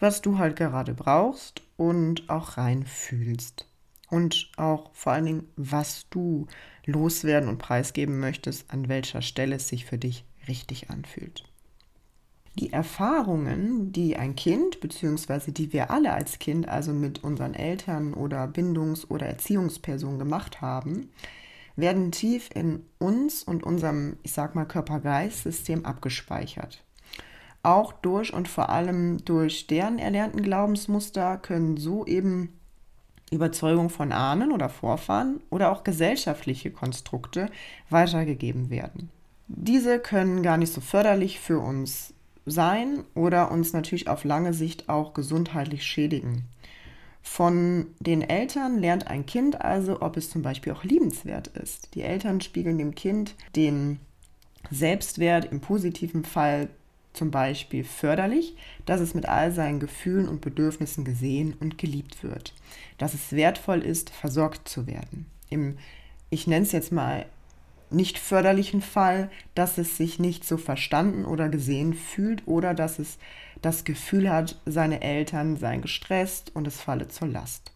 was 0.00 0.20
du 0.20 0.36
halt 0.36 0.56
gerade 0.56 0.92
brauchst 0.92 1.62
und 1.78 2.28
auch 2.28 2.58
reinfühlst. 2.58 3.64
Und 4.12 4.50
auch 4.58 4.90
vor 4.92 5.12
allen 5.12 5.24
Dingen, 5.24 5.48
was 5.56 6.06
du 6.10 6.46
loswerden 6.84 7.48
und 7.48 7.56
preisgeben 7.56 8.20
möchtest, 8.20 8.70
an 8.70 8.90
welcher 8.90 9.22
Stelle 9.22 9.56
es 9.56 9.68
sich 9.68 9.86
für 9.86 9.96
dich 9.96 10.26
richtig 10.46 10.90
anfühlt. 10.90 11.44
Die 12.58 12.74
Erfahrungen, 12.74 13.90
die 13.90 14.18
ein 14.18 14.36
Kind 14.36 14.80
bzw. 14.80 15.50
die 15.52 15.72
wir 15.72 15.90
alle 15.90 16.12
als 16.12 16.38
Kind, 16.38 16.68
also 16.68 16.92
mit 16.92 17.24
unseren 17.24 17.54
Eltern 17.54 18.12
oder 18.12 18.46
Bindungs- 18.46 19.08
oder 19.08 19.24
Erziehungspersonen 19.24 20.18
gemacht 20.18 20.60
haben, 20.60 21.08
werden 21.76 22.12
tief 22.12 22.50
in 22.54 22.84
uns 22.98 23.42
und 23.42 23.62
unserem, 23.62 24.18
ich 24.22 24.34
sag 24.34 24.54
mal, 24.54 24.66
Körper-Geist-System 24.66 25.86
abgespeichert. 25.86 26.84
Auch 27.62 27.94
durch 27.94 28.34
und 28.34 28.46
vor 28.46 28.68
allem 28.68 29.24
durch 29.24 29.68
deren 29.68 29.98
erlernten 29.98 30.42
Glaubensmuster 30.42 31.38
können 31.38 31.78
so 31.78 32.04
eben 32.04 32.58
Überzeugung 33.32 33.90
von 33.90 34.12
Ahnen 34.12 34.52
oder 34.52 34.68
Vorfahren 34.68 35.40
oder 35.50 35.72
auch 35.72 35.84
gesellschaftliche 35.84 36.70
Konstrukte 36.70 37.48
weitergegeben 37.90 38.70
werden. 38.70 39.10
Diese 39.48 39.98
können 39.98 40.42
gar 40.42 40.56
nicht 40.56 40.72
so 40.72 40.80
förderlich 40.80 41.40
für 41.40 41.58
uns 41.58 42.14
sein 42.46 43.04
oder 43.14 43.50
uns 43.50 43.72
natürlich 43.72 44.08
auf 44.08 44.24
lange 44.24 44.54
Sicht 44.54 44.88
auch 44.88 45.14
gesundheitlich 45.14 45.84
schädigen. 45.84 46.44
Von 47.22 47.86
den 48.00 48.20
Eltern 48.20 48.78
lernt 48.78 49.06
ein 49.06 49.26
Kind 49.26 49.60
also, 49.60 50.02
ob 50.02 50.16
es 50.16 50.28
zum 50.28 50.42
Beispiel 50.42 50.72
auch 50.72 50.82
liebenswert 50.82 51.48
ist. 51.48 51.94
Die 51.94 52.02
Eltern 52.02 52.40
spiegeln 52.40 52.78
dem 52.78 52.94
Kind 52.94 53.36
den 53.54 54.00
Selbstwert 54.70 55.44
im 55.46 55.60
positiven 55.60 56.24
Fall 56.24 56.68
zum 57.12 57.30
Beispiel 57.30 57.84
förderlich, 57.84 58.56
dass 58.86 59.00
es 59.00 59.14
mit 59.14 59.26
all 59.26 59.52
seinen 59.52 59.80
Gefühlen 59.80 60.28
und 60.28 60.40
Bedürfnissen 60.40 61.04
gesehen 61.04 61.54
und 61.60 61.78
geliebt 61.78 62.22
wird, 62.22 62.54
dass 62.98 63.14
es 63.14 63.32
wertvoll 63.32 63.82
ist, 63.82 64.10
versorgt 64.10 64.68
zu 64.68 64.86
werden. 64.86 65.26
Im, 65.50 65.76
ich 66.30 66.46
nenne 66.46 66.64
es 66.64 66.72
jetzt 66.72 66.92
mal 66.92 67.26
nicht 67.90 68.18
förderlichen 68.18 68.80
Fall, 68.80 69.30
dass 69.54 69.78
es 69.78 69.96
sich 69.96 70.18
nicht 70.18 70.46
so 70.46 70.56
verstanden 70.56 71.24
oder 71.24 71.48
gesehen 71.48 71.94
fühlt 71.94 72.42
oder 72.46 72.72
dass 72.74 72.98
es 72.98 73.18
das 73.60 73.84
Gefühl 73.84 74.30
hat, 74.30 74.60
seine 74.64 75.02
Eltern 75.02 75.56
seien 75.56 75.82
gestresst 75.82 76.50
und 76.54 76.66
es 76.66 76.80
falle 76.80 77.08
zur 77.08 77.28
Last. 77.28 77.72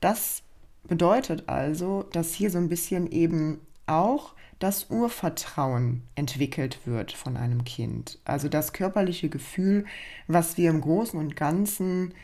Das 0.00 0.42
bedeutet 0.84 1.48
also, 1.48 2.04
dass 2.12 2.32
hier 2.32 2.50
so 2.50 2.58
ein 2.58 2.68
bisschen 2.68 3.10
eben 3.10 3.60
auch 3.86 4.32
das 4.58 4.90
Urvertrauen 4.90 6.02
entwickelt 6.14 6.80
wird 6.86 7.12
von 7.12 7.36
einem 7.36 7.64
Kind. 7.64 8.18
Also 8.24 8.48
das 8.48 8.72
körperliche 8.72 9.28
Gefühl, 9.28 9.84
was 10.26 10.56
wir 10.56 10.70
im 10.70 10.80
Großen 10.80 11.18
und 11.18 11.36
Ganzen 11.36 12.14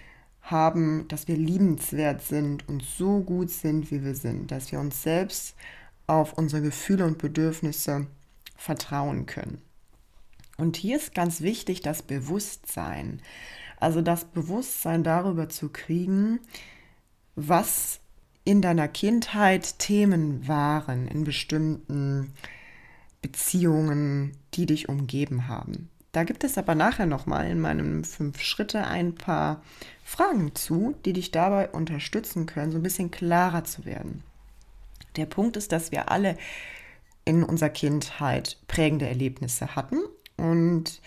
haben, 0.41 1.07
dass 1.09 1.29
wir 1.29 1.37
liebenswert 1.37 2.23
sind 2.23 2.69
und 2.69 2.83
so 2.83 3.21
gut 3.21 3.51
sind, 3.51 3.91
wie 3.91 4.03
wir 4.03 4.15
sind, 4.15 4.51
dass 4.51 4.73
wir 4.73 4.81
uns 4.81 5.03
selbst 5.03 5.57
auf 6.07 6.33
unsere 6.33 6.63
Gefühle 6.63 7.05
und 7.05 7.19
Bedürfnisse 7.19 8.07
vertrauen 8.57 9.27
können. 9.27 9.63
Und 10.59 10.77
hier 10.77 10.97
ist 10.97 11.15
ganz 11.15 11.41
wichtig 11.41 11.81
das 11.81 12.03
Bewusstsein. 12.03 13.21
Also 13.79 14.01
das 14.01 14.25
Bewusstsein 14.25 15.03
darüber 15.03 15.49
zu 15.49 15.71
kriegen, 15.71 16.41
was 17.35 18.02
in 18.45 18.63
deiner 18.63 18.89
Kindheit 18.89 19.79
Themen 19.79 20.47
waren, 20.49 21.09
in 21.09 21.25
bestimmten 21.25 22.33
Beziehungen, 23.21 24.37
die 24.55 24.67
dich 24.67 24.89
umgeben 24.89 25.49
haben. 25.49 25.89
Da 26.11 26.25
gibt 26.25 26.45
es 26.45 26.59
aber 26.59 26.75
nachher 26.75 27.07
nochmal 27.07 27.51
in 27.51 27.61
meinen 27.61 28.05
fünf 28.05 28.41
Schritte 28.43 28.87
ein 28.87 29.15
paar 29.15 29.63
Fragen 30.05 30.55
zu, 30.55 30.95
die 31.05 31.15
dich 31.15 31.31
dabei 31.31 31.71
unterstützen 31.71 32.45
können, 32.47 32.73
so 32.73 32.79
ein 32.79 32.83
bisschen 32.83 33.11
klarer 33.11 33.65
zu 33.65 33.87
werden. 33.87 34.23
Der 35.17 35.27
Punkt 35.27 35.57
ist, 35.57 35.73
dass 35.73 35.91
wir 35.91 36.11
alle 36.11 36.37
in 37.25 37.45
unserer 37.45 37.71
Kindheit 37.71 38.59
prägende 38.69 39.07
Erlebnisse 39.07 39.75
hatten 39.75 40.01
und 40.37 41.01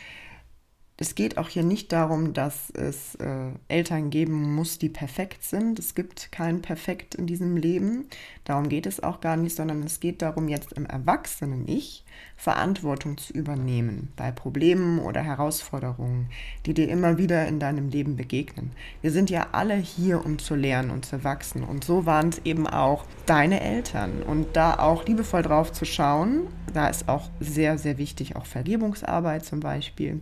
es 0.97 1.13
geht 1.13 1.37
auch 1.37 1.49
hier 1.49 1.63
nicht 1.63 1.91
darum, 1.91 2.31
dass 2.31 2.69
es 2.69 3.15
äh, 3.15 3.51
Eltern 3.67 4.09
geben 4.09 4.55
muss, 4.55 4.79
die 4.79 4.87
perfekt 4.87 5.43
sind. 5.43 5.77
Es 5.77 5.93
gibt 5.93 6.31
kein 6.31 6.61
Perfekt 6.61 7.15
in 7.15 7.27
diesem 7.27 7.57
Leben. 7.57 8.05
Darum 8.45 8.69
geht 8.69 8.85
es 8.85 9.03
auch 9.03 9.19
gar 9.19 9.35
nicht, 9.35 9.57
sondern 9.57 9.83
es 9.83 9.99
geht 9.99 10.21
darum, 10.21 10.47
jetzt 10.47 10.71
im 10.71 10.85
Erwachsenen-Ich 10.85 12.05
Verantwortung 12.37 13.17
zu 13.17 13.33
übernehmen 13.33 14.13
bei 14.15 14.31
Problemen 14.31 14.99
oder 14.99 15.21
Herausforderungen, 15.21 16.29
die 16.65 16.73
dir 16.73 16.87
immer 16.87 17.17
wieder 17.17 17.45
in 17.45 17.59
deinem 17.59 17.89
Leben 17.89 18.15
begegnen. 18.15 18.71
Wir 19.01 19.11
sind 19.11 19.29
ja 19.29 19.47
alle 19.51 19.75
hier, 19.75 20.23
um 20.23 20.39
zu 20.39 20.55
lernen 20.55 20.91
und 20.91 21.05
zu 21.05 21.25
wachsen. 21.25 21.63
Und 21.65 21.83
so 21.83 22.05
waren 22.05 22.29
es 22.29 22.39
eben 22.45 22.67
auch 22.67 23.05
deine 23.25 23.59
Eltern. 23.59 24.23
Und 24.23 24.55
da 24.55 24.79
auch 24.79 25.05
liebevoll 25.05 25.41
drauf 25.41 25.73
zu 25.73 25.83
schauen, 25.83 26.47
da 26.73 26.87
ist 26.87 27.09
auch 27.09 27.29
sehr, 27.41 27.77
sehr 27.77 27.97
wichtig, 27.97 28.37
auch 28.37 28.45
Vergebungsarbeit 28.45 29.43
zum 29.43 29.59
Beispiel 29.59 30.21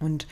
und 0.00 0.26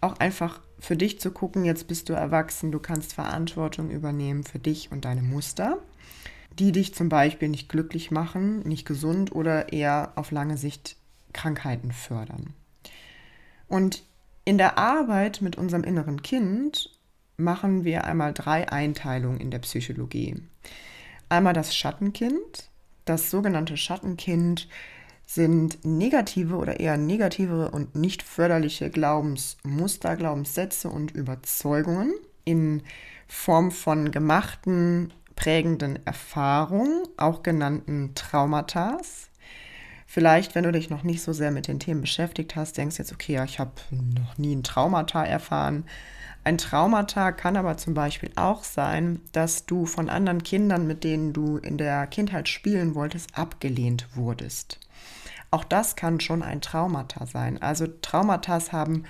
auch 0.00 0.18
einfach 0.18 0.60
für 0.78 0.96
dich 0.96 1.20
zu 1.20 1.30
gucken, 1.30 1.64
jetzt 1.64 1.88
bist 1.88 2.08
du 2.08 2.12
erwachsen, 2.12 2.70
du 2.70 2.78
kannst 2.78 3.14
Verantwortung 3.14 3.90
übernehmen 3.90 4.44
für 4.44 4.58
dich 4.58 4.92
und 4.92 5.04
deine 5.04 5.22
Muster. 5.22 5.78
die 6.58 6.72
dich 6.72 6.94
zum 6.94 7.08
Beispiel 7.08 7.48
nicht 7.48 7.68
glücklich 7.68 8.10
machen, 8.10 8.60
nicht 8.60 8.86
gesund 8.86 9.34
oder 9.34 9.72
eher 9.72 10.12
auf 10.16 10.30
lange 10.30 10.56
Sicht 10.56 10.96
Krankheiten 11.32 11.92
fördern. 11.92 12.54
Und 13.68 14.04
in 14.44 14.58
der 14.58 14.78
Arbeit 14.78 15.42
mit 15.42 15.56
unserem 15.56 15.84
inneren 15.84 16.22
Kind 16.22 16.90
machen 17.36 17.84
wir 17.84 18.04
einmal 18.04 18.32
drei 18.32 18.70
Einteilungen 18.70 19.40
in 19.40 19.50
der 19.50 19.58
Psychologie. 19.58 20.36
Einmal 21.28 21.52
das 21.52 21.76
Schattenkind. 21.76 22.70
Das 23.04 23.30
sogenannte 23.30 23.76
Schattenkind 23.76 24.68
sind 25.26 25.84
negative 25.84 26.54
oder 26.54 26.78
eher 26.78 26.96
negative 26.96 27.70
und 27.72 27.96
nicht 27.96 28.22
förderliche 28.22 28.90
Glaubensmuster, 28.90 30.16
Glaubenssätze 30.16 30.88
und 30.88 31.10
Überzeugungen 31.10 32.14
in 32.44 32.82
Form 33.26 33.72
von 33.72 34.12
gemachten, 34.12 35.12
prägenden 35.34 35.98
Erfahrungen, 36.06 37.02
auch 37.16 37.42
genannten 37.42 38.12
Traumata. 38.14 38.98
Vielleicht, 40.06 40.54
wenn 40.54 40.62
du 40.62 40.70
dich 40.70 40.90
noch 40.90 41.02
nicht 41.02 41.22
so 41.22 41.32
sehr 41.32 41.50
mit 41.50 41.66
den 41.66 41.80
Themen 41.80 42.02
beschäftigt 42.02 42.54
hast, 42.54 42.78
denkst 42.78 42.98
jetzt, 42.98 43.12
okay, 43.12 43.34
ja, 43.34 43.44
ich 43.44 43.58
habe 43.58 43.72
noch 43.90 44.38
nie 44.38 44.54
ein 44.54 44.62
Traumata 44.62 45.24
erfahren. 45.24 45.84
Ein 46.44 46.58
Traumata 46.58 47.32
kann 47.32 47.56
aber 47.56 47.76
zum 47.76 47.94
Beispiel 47.94 48.30
auch 48.36 48.62
sein, 48.62 49.20
dass 49.32 49.66
du 49.66 49.84
von 49.84 50.08
anderen 50.08 50.44
Kindern, 50.44 50.86
mit 50.86 51.02
denen 51.02 51.32
du 51.32 51.56
in 51.56 51.76
der 51.76 52.06
Kindheit 52.06 52.48
spielen 52.48 52.94
wolltest, 52.94 53.36
abgelehnt 53.36 54.06
wurdest. 54.14 54.78
Auch 55.56 55.64
das 55.64 55.96
kann 55.96 56.20
schon 56.20 56.42
ein 56.42 56.60
Traumata 56.60 57.24
sein. 57.24 57.62
Also 57.62 57.86
Traumata 57.86 58.60
haben, 58.72 59.04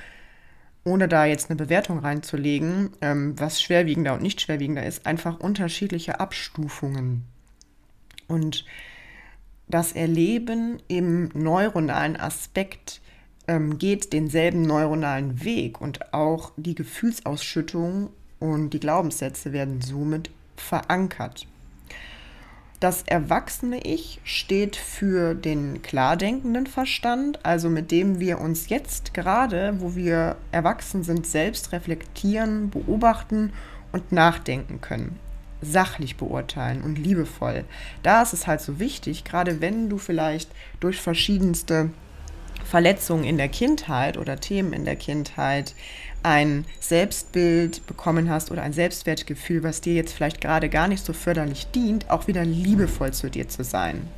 ohne 0.85 1.09
da 1.09 1.25
jetzt 1.25 1.51
eine 1.51 1.57
Bewertung 1.57 1.99
reinzulegen, 1.99 2.91
ähm, 3.01 3.35
was 3.37 3.61
schwerwiegender 3.61 4.15
und 4.15 4.23
nicht 4.23 4.41
schwerwiegender 4.41 4.87
ist, 4.87 5.07
einfach 5.07 5.41
unterschiedliche 5.41 6.21
Abstufungen. 6.21 7.25
Und 8.29 8.65
das 9.67 9.91
Erleben 9.91 10.81
im 10.87 11.31
neuronalen 11.35 12.17
Aspekt 12.17 13.01
ähm, 13.49 13.77
geht 13.79 14.13
denselben 14.13 14.63
neuronalen 14.63 15.43
Weg 15.43 15.81
und 15.81 16.15
auch 16.15 16.53
die 16.57 16.77
Gefühlsausschüttung 16.77 18.11
und 18.39 18.71
die 18.71 18.79
Glaubenssätze 18.79 19.53
werden 19.53 19.81
somit 19.81 20.31
verankert. 20.55 21.49
Das 22.79 23.05
erwachsene 23.05 23.81
Ich 23.85 24.21
steht 24.23 24.77
für 24.77 25.35
den 25.35 25.81
klardenkenden 25.81 26.67
Verstand, 26.67 27.45
also 27.45 27.71
mit 27.71 27.91
dem 27.91 28.21
wir 28.21 28.39
uns 28.39 28.69
jetzt 28.69 29.15
gerade, 29.15 29.77
wo 29.79 29.95
wir 29.95 30.37
erwachsen 30.53 31.03
sind, 31.03 31.27
selbst 31.27 31.73
reflektieren, 31.73 32.69
beobachten 32.69 33.55
und 33.93 34.13
nachdenken 34.13 34.83
können. 34.83 35.19
Sachlich 35.63 36.19
beurteilen 36.19 36.83
und 36.83 36.99
liebevoll. 36.99 37.65
Da 38.03 38.21
ist 38.21 38.35
es 38.35 38.47
halt 38.47 38.61
so 38.61 38.79
wichtig, 38.79 39.25
gerade 39.25 39.63
wenn 39.63 39.89
du 39.89 39.97
vielleicht 39.97 40.51
durch 40.79 41.01
verschiedenste 41.01 41.89
Verletzungen 42.67 43.25
in 43.25 43.39
der 43.39 43.49
Kindheit 43.49 44.19
oder 44.19 44.39
Themen 44.39 44.75
in 44.75 44.85
der 44.85 44.97
Kindheit 44.97 45.75
ein 46.27 46.65
Selbstbild 46.81 47.87
bekommen 47.87 48.29
hast 48.29 48.51
oder 48.51 48.63
ein 48.63 48.73
Selbstwertgefühl, 48.73 49.63
was 49.63 49.81
dir 49.81 49.95
jetzt 49.95 50.13
vielleicht 50.13 50.41
gerade 50.41 50.69
gar 50.69 50.89
nicht 50.89 51.05
so 51.05 51.13
förderlich 51.13 51.69
dient, 51.69 52.11
auch 52.11 52.27
wieder 52.27 52.45
liebevoll 52.45 53.13
zu 53.13 53.31
dir 53.31 53.49
zu 53.49 53.63
sein. 53.63 54.09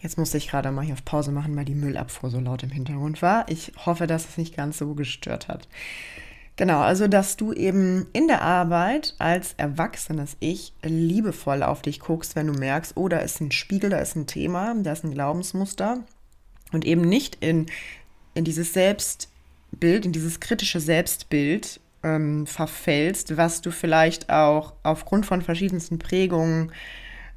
Jetzt 0.00 0.18
musste 0.18 0.38
ich 0.38 0.48
gerade 0.48 0.70
mal 0.70 0.84
hier 0.84 0.94
auf 0.94 1.04
Pause 1.04 1.32
machen, 1.32 1.56
weil 1.56 1.64
die 1.64 1.74
Müllabfuhr 1.74 2.30
so 2.30 2.38
laut 2.38 2.62
im 2.62 2.70
Hintergrund 2.70 3.22
war. 3.22 3.44
Ich 3.48 3.72
hoffe, 3.84 4.06
dass 4.06 4.28
es 4.28 4.38
nicht 4.38 4.56
ganz 4.56 4.78
so 4.78 4.94
gestört 4.94 5.48
hat. 5.48 5.66
Genau, 6.54 6.78
also 6.78 7.08
dass 7.08 7.36
du 7.36 7.52
eben 7.52 8.06
in 8.12 8.28
der 8.28 8.42
Arbeit 8.42 9.16
als 9.18 9.54
erwachsenes 9.56 10.36
Ich 10.38 10.72
liebevoll 10.84 11.64
auf 11.64 11.82
dich 11.82 11.98
guckst, 11.98 12.36
wenn 12.36 12.46
du 12.46 12.52
merkst, 12.52 12.92
oh, 12.96 13.08
da 13.08 13.18
ist 13.18 13.40
ein 13.40 13.50
Spiegel, 13.50 13.90
da 13.90 13.98
ist 13.98 14.14
ein 14.14 14.28
Thema, 14.28 14.76
da 14.80 14.92
ist 14.92 15.04
ein 15.04 15.12
Glaubensmuster 15.12 16.04
und 16.70 16.84
eben 16.84 17.02
nicht 17.02 17.38
in, 17.40 17.66
in 18.34 18.44
dieses 18.44 18.72
Selbstbild, 19.78 20.06
in 20.06 20.12
dieses 20.12 20.40
kritische 20.40 20.80
Selbstbild 20.80 21.80
ähm, 22.02 22.46
verfällst, 22.46 23.36
was 23.36 23.60
du 23.60 23.70
vielleicht 23.70 24.28
auch 24.30 24.72
aufgrund 24.82 25.24
von 25.24 25.42
verschiedensten 25.42 25.98
Prägungen 25.98 26.72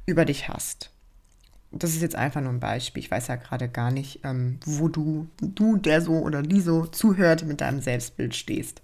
über 0.06 0.24
dich 0.24 0.48
hast. 0.48 0.90
Das 1.70 1.90
ist 1.90 2.02
jetzt 2.02 2.16
einfach 2.16 2.40
nur 2.40 2.52
ein 2.52 2.60
Beispiel. 2.60 3.02
Ich 3.02 3.10
weiß 3.10 3.28
ja 3.28 3.36
gerade 3.36 3.68
gar 3.68 3.90
nicht, 3.90 4.20
ähm, 4.24 4.58
wo 4.66 4.88
du, 4.88 5.28
du, 5.40 5.76
der 5.76 6.02
so 6.02 6.14
oder 6.14 6.42
die 6.42 6.60
so 6.60 6.86
zuhört, 6.86 7.44
mit 7.44 7.60
deinem 7.60 7.80
Selbstbild 7.80 8.34
stehst. 8.34 8.82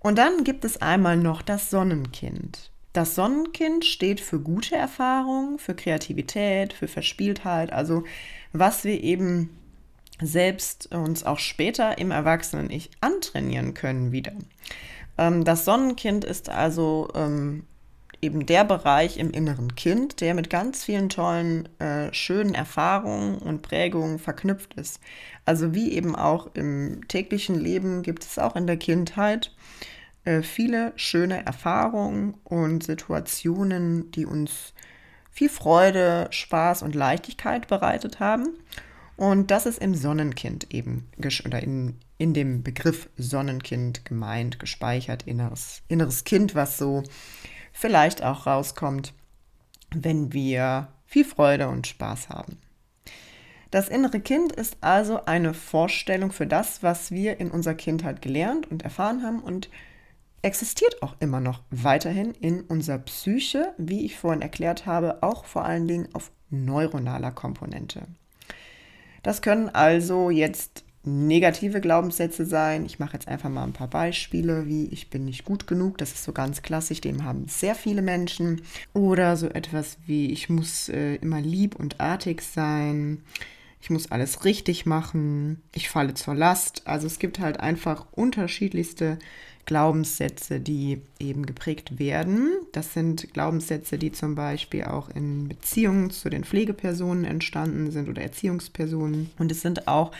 Und 0.00 0.18
dann 0.18 0.44
gibt 0.44 0.64
es 0.64 0.82
einmal 0.82 1.16
noch 1.16 1.42
das 1.42 1.70
Sonnenkind. 1.70 2.70
Das 2.92 3.14
Sonnenkind 3.14 3.84
steht 3.84 4.20
für 4.20 4.40
gute 4.40 4.74
Erfahrungen, 4.74 5.58
für 5.58 5.74
Kreativität, 5.74 6.74
für 6.74 6.88
Verspieltheit, 6.88 7.72
also 7.72 8.04
was 8.52 8.84
wir 8.84 9.02
eben 9.02 9.48
selbst 10.22 10.94
uns 10.94 11.24
auch 11.24 11.38
später 11.38 11.98
im 11.98 12.10
Erwachsenen-Ich 12.10 12.90
antrainieren 13.00 13.74
können 13.74 14.12
wieder. 14.12 14.32
Ähm, 15.18 15.44
das 15.44 15.64
Sonnenkind 15.64 16.24
ist 16.24 16.48
also 16.48 17.08
ähm, 17.14 17.64
eben 18.20 18.46
der 18.46 18.64
Bereich 18.64 19.18
im 19.18 19.32
inneren 19.32 19.74
Kind, 19.74 20.20
der 20.20 20.34
mit 20.34 20.48
ganz 20.48 20.84
vielen 20.84 21.08
tollen, 21.08 21.68
äh, 21.80 22.12
schönen 22.14 22.54
Erfahrungen 22.54 23.38
und 23.38 23.62
Prägungen 23.62 24.18
verknüpft 24.18 24.74
ist. 24.74 25.00
Also 25.44 25.74
wie 25.74 25.92
eben 25.92 26.14
auch 26.14 26.54
im 26.54 27.06
täglichen 27.08 27.58
Leben 27.58 28.02
gibt 28.02 28.22
es 28.22 28.38
auch 28.38 28.54
in 28.54 28.66
der 28.66 28.76
Kindheit 28.76 29.50
äh, 30.24 30.42
viele 30.42 30.92
schöne 30.94 31.44
Erfahrungen 31.44 32.34
und 32.44 32.84
Situationen, 32.84 34.12
die 34.12 34.24
uns 34.24 34.72
viel 35.32 35.48
Freude, 35.48 36.28
Spaß 36.30 36.82
und 36.82 36.94
Leichtigkeit 36.94 37.66
bereitet 37.66 38.20
haben. 38.20 38.50
Und 39.16 39.50
das 39.50 39.66
ist 39.66 39.78
im 39.78 39.94
Sonnenkind 39.94 40.72
eben, 40.72 41.08
oder 41.46 41.62
in, 41.62 41.96
in 42.18 42.34
dem 42.34 42.62
Begriff 42.62 43.08
Sonnenkind 43.16 44.04
gemeint, 44.04 44.58
gespeichert, 44.58 45.24
inneres, 45.24 45.82
inneres 45.88 46.24
Kind, 46.24 46.54
was 46.54 46.78
so 46.78 47.02
vielleicht 47.72 48.22
auch 48.22 48.46
rauskommt, 48.46 49.12
wenn 49.94 50.32
wir 50.32 50.88
viel 51.06 51.24
Freude 51.24 51.68
und 51.68 51.86
Spaß 51.86 52.30
haben. 52.30 52.58
Das 53.70 53.88
innere 53.88 54.20
Kind 54.20 54.52
ist 54.52 54.76
also 54.82 55.24
eine 55.24 55.54
Vorstellung 55.54 56.30
für 56.30 56.46
das, 56.46 56.82
was 56.82 57.10
wir 57.10 57.40
in 57.40 57.50
unserer 57.50 57.74
Kindheit 57.74 58.20
gelernt 58.20 58.70
und 58.70 58.82
erfahren 58.82 59.22
haben 59.22 59.40
und 59.40 59.70
existiert 60.42 61.02
auch 61.02 61.16
immer 61.20 61.40
noch 61.40 61.62
weiterhin 61.70 62.32
in 62.32 62.62
unserer 62.62 62.98
Psyche, 62.98 63.72
wie 63.78 64.04
ich 64.04 64.18
vorhin 64.18 64.42
erklärt 64.42 64.84
habe, 64.84 65.22
auch 65.22 65.44
vor 65.44 65.64
allen 65.64 65.88
Dingen 65.88 66.08
auf 66.12 66.32
neuronaler 66.50 67.30
Komponente. 67.30 68.06
Das 69.22 69.42
können 69.42 69.68
also 69.68 70.30
jetzt 70.30 70.84
negative 71.04 71.80
Glaubenssätze 71.80 72.46
sein. 72.46 72.84
Ich 72.84 72.98
mache 72.98 73.14
jetzt 73.14 73.28
einfach 73.28 73.50
mal 73.50 73.64
ein 73.64 73.72
paar 73.72 73.88
Beispiele, 73.88 74.66
wie 74.66 74.86
ich 74.86 75.10
bin 75.10 75.24
nicht 75.24 75.44
gut 75.44 75.66
genug. 75.66 75.98
Das 75.98 76.12
ist 76.12 76.24
so 76.24 76.32
ganz 76.32 76.62
klassisch, 76.62 77.00
dem 77.00 77.24
haben 77.24 77.46
sehr 77.48 77.74
viele 77.74 78.02
Menschen. 78.02 78.62
Oder 78.92 79.36
so 79.36 79.48
etwas 79.48 79.98
wie 80.06 80.30
ich 80.32 80.48
muss 80.48 80.88
äh, 80.88 81.16
immer 81.16 81.40
lieb 81.40 81.74
und 81.76 82.00
artig 82.00 82.42
sein. 82.42 83.22
Ich 83.80 83.90
muss 83.90 84.12
alles 84.12 84.44
richtig 84.44 84.86
machen. 84.86 85.60
Ich 85.74 85.88
falle 85.88 86.14
zur 86.14 86.36
Last. 86.36 86.86
Also 86.86 87.08
es 87.08 87.18
gibt 87.18 87.40
halt 87.40 87.58
einfach 87.58 88.06
unterschiedlichste 88.12 89.18
Glaubenssätze, 89.64 90.60
die 90.60 91.02
eben 91.18 91.46
geprägt 91.46 91.98
werden. 91.98 92.48
Das 92.72 92.92
sind 92.92 93.32
Glaubenssätze, 93.32 93.96
die 93.96 94.12
zum 94.12 94.34
Beispiel 94.34 94.84
auch 94.84 95.08
in 95.08 95.48
Beziehungen 95.48 96.10
zu 96.10 96.30
den 96.30 96.44
Pflegepersonen 96.44 97.24
entstanden 97.24 97.90
sind 97.90 98.08
oder 98.08 98.22
Erziehungspersonen. 98.22 99.30
Und 99.38 99.52
es 99.52 99.60
sind 99.60 99.86
auch 99.88 100.12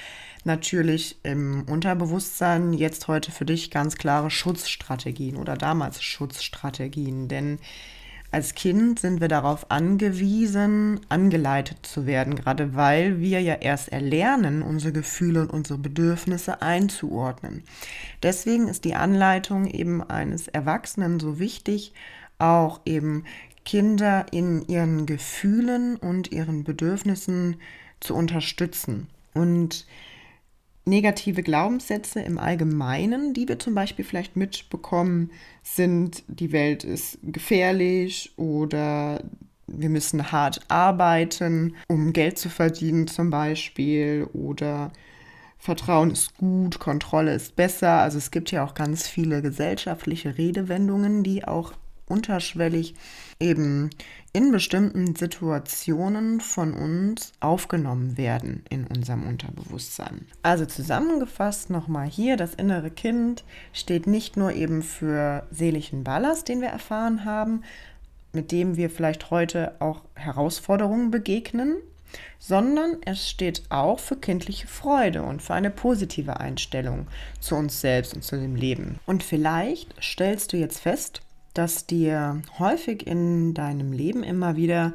natürlich 0.44 1.16
im 1.22 1.64
Unterbewusstsein 1.68 2.72
jetzt 2.72 3.08
heute 3.08 3.32
für 3.32 3.44
dich 3.44 3.70
ganz 3.70 3.96
klare 3.96 4.30
Schutzstrategien 4.30 5.36
oder 5.36 5.56
damals 5.56 6.02
Schutzstrategien. 6.02 7.28
Denn 7.28 7.58
als 8.32 8.54
Kind 8.54 8.98
sind 8.98 9.20
wir 9.20 9.28
darauf 9.28 9.70
angewiesen, 9.70 11.00
angeleitet 11.10 11.78
zu 11.82 12.06
werden, 12.06 12.34
gerade 12.34 12.74
weil 12.74 13.20
wir 13.20 13.42
ja 13.42 13.54
erst 13.54 13.90
erlernen, 13.90 14.62
unsere 14.62 14.92
Gefühle 14.92 15.42
und 15.42 15.50
unsere 15.50 15.78
Bedürfnisse 15.78 16.62
einzuordnen. 16.62 17.62
Deswegen 18.22 18.68
ist 18.68 18.86
die 18.86 18.94
Anleitung 18.94 19.66
eben 19.66 20.02
eines 20.02 20.48
Erwachsenen 20.48 21.20
so 21.20 21.38
wichtig, 21.38 21.92
auch 22.38 22.80
eben 22.86 23.24
Kinder 23.66 24.24
in 24.30 24.66
ihren 24.66 25.04
Gefühlen 25.04 25.96
und 25.96 26.32
ihren 26.32 26.64
Bedürfnissen 26.64 27.56
zu 28.00 28.14
unterstützen. 28.14 29.08
Und 29.34 29.86
negative 30.84 31.42
Glaubenssätze 31.42 32.20
im 32.20 32.38
Allgemeinen, 32.38 33.34
die 33.34 33.48
wir 33.48 33.58
zum 33.58 33.74
Beispiel 33.74 34.04
vielleicht 34.04 34.36
mitbekommen, 34.36 35.30
sind, 35.62 36.24
die 36.26 36.52
Welt 36.52 36.84
ist 36.84 37.18
gefährlich 37.22 38.32
oder 38.36 39.22
wir 39.66 39.88
müssen 39.88 40.32
hart 40.32 40.60
arbeiten, 40.68 41.76
um 41.88 42.12
Geld 42.12 42.38
zu 42.38 42.50
verdienen 42.50 43.06
zum 43.06 43.30
Beispiel 43.30 44.28
oder 44.32 44.92
Vertrauen 45.58 46.10
ist 46.10 46.36
gut, 46.36 46.80
Kontrolle 46.80 47.34
ist 47.34 47.54
besser. 47.54 48.00
Also 48.00 48.18
es 48.18 48.32
gibt 48.32 48.50
ja 48.50 48.64
auch 48.64 48.74
ganz 48.74 49.06
viele 49.06 49.42
gesellschaftliche 49.42 50.36
Redewendungen, 50.36 51.22
die 51.22 51.46
auch 51.46 51.72
unterschwellig 52.06 52.94
eben 53.38 53.90
in 54.34 54.50
bestimmten 54.50 55.14
Situationen 55.14 56.40
von 56.40 56.72
uns 56.72 57.32
aufgenommen 57.40 58.16
werden 58.16 58.64
in 58.70 58.86
unserem 58.86 59.26
Unterbewusstsein. 59.26 60.26
Also 60.42 60.64
zusammengefasst 60.64 61.68
nochmal 61.68 62.08
hier, 62.08 62.38
das 62.38 62.54
innere 62.54 62.90
Kind 62.90 63.44
steht 63.74 64.06
nicht 64.06 64.36
nur 64.36 64.52
eben 64.52 64.82
für 64.82 65.46
seelischen 65.50 66.02
Ballast, 66.02 66.48
den 66.48 66.62
wir 66.62 66.68
erfahren 66.68 67.26
haben, 67.26 67.62
mit 68.32 68.52
dem 68.52 68.76
wir 68.76 68.88
vielleicht 68.88 69.30
heute 69.30 69.74
auch 69.80 70.00
Herausforderungen 70.14 71.10
begegnen, 71.10 71.76
sondern 72.38 72.96
es 73.04 73.28
steht 73.28 73.62
auch 73.68 73.98
für 73.98 74.16
kindliche 74.16 74.66
Freude 74.66 75.22
und 75.22 75.42
für 75.42 75.54
eine 75.54 75.70
positive 75.70 76.40
Einstellung 76.40 77.06
zu 77.40 77.54
uns 77.54 77.80
selbst 77.80 78.14
und 78.14 78.22
zu 78.22 78.36
dem 78.36 78.56
Leben. 78.56 78.98
Und 79.04 79.22
vielleicht 79.22 79.94
stellst 80.02 80.52
du 80.52 80.56
jetzt 80.56 80.80
fest, 80.80 81.20
dass 81.54 81.86
dir 81.86 82.42
häufig 82.58 83.06
in 83.06 83.54
deinem 83.54 83.92
Leben 83.92 84.22
immer 84.22 84.56
wieder 84.56 84.94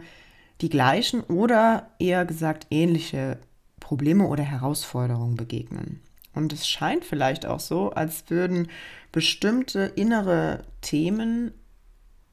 die 0.62 0.70
gleichen 0.70 1.22
oder 1.22 1.92
eher 2.00 2.26
gesagt 2.26 2.68
ähnliche 2.72 3.40
Probleme 3.80 4.28
oder 4.28 4.44
Herausforderungen 4.44 5.36
begegnen. 5.36 6.02
Und 6.34 6.54
es 6.54 6.68
scheint 6.68 7.04
vielleicht 7.06 7.46
auch 7.46 7.60
so, 7.60 7.92
als 7.92 8.30
würden 8.30 8.70
bestimmte 9.12 9.82
innere 9.96 10.64
Themen 10.82 11.52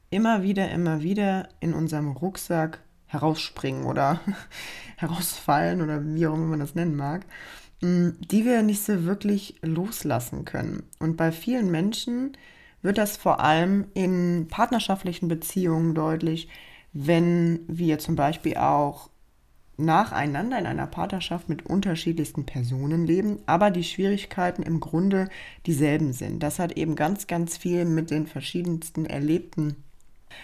immer 0.09 0.43
wieder, 0.43 0.69
immer 0.71 1.01
wieder 1.01 1.49
in 1.59 1.73
unserem 1.73 2.11
Rucksack 2.11 2.81
herausspringen 3.07 3.85
oder 3.85 4.19
herausfallen 4.97 5.81
oder 5.81 6.03
wie 6.03 6.27
auch 6.27 6.35
immer 6.35 6.47
man 6.47 6.59
das 6.59 6.75
nennen 6.75 6.95
mag, 6.95 7.25
mm, 7.81 8.09
die 8.19 8.45
wir 8.45 8.61
nicht 8.61 8.83
so 8.83 9.05
wirklich 9.05 9.55
loslassen 9.61 10.45
können. 10.45 10.83
Und 10.99 11.17
bei 11.17 11.31
vielen 11.31 11.71
Menschen 11.71 12.37
wird 12.81 12.97
das 12.97 13.17
vor 13.17 13.39
allem 13.39 13.85
in 13.93 14.47
partnerschaftlichen 14.49 15.27
Beziehungen 15.27 15.95
deutlich, 15.95 16.47
wenn 16.93 17.61
wir 17.67 17.99
zum 17.99 18.15
Beispiel 18.15 18.57
auch 18.57 19.09
nacheinander 19.77 20.57
in 20.57 20.65
einer 20.65 20.87
Partnerschaft 20.87 21.49
mit 21.49 21.65
unterschiedlichsten 21.65 22.45
Personen 22.45 23.05
leben, 23.05 23.39
aber 23.45 23.71
die 23.71 23.83
Schwierigkeiten 23.83 24.63
im 24.63 24.79
Grunde 24.79 25.27
dieselben 25.65 26.13
sind. 26.13 26.41
Das 26.41 26.59
hat 26.59 26.77
eben 26.77 26.95
ganz, 26.95 27.27
ganz 27.27 27.57
viel 27.57 27.85
mit 27.85 28.11
den 28.11 28.27
verschiedensten 28.27 29.05
erlebten 29.05 29.75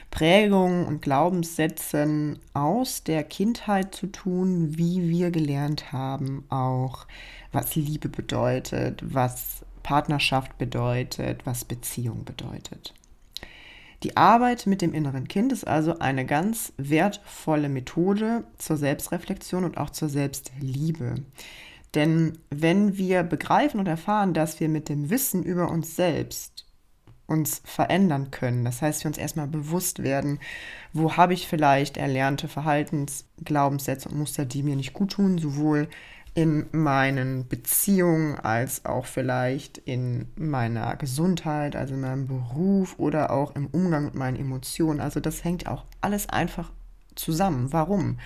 Prägungen 0.10 0.86
und 0.86 1.02
Glaubenssätzen 1.02 2.40
aus 2.54 3.04
der 3.04 3.24
Kindheit 3.24 3.96
zu 3.96 4.08
tun, 4.08 4.78
wie 4.78 5.10
wir 5.10 5.32
gelernt 5.32 5.92
haben, 5.92 6.46
auch 6.50 7.08
was 7.52 7.76
Liebe 7.76 8.10
bedeutet, 8.10 9.02
was 9.06 9.66
Partnerschaft 9.84 10.58
bedeutet, 10.58 11.46
was 11.46 11.66
Beziehung 11.66 12.26
bedeutet. 12.26 12.94
Die 14.04 14.18
Arbeit 14.18 14.66
mit 14.66 14.82
dem 14.82 14.94
inneren 14.94 15.28
Kind 15.28 15.52
ist 15.52 15.68
also 15.68 16.00
eine 16.00 16.26
ganz 16.26 16.74
wertvolle 16.78 17.70
Methode 17.70 18.44
zur 18.58 18.78
Selbstreflexion 18.78 19.64
und 19.64 19.78
auch 19.78 19.92
zur 19.92 20.10
Selbstliebe. 20.10 21.16
Denn 21.94 22.38
wenn 22.50 22.98
wir 22.98 23.22
begreifen 23.24 23.80
und 23.80 23.88
erfahren, 23.88 24.34
dass 24.34 24.60
wir 24.60 24.70
mit 24.70 24.90
dem 24.90 25.10
Wissen 25.10 25.44
über 25.44 25.70
uns 25.70 25.96
selbst 25.96 26.66
uns 27.32 27.62
verändern 27.64 28.30
können. 28.30 28.66
Das 28.66 28.82
heißt, 28.82 29.04
wir 29.04 29.08
uns 29.08 29.18
erstmal 29.18 29.48
bewusst 29.48 30.04
werden, 30.04 30.40
wo 30.92 31.16
habe 31.16 31.34
ich 31.34 31.48
vielleicht 31.48 31.96
erlernte 31.96 32.50
Verhaltensglaubenssätze 32.50 34.10
und 34.10 34.18
Muster, 34.18 34.46
die 34.46 34.64
mir 34.64 34.76
nicht 34.76 34.94
gut 34.94 35.14
tun, 35.14 35.38
sowohl 35.38 35.88
in 36.34 36.68
meinen 36.72 37.48
Beziehungen 37.48 38.40
als 38.40 38.86
auch 38.86 39.06
vielleicht 39.06 39.78
in 39.80 40.28
meiner 40.36 40.96
Gesundheit, 40.96 41.76
also 41.76 41.96
in 41.96 42.02
meinem 42.02 42.28
Beruf 42.28 42.96
oder 42.98 43.32
auch 43.32 43.56
im 43.56 43.68
Umgang 43.68 44.06
mit 44.06 44.16
meinen 44.16 44.38
Emotionen. 44.38 45.02
Also 45.02 45.20
das 45.20 45.44
hängt 45.44 45.68
auch 45.68 45.84
alles 46.00 46.30
einfach 46.30 46.72
zusammen. 47.16 47.74
Warum? 47.74 48.18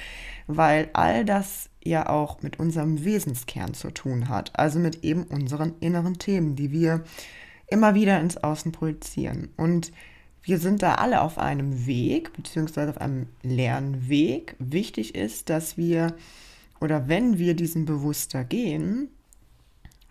Weil 0.48 0.90
all 0.94 1.26
das 1.26 1.70
ja 1.84 2.08
auch 2.08 2.42
mit 2.44 2.60
unserem 2.60 3.04
Wesenskern 3.04 3.74
zu 3.74 3.92
tun 3.92 4.30
hat, 4.30 4.58
also 4.58 4.80
mit 4.80 5.04
eben 5.04 5.24
unseren 5.24 5.74
inneren 5.80 6.20
Themen, 6.20 6.56
die 6.56 6.72
wir 6.72 7.04
immer 7.68 7.96
wieder 7.96 8.20
ins 8.20 8.38
Außen 8.38 8.72
projizieren. 8.72 9.50
Und 9.58 9.92
wir 10.44 10.60
sind 10.60 10.84
da 10.84 10.96
alle 10.96 11.22
auf 11.22 11.40
einem 11.40 11.88
Weg, 11.88 12.34
beziehungsweise 12.34 12.92
auf 12.92 13.02
einem 13.02 13.28
Lernweg. 13.42 14.56
Wichtig 14.60 15.16
ist, 15.16 15.50
dass 15.50 15.76
wir, 15.76 16.16
oder 16.80 17.08
wenn 17.08 17.38
wir 17.38 17.56
diesen 17.56 17.86
bewusster 17.86 18.44
gehen, 18.44 19.10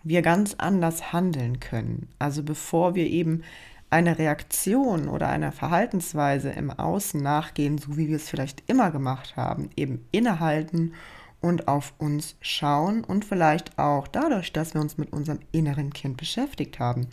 wir 0.03 0.21
ganz 0.21 0.55
anders 0.57 1.13
handeln 1.13 1.59
können. 1.59 2.09
Also 2.19 2.43
bevor 2.43 2.95
wir 2.95 3.07
eben 3.07 3.43
einer 3.89 4.17
Reaktion 4.17 5.07
oder 5.07 5.29
einer 5.29 5.51
Verhaltensweise 5.51 6.49
im 6.51 6.69
Außen 6.69 7.21
nachgehen, 7.21 7.77
so 7.77 7.97
wie 7.97 8.07
wir 8.07 8.17
es 8.17 8.29
vielleicht 8.29 8.63
immer 8.67 8.91
gemacht 8.91 9.35
haben, 9.35 9.69
eben 9.75 10.05
innehalten 10.11 10.93
und 11.41 11.67
auf 11.67 11.93
uns 11.97 12.35
schauen 12.41 13.03
und 13.03 13.25
vielleicht 13.25 13.77
auch 13.77 14.07
dadurch, 14.07 14.51
dass 14.51 14.73
wir 14.73 14.81
uns 14.81 14.97
mit 14.97 15.13
unserem 15.13 15.39
inneren 15.51 15.93
Kind 15.93 16.17
beschäftigt 16.17 16.79
haben, 16.79 17.07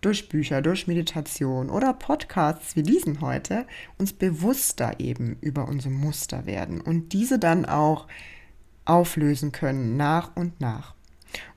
durch 0.00 0.28
Bücher, 0.28 0.60
durch 0.60 0.86
Meditation 0.86 1.70
oder 1.70 1.94
Podcasts 1.94 2.76
wie 2.76 2.82
diesen 2.82 3.22
heute, 3.22 3.66
uns 3.98 4.12
bewusster 4.12 5.00
eben 5.00 5.38
über 5.40 5.66
unsere 5.66 5.94
Muster 5.94 6.44
werden 6.44 6.80
und 6.80 7.14
diese 7.14 7.38
dann 7.38 7.64
auch 7.64 8.06
auflösen 8.84 9.52
können 9.52 9.96
nach 9.96 10.30
und 10.34 10.60
nach. 10.60 10.94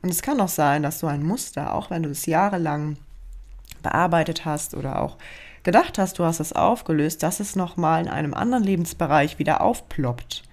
Und 0.02 0.10
es 0.10 0.22
kann 0.22 0.40
auch 0.42 0.48
sein, 0.48 0.84
dass 0.84 1.00
so 1.00 1.08
ein 1.08 1.24
Muster, 1.24 1.74
auch 1.74 1.90
wenn 1.90 2.04
du 2.04 2.10
es 2.10 2.26
jahrelang 2.26 2.98
bearbeitet 3.84 4.46
hast 4.46 4.74
oder 4.74 5.02
auch 5.02 5.18
gedacht 5.64 5.98
hast, 5.98 6.20
du 6.20 6.24
hast 6.24 6.40
es 6.40 6.54
aufgelöst, 6.54 7.22
dass 7.24 7.40
es 7.40 7.56
nochmal 7.56 8.02
in 8.02 8.10
einem 8.10 8.34
anderen 8.34 8.64
Lebensbereich 8.64 9.38
wieder 9.38 9.62
aufploppt 9.62 10.48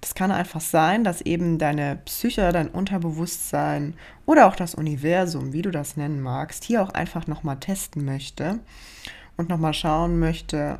das 0.00 0.14
kann 0.14 0.30
einfach 0.30 0.60
sein, 0.60 1.04
dass 1.04 1.20
eben 1.22 1.58
deine 1.58 1.96
Psyche, 2.04 2.52
dein 2.52 2.68
Unterbewusstsein 2.68 3.94
oder 4.26 4.46
auch 4.46 4.56
das 4.56 4.74
Universum, 4.74 5.52
wie 5.52 5.62
du 5.62 5.70
das 5.70 5.96
nennen 5.96 6.20
magst, 6.20 6.64
hier 6.64 6.82
auch 6.82 6.90
einfach 6.90 7.26
nochmal 7.26 7.58
testen 7.58 8.04
möchte 8.04 8.60
und 9.36 9.48
nochmal 9.48 9.74
schauen 9.74 10.18
möchte, 10.18 10.78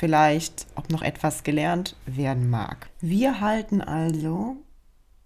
vielleicht, 0.00 0.66
ob 0.76 0.90
noch 0.90 1.02
etwas 1.02 1.42
gelernt 1.42 1.94
werden 2.06 2.48
mag. 2.48 2.88
Wir 3.02 3.40
halten 3.40 3.82
also 3.82 4.56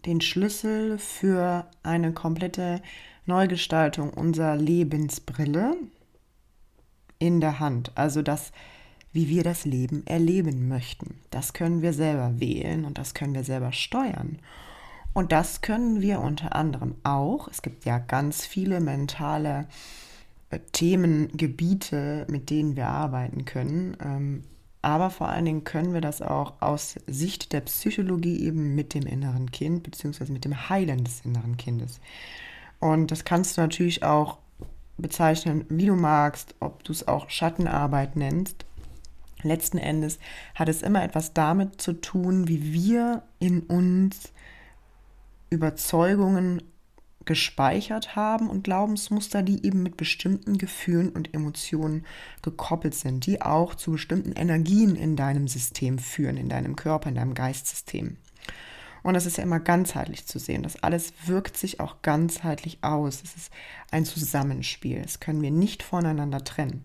den 0.04 0.20
Schlüssel 0.20 0.98
für 0.98 1.66
eine 1.84 2.12
komplette 2.12 2.82
Neugestaltung 3.24 4.10
unserer 4.10 4.56
Lebensbrille 4.56 5.76
in 7.20 7.40
der 7.40 7.60
Hand. 7.60 7.92
Also 7.94 8.20
das 8.20 8.50
wie 9.12 9.28
wir 9.28 9.44
das 9.44 9.64
Leben 9.64 10.04
erleben 10.06 10.66
möchten. 10.66 11.20
Das 11.30 11.52
können 11.52 11.82
wir 11.82 11.92
selber 11.92 12.40
wählen 12.40 12.84
und 12.84 12.98
das 12.98 13.14
können 13.14 13.32
wir 13.32 13.44
selber 13.44 13.70
steuern. 13.70 14.40
Und 15.12 15.30
das 15.30 15.60
können 15.60 16.02
wir 16.02 16.18
unter 16.18 16.56
anderem 16.56 16.96
auch. 17.04 17.46
Es 17.46 17.62
gibt 17.62 17.84
ja 17.84 17.98
ganz 18.00 18.44
viele 18.44 18.80
mentale 18.80 19.68
äh, 20.50 20.58
Themengebiete, 20.72 22.26
mit 22.28 22.50
denen 22.50 22.74
wir 22.74 22.88
arbeiten 22.88 23.44
können. 23.44 24.44
Aber 24.84 25.10
vor 25.10 25.28
allen 25.28 25.46
Dingen 25.46 25.64
können 25.64 25.94
wir 25.94 26.00
das 26.00 26.20
auch 26.20 26.60
aus 26.60 26.96
Sicht 27.06 27.52
der 27.52 27.62
Psychologie 27.62 28.44
eben 28.44 28.74
mit 28.74 28.92
dem 28.92 29.06
inneren 29.06 29.50
Kind, 29.50 29.82
beziehungsweise 29.82 30.32
mit 30.32 30.44
dem 30.44 30.68
Heilen 30.68 31.04
des 31.04 31.22
inneren 31.24 31.56
Kindes. 31.56 32.00
Und 32.80 33.10
das 33.10 33.24
kannst 33.24 33.56
du 33.56 33.62
natürlich 33.62 34.02
auch 34.02 34.38
bezeichnen, 34.98 35.64
wie 35.70 35.86
du 35.86 35.94
magst, 35.94 36.54
ob 36.60 36.84
du 36.84 36.92
es 36.92 37.08
auch 37.08 37.30
Schattenarbeit 37.30 38.14
nennst 38.14 38.66
letzten 39.44 39.78
Endes 39.78 40.18
hat 40.54 40.68
es 40.68 40.82
immer 40.82 41.04
etwas 41.04 41.34
damit 41.34 41.80
zu 41.80 41.92
tun, 42.00 42.48
wie 42.48 42.72
wir 42.72 43.22
in 43.38 43.60
uns 43.60 44.32
Überzeugungen 45.50 46.62
gespeichert 47.24 48.16
haben 48.16 48.48
und 48.48 48.64
Glaubensmuster, 48.64 49.42
die 49.42 49.64
eben 49.64 49.82
mit 49.82 49.96
bestimmten 49.96 50.58
Gefühlen 50.58 51.08
und 51.08 51.32
Emotionen 51.34 52.04
gekoppelt 52.42 52.94
sind, 52.94 53.26
die 53.26 53.42
auch 53.42 53.74
zu 53.74 53.92
bestimmten 53.92 54.32
Energien 54.32 54.96
in 54.96 55.16
deinem 55.16 55.48
System 55.48 55.98
führen, 55.98 56.36
in 56.36 56.48
deinem 56.48 56.76
Körper, 56.76 57.08
in 57.08 57.14
deinem 57.14 57.34
Geistsystem. 57.34 58.16
Und 59.02 59.14
das 59.14 59.26
ist 59.26 59.36
ja 59.36 59.44
immer 59.44 59.60
ganzheitlich 59.60 60.26
zu 60.26 60.38
sehen. 60.38 60.62
Das 60.62 60.82
alles 60.82 61.12
wirkt 61.26 61.58
sich 61.58 61.78
auch 61.78 62.00
ganzheitlich 62.00 62.78
aus. 62.80 63.22
Es 63.22 63.36
ist 63.36 63.52
ein 63.90 64.06
Zusammenspiel. 64.06 65.02
Das 65.02 65.20
können 65.20 65.42
wir 65.42 65.50
nicht 65.50 65.82
voneinander 65.82 66.42
trennen. 66.42 66.84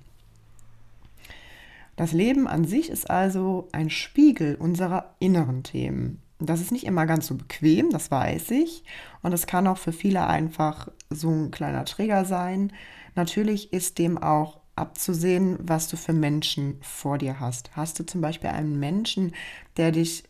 Das 1.96 2.12
Leben 2.12 2.48
an 2.48 2.66
sich 2.66 2.90
ist 2.90 3.10
also 3.10 3.70
ein 3.72 3.90
Spiegel 3.90 4.56
unserer 4.56 5.16
inneren 5.20 5.64
Themen. 5.64 6.22
Das 6.40 6.62
ist 6.62 6.72
nicht 6.72 6.86
immer 6.86 7.06
ganz 7.06 7.28
so 7.28 7.36
bequem, 7.36 7.90
das 7.90 8.12
weiß 8.12 8.52
ich. 8.52 8.84
Und 9.22 9.34
es 9.34 9.46
kann 9.46 9.68
auch 9.68 9.78
für 9.78 9.92
viele 9.92 10.26
einfach 10.26 10.88
so 11.10 11.30
ein 11.30 11.52
kleiner 11.52 11.86
Trigger 11.86 12.24
sein. 12.24 12.72
Natürlich 13.16 13.74
ist 13.74 13.98
dem 13.98 14.18
auch 14.18 14.62
abzusehen, 14.76 15.58
was 15.62 15.90
du 15.90 15.98
für 15.98 16.14
Menschen 16.14 16.78
vor 16.82 17.18
dir 17.18 17.40
hast. 17.40 17.76
Hast 17.76 18.00
du 18.00 18.06
zum 18.06 18.22
Beispiel 18.22 18.50
einen 18.50 18.80
Menschen, 18.80 19.34
der 19.76 19.92
dich 19.92 20.24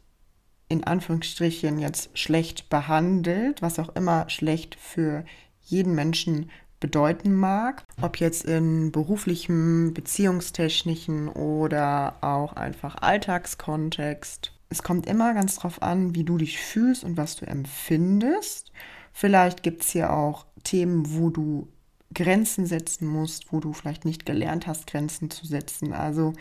in 0.68 0.84
Anführungsstrichen 0.84 1.80
jetzt 1.80 2.18
schlecht 2.18 2.70
behandelt, 2.70 3.62
was 3.62 3.80
auch 3.80 3.90
immer 3.96 4.30
schlecht 4.30 4.76
für 4.76 5.26
jeden 5.62 5.94
Menschen 5.94 6.50
bedeuten 6.80 7.36
mag, 7.36 7.84
ob 8.02 8.18
jetzt 8.20 8.46
in 8.46 8.92
beruflichem, 8.92 9.94
beziehungstechnischen 9.94 11.28
oder 11.28 12.16
auch 12.22 12.54
einfach 12.54 12.96
Alltagskontext. 13.02 14.54
Es 14.70 14.84
kommt 14.84 15.08
immer 15.08 15.34
ganz 15.34 15.56
drauf 15.56 15.82
an, 15.82 16.14
wie 16.14 16.24
du 16.24 16.38
dich 16.38 16.60
fühlst 16.60 17.04
und 17.04 17.18
was 17.18 17.36
du 17.36 17.46
empfindest. 17.48 18.72
Vielleicht 19.12 19.64
gibt 19.64 19.84
es 19.84 19.90
hier 19.90 20.14
auch 20.14 20.46
Themen, 20.64 21.16
wo 21.18 21.30
du 21.30 21.68
Grenzen 22.14 22.66
setzen 22.66 23.08
musst, 23.08 23.52
wo 23.52 23.60
du 23.60 23.74
vielleicht 23.74 24.06
nicht 24.06 24.26
gelernt 24.26 24.68
hast, 24.68 24.88
Grenzen 24.88 25.30
zu 25.30 25.46
setzen. 25.46 25.94
Also 25.94 26.34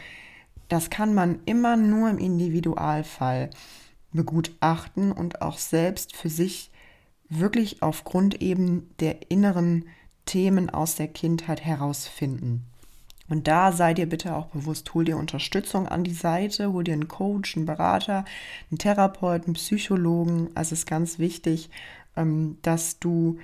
das 0.68 0.91
kann 0.91 1.14
man 1.14 1.41
immer 1.47 1.76
nur 1.76 2.11
im 2.11 2.18
Individualfall 2.18 3.51
begutachten 4.12 5.12
und 5.12 5.43
auch 5.43 5.59
selbst 5.59 6.16
für 6.16 6.29
sich 6.29 6.70
wirklich 7.29 7.83
aufgrund 7.83 8.41
eben 8.41 8.91
der 9.01 9.31
inneren 9.31 9.87
Themen 10.24 10.70
aus 10.70 10.97
der 10.97 11.09
Kindheit 11.09 11.64
herausfinden. 11.64 12.64
Und 13.29 13.47
da 13.47 13.72
sei 13.72 13.95
dir 13.95 14.09
bitte 14.09 14.35
auch 14.35 14.47
bewusst, 14.47 14.95
hol 14.95 15.05
dir 15.05 15.18
Unterstützung 15.18 15.87
an 15.87 16.03
die 16.03 16.14
Seite, 16.14 16.72
hol 16.72 16.85
dir 16.85 16.95
einen 16.95 17.09
Coach, 17.09 17.57
einen 17.57 17.66
Berater, 17.66 18.24
einen 18.70 18.79
Therapeuten, 18.79 19.49
einen 19.49 19.55
Psychologen. 19.55 20.51
Also 20.55 20.72
es 20.72 20.81
ist 20.81 20.87
ganz 20.87 21.18
wichtig, 21.18 21.70
ähm, 22.16 22.59
dass 22.62 22.99
du 22.99 23.39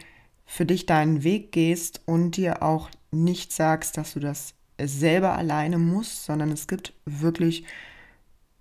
für 0.47 0.67
dich 0.67 0.87
deinen 0.87 1.23
Weg 1.23 1.53
gehst 1.53 2.03
und 2.07 2.37
dir 2.37 2.63
auch 2.63 2.91
nicht 3.11 3.53
sagst, 3.53 3.97
dass 3.97 4.15
du 4.15 4.21
das 4.21 4.55
selber 4.81 5.37
alleine 5.37 5.79
musst, 5.79 6.25
sondern 6.25 6.51
es 6.51 6.67
gibt 6.67 6.93
wirklich 7.05 7.65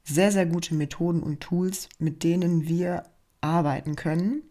sehr, 0.04 0.32
sehr 0.32 0.46
gute 0.46 0.76
Methoden 0.76 1.24
und 1.24 1.40
Tools, 1.40 1.90
mit 1.98 2.24
denen 2.24 2.68
wir 2.68 3.04
arbeiten 3.42 3.96
können, 3.96 4.44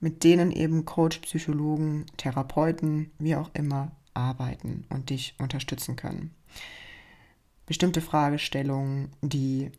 mit 0.00 0.24
denen 0.24 0.50
eben 0.50 0.84
Coach, 0.84 1.18
Psychologen, 1.18 2.06
Therapeuten, 2.16 3.10
wie 3.18 3.36
auch 3.36 3.50
immer 3.54 3.92
arbeiten 4.14 4.84
und 4.88 5.10
dich 5.10 5.34
unterstützen 5.38 5.96
können. 5.96 6.34
Bestimmte 7.66 8.00
Fragestellungen, 8.00 9.10
die 9.22 9.70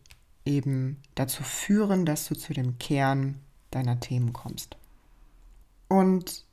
eben 0.45 1.01
dazu 1.15 1.43
führen, 1.43 2.05
dass 2.05 2.27
du 2.27 2.36
zu 2.36 2.53
dem 2.53 2.77
Kern 2.79 3.39
deiner 3.71 3.99
Themen 3.99 4.34
kommst. 4.34 4.77
Und 5.88 6.45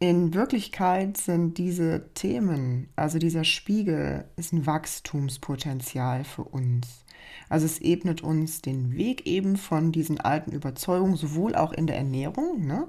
in 0.00 0.32
Wirklichkeit 0.32 1.16
sind 1.16 1.58
diese 1.58 2.08
Themen, 2.14 2.88
also 2.94 3.18
dieser 3.18 3.44
Spiegel, 3.44 4.26
ist 4.36 4.52
ein 4.52 4.64
Wachstumspotenzial 4.64 6.24
für 6.24 6.44
uns. 6.44 7.04
Also 7.48 7.66
es 7.66 7.80
ebnet 7.80 8.22
uns 8.22 8.62
den 8.62 8.92
Weg 8.96 9.26
eben 9.26 9.56
von 9.56 9.90
diesen 9.90 10.20
alten 10.20 10.52
Überzeugungen, 10.52 11.16
sowohl 11.16 11.54
auch 11.54 11.72
in 11.72 11.86
der 11.86 11.96
Ernährung, 11.96 12.66
ne, 12.66 12.86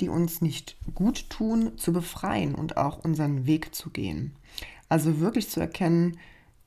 die 0.00 0.08
uns 0.08 0.40
nicht 0.40 0.76
gut 0.94 1.30
tun, 1.30 1.76
zu 1.76 1.92
befreien 1.92 2.54
und 2.54 2.76
auch 2.76 3.04
unseren 3.04 3.46
Weg 3.46 3.74
zu 3.74 3.90
gehen. 3.90 4.34
Also 4.88 5.20
wirklich 5.20 5.48
zu 5.48 5.60
erkennen, 5.60 6.16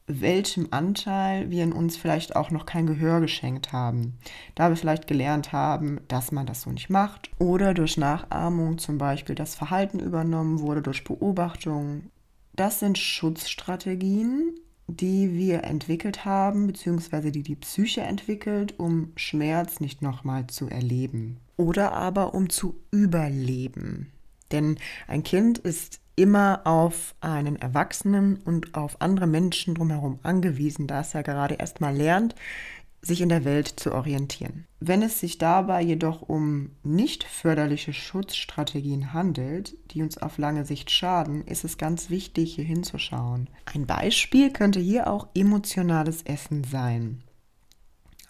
welchem 0.07 0.67
Anteil 0.71 1.49
wir 1.49 1.63
in 1.63 1.71
uns 1.71 1.95
vielleicht 1.95 2.36
auch 2.36 2.51
noch 2.51 2.65
kein 2.65 2.88
Gehör 2.88 3.21
geschenkt 3.21 3.71
haben. 3.71 4.17
Da 4.55 4.69
wir 4.69 4.75
vielleicht 4.75 5.07
gelernt 5.07 5.53
haben, 5.53 6.01
dass 6.07 6.31
man 6.31 6.45
das 6.45 6.61
so 6.63 6.71
nicht 6.71 6.89
macht 6.89 7.29
oder 7.39 7.73
durch 7.73 7.97
Nachahmung 7.97 8.77
zum 8.77 8.97
Beispiel 8.97 9.36
das 9.36 9.55
Verhalten 9.55 9.99
übernommen 9.99 10.59
wurde, 10.59 10.81
durch 10.81 11.03
Beobachtung. 11.03 12.09
Das 12.55 12.79
sind 12.79 12.97
Schutzstrategien, 12.97 14.53
die 14.88 15.34
wir 15.34 15.63
entwickelt 15.63 16.25
haben, 16.25 16.67
beziehungsweise 16.67 17.31
die 17.31 17.43
die 17.43 17.55
Psyche 17.55 18.01
entwickelt, 18.01 18.77
um 18.77 19.13
Schmerz 19.15 19.79
nicht 19.79 20.01
nochmal 20.01 20.47
zu 20.47 20.67
erleben. 20.67 21.38
Oder 21.57 21.93
aber 21.93 22.33
um 22.33 22.49
zu 22.49 22.79
überleben. 22.91 24.11
Denn 24.51 24.77
ein 25.07 25.23
Kind 25.23 25.59
ist 25.59 25.99
immer 26.15 26.61
auf 26.65 27.15
einen 27.21 27.55
Erwachsenen 27.55 28.37
und 28.37 28.75
auf 28.75 29.01
andere 29.01 29.27
Menschen 29.27 29.75
drumherum 29.75 30.19
angewiesen, 30.23 30.87
da 30.87 31.01
es 31.01 31.13
ja 31.13 31.21
gerade 31.21 31.55
erst 31.55 31.81
mal 31.81 31.95
lernt, 31.95 32.35
sich 33.03 33.19
in 33.19 33.29
der 33.29 33.43
Welt 33.43 33.67
zu 33.67 33.93
orientieren. 33.93 34.65
Wenn 34.79 35.01
es 35.01 35.19
sich 35.19 35.37
dabei 35.37 35.81
jedoch 35.81 36.21
um 36.21 36.71
nicht 36.83 37.25
förderliche 37.25 37.91
Schutzstrategien 37.91 39.11
handelt, 39.11 39.75
die 39.91 40.01
uns 40.01 40.17
auf 40.17 40.37
lange 40.37 40.63
Sicht 40.63 40.89
schaden, 40.89 41.45
ist 41.45 41.65
es 41.65 41.77
ganz 41.77 42.09
wichtig, 42.09 42.55
hier 42.55 42.63
hinzuschauen. 42.63 43.49
Ein 43.65 43.85
Beispiel 43.85 44.51
könnte 44.51 44.79
hier 44.79 45.07
auch 45.07 45.27
emotionales 45.35 46.21
Essen 46.23 46.63
sein. 46.63 47.21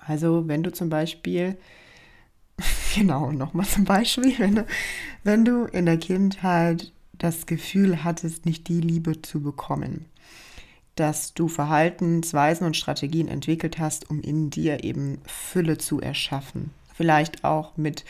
Also 0.06 0.48
wenn 0.48 0.64
du 0.64 0.72
zum 0.72 0.90
Beispiel, 0.90 1.58
genau, 2.94 3.32
nochmal 3.32 3.66
zum 3.66 3.86
Beispiel, 3.86 4.34
wenn 4.40 4.56
du, 4.56 4.66
wenn 5.24 5.46
du 5.46 5.66
in 5.66 5.86
der 5.86 5.98
Kindheit 5.98 6.92
das 7.18 7.46
Gefühl 7.46 8.04
hattest, 8.04 8.46
nicht 8.46 8.68
die 8.68 8.82
Liebe 8.82 9.22
zu 9.22 9.42
bekommen. 9.42 10.06
Dass 10.96 11.34
du 11.34 11.48
Verhaltensweisen 11.48 12.68
und 12.68 12.78
Strategien 12.78 13.28
entwickelt 13.28 13.80
hast, 13.80 14.10
um 14.10 14.22
in 14.22 14.50
dir 14.50 14.84
eben 14.84 15.20
Fülle 15.26 15.78
zu 15.78 16.00
erschaffen. 16.00 16.72
Vielleicht 16.94 17.44
auch 17.44 17.78
mit 17.78 18.06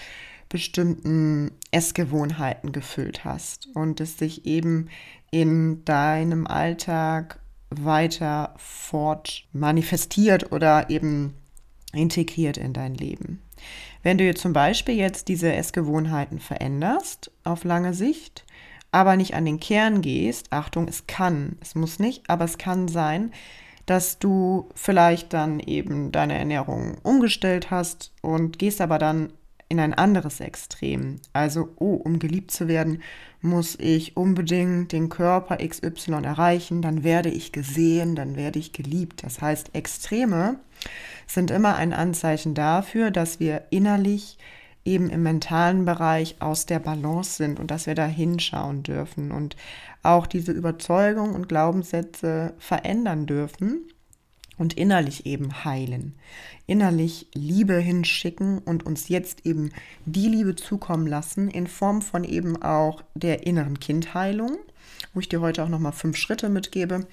bestimmten 0.50 1.52
Essgewohnheiten 1.72 2.74
gefüllt 2.74 3.24
hast 3.24 3.70
und 3.74 4.02
es 4.02 4.18
sich 4.18 4.46
eben 4.46 4.90
in 5.32 5.84
deinem 5.86 6.46
Alltag 6.46 7.40
weiter 7.70 8.54
fort 8.58 9.46
manifestiert 9.54 10.52
oder 10.52 10.90
eben 10.90 11.34
integriert 11.94 12.58
in 12.58 12.74
dein 12.74 12.94
Leben. 12.94 13.42
Wenn 14.04 14.18
du 14.18 14.34
zum 14.36 14.52
Beispiel 14.52 14.96
jetzt 14.96 15.30
diese 15.30 15.54
Essgewohnheiten 15.54 16.40
veränderst 16.40 17.32
auf 17.46 17.64
lange 17.64 17.94
Sicht, 17.94 18.46
aber 18.92 19.16
nicht 19.16 19.34
an 19.34 19.46
den 19.46 19.60
Kern 19.60 20.02
gehst, 20.02 20.52
Achtung, 20.52 20.88
es 20.88 21.08
kann, 21.08 21.58
es 21.62 21.74
muss 21.74 22.00
nicht, 22.00 22.30
aber 22.30 22.44
es 22.46 22.58
kann 22.58 22.90
sein, 22.90 23.32
dass 23.86 24.20
du 24.20 24.70
vielleicht 24.76 25.34
dann 25.34 25.60
eben 25.60 26.12
deine 26.12 26.38
Ernährung 26.38 26.98
umgestellt 27.02 27.72
hast 27.72 28.12
und 28.22 28.60
gehst 28.60 28.82
aber 28.82 29.00
dann 29.00 29.34
in 29.70 29.80
ein 29.80 29.94
anderes 29.94 30.42
Extrem. 30.42 31.20
Also, 31.32 31.70
oh, 31.78 31.96
um 31.96 32.20
geliebt 32.20 32.52
zu 32.52 32.68
werden, 32.68 33.02
muss 33.44 33.78
ich 33.78 34.16
unbedingt 34.16 34.92
den 34.92 35.10
Körper 35.10 35.58
XY 35.58 36.24
erreichen, 36.24 36.82
dann 36.82 37.04
werde 37.04 37.30
ich 37.30 37.52
gesehen, 37.52 38.16
dann 38.16 38.36
werde 38.36 38.60
ich 38.60 38.72
geliebt. 38.72 39.24
Das 39.24 39.42
heißt, 39.42 39.76
Extreme 39.76 40.60
sind 41.28 41.52
immer 41.52 41.76
ein 41.76 41.94
Anzeichen 41.94 42.54
dafür, 42.54 43.12
dass 43.12 43.40
wir 43.40 43.66
innerlich 43.70 44.38
eben 44.86 45.10
im 45.10 45.24
mentalen 45.24 45.86
Bereich 45.86 46.38
aus 46.40 46.66
der 46.66 46.80
Balance 46.80 47.38
sind 47.38 47.60
und 47.60 47.72
dass 47.72 47.86
wir 47.86 47.96
da 47.96 48.06
hinschauen 48.06 48.84
dürfen 48.84 49.32
und 49.32 49.56
auch 50.04 50.28
diese 50.28 50.52
Überzeugung 50.52 51.34
und 51.34 51.48
Glaubenssätze 51.48 52.54
verändern 52.58 53.26
dürfen 53.26 53.88
und 54.58 54.74
innerlich 54.74 55.26
eben 55.26 55.66
heilen, 55.66 56.16
innerlich 56.68 57.28
Liebe 57.34 57.78
hinschicken 57.78 58.60
und 58.60 58.86
uns 58.86 59.10
jetzt 59.10 59.46
eben 59.46 59.72
die 60.06 60.28
Liebe 60.28 60.56
zukommen 60.56 61.08
lassen 61.08 61.50
in 61.50 61.68
Form 61.68 62.02
von 62.02 62.24
eben 62.24 62.62
auch 62.62 63.04
der 63.16 63.46
inneren 63.46 63.80
Kindheilung, 63.80 64.58
wo 65.14 65.20
ich 65.20 65.30
dir 65.30 65.42
heute 65.42 65.64
auch 65.64 65.70
noch 65.70 65.80
mal 65.80 65.92
fünf 65.92 66.18
Schritte 66.18 66.50
mitgebe, 66.50 67.08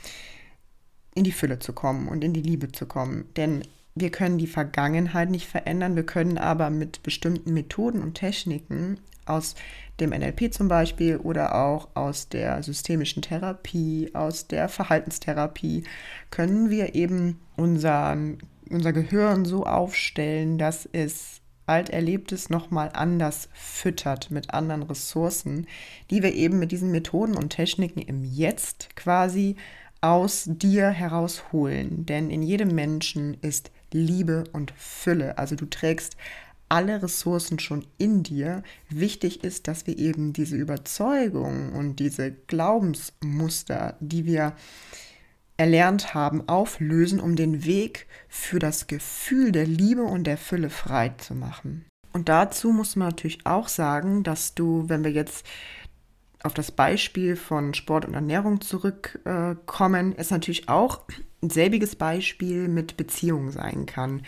in 1.15 1.25
die 1.25 1.33
Fülle 1.33 1.59
zu 1.59 1.73
kommen 1.73 2.09
und 2.09 2.23
in 2.23 2.33
die 2.33 2.43
Liebe 2.43 2.71
zu 2.73 2.87
kommen, 2.87 3.25
denn 3.37 3.63
wir 3.95 4.11
können 4.11 4.39
die 4.39 4.47
Vergangenheit 4.47 5.31
nicht 5.31 5.47
verändern, 5.47 5.97
wir 5.97 6.07
können 6.07 6.39
aber 6.39 6.71
mit 6.71 7.03
bestimmten 7.03 7.53
Methoden 7.53 8.03
und 8.03 8.15
Techniken 8.15 8.99
aus 9.27 9.55
dem 10.01 10.11
NLP 10.11 10.53
zum 10.53 10.69
Beispiel 10.69 11.17
oder 11.17 11.55
auch 11.55 11.89
aus 11.95 12.29
der 12.29 12.63
systemischen 12.63 13.23
Therapie, 13.23 14.11
aus 14.15 14.47
der 14.47 14.69
Verhaltenstherapie, 14.69 15.85
können 16.31 16.71
wir 16.71 16.95
eben 16.95 17.41
unseren, 17.57 18.39
unser 18.69 18.93
Gehirn 18.93 19.45
so 19.45 19.65
aufstellen, 19.65 20.59
dass 20.59 20.89
es 20.93 21.41
Alterlebtes 21.67 22.51
nochmal 22.51 22.91
anders 22.95 23.49
füttert 23.53 24.33
mit 24.33 24.53
anderen 24.53 24.83
Ressourcen, 24.83 25.67
die 26.11 26.23
wir 26.23 26.35
eben 26.35 26.59
mit 26.59 26.73
diesen 26.73 26.91
Methoden 26.91 27.37
und 27.37 27.51
Techniken 27.51 28.01
im 28.01 28.25
Jetzt 28.25 28.97
quasi 28.97 29.55
aus 30.01 30.45
dir 30.49 30.89
herausholen. 30.89 32.07
Denn 32.07 32.29
in 32.31 32.43
jedem 32.43 32.75
Menschen 32.75 33.37
ist 33.41 33.71
Liebe 33.93 34.45
und 34.53 34.73
Fülle. 34.77 35.39
Also 35.39 35.55
du 35.55 35.67
trägst 35.67 36.17
alle 36.71 37.03
Ressourcen 37.03 37.59
schon 37.59 37.85
in 37.99 38.23
dir. 38.23 38.63
Wichtig 38.89 39.45
ist, 39.45 39.69
dass 39.69 39.87
wir 39.87 39.99
eben 39.99 40.33
diese 40.33 40.57
Überzeugung 40.57 41.73
und 41.73 41.97
diese 41.97 42.33
Glaubensmuster, 42.33 43.97
die 44.01 44.25
wir 44.25 44.55
erlernt 45.57 46.15
haben, 46.15 46.49
auflösen, 46.49 47.21
um 47.21 47.37
den 47.37 47.67
Weg 47.67 48.07
für 48.29 48.59
das 48.59 48.87
Gefühl 48.87 49.53
der 49.53 49.67
Liebe 49.67 50.05
und 50.05 50.25
der 50.25 50.39
Fülle 50.39 50.71
frei 50.71 51.11
zu 51.19 51.35
machen. 51.35 51.85
Und 52.13 52.29
dazu 52.29 52.73
muss 52.73 52.97
man 52.97 53.09
natürlich 53.09 53.45
auch 53.45 53.69
sagen, 53.69 54.23
dass 54.23 54.55
du, 54.55 54.89
wenn 54.89 55.05
wir 55.05 55.13
jetzt 55.13 55.45
auf 56.43 56.55
das 56.55 56.73
Beispiel 56.73 57.37
von 57.37 57.75
Sport 57.75 58.07
und 58.07 58.15
Ernährung 58.15 58.61
zurückkommen, 58.61 60.15
es 60.17 60.31
natürlich 60.31 60.69
auch 60.69 61.03
ein 61.43 61.51
selbiges 61.51 61.97
Beispiel 61.97 62.69
mit 62.69 62.97
Beziehungen 62.97 63.51
sein 63.51 63.87
kann. 63.87 64.23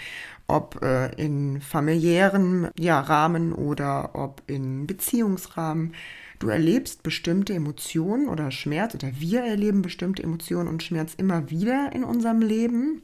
Ob 0.47 0.83
äh, 0.83 1.15
in 1.15 1.61
familiären 1.61 2.69
ja, 2.79 3.01
Rahmen 3.01 3.53
oder 3.53 4.15
ob 4.15 4.43
in 4.47 4.87
Beziehungsrahmen. 4.87 5.95
du 6.39 6.49
erlebst 6.49 7.03
bestimmte 7.03 7.55
Emotionen 7.55 8.29
oder 8.29 8.51
Schmerz 8.51 8.95
oder 8.95 9.13
wir 9.19 9.43
erleben 9.43 9.83
bestimmte 9.83 10.23
Emotionen 10.23 10.69
und 10.69 10.83
Schmerz 10.83 11.15
immer 11.17 11.51
wieder 11.51 11.91
in 11.93 12.05
unserem 12.05 12.43
Leben, 12.43 13.03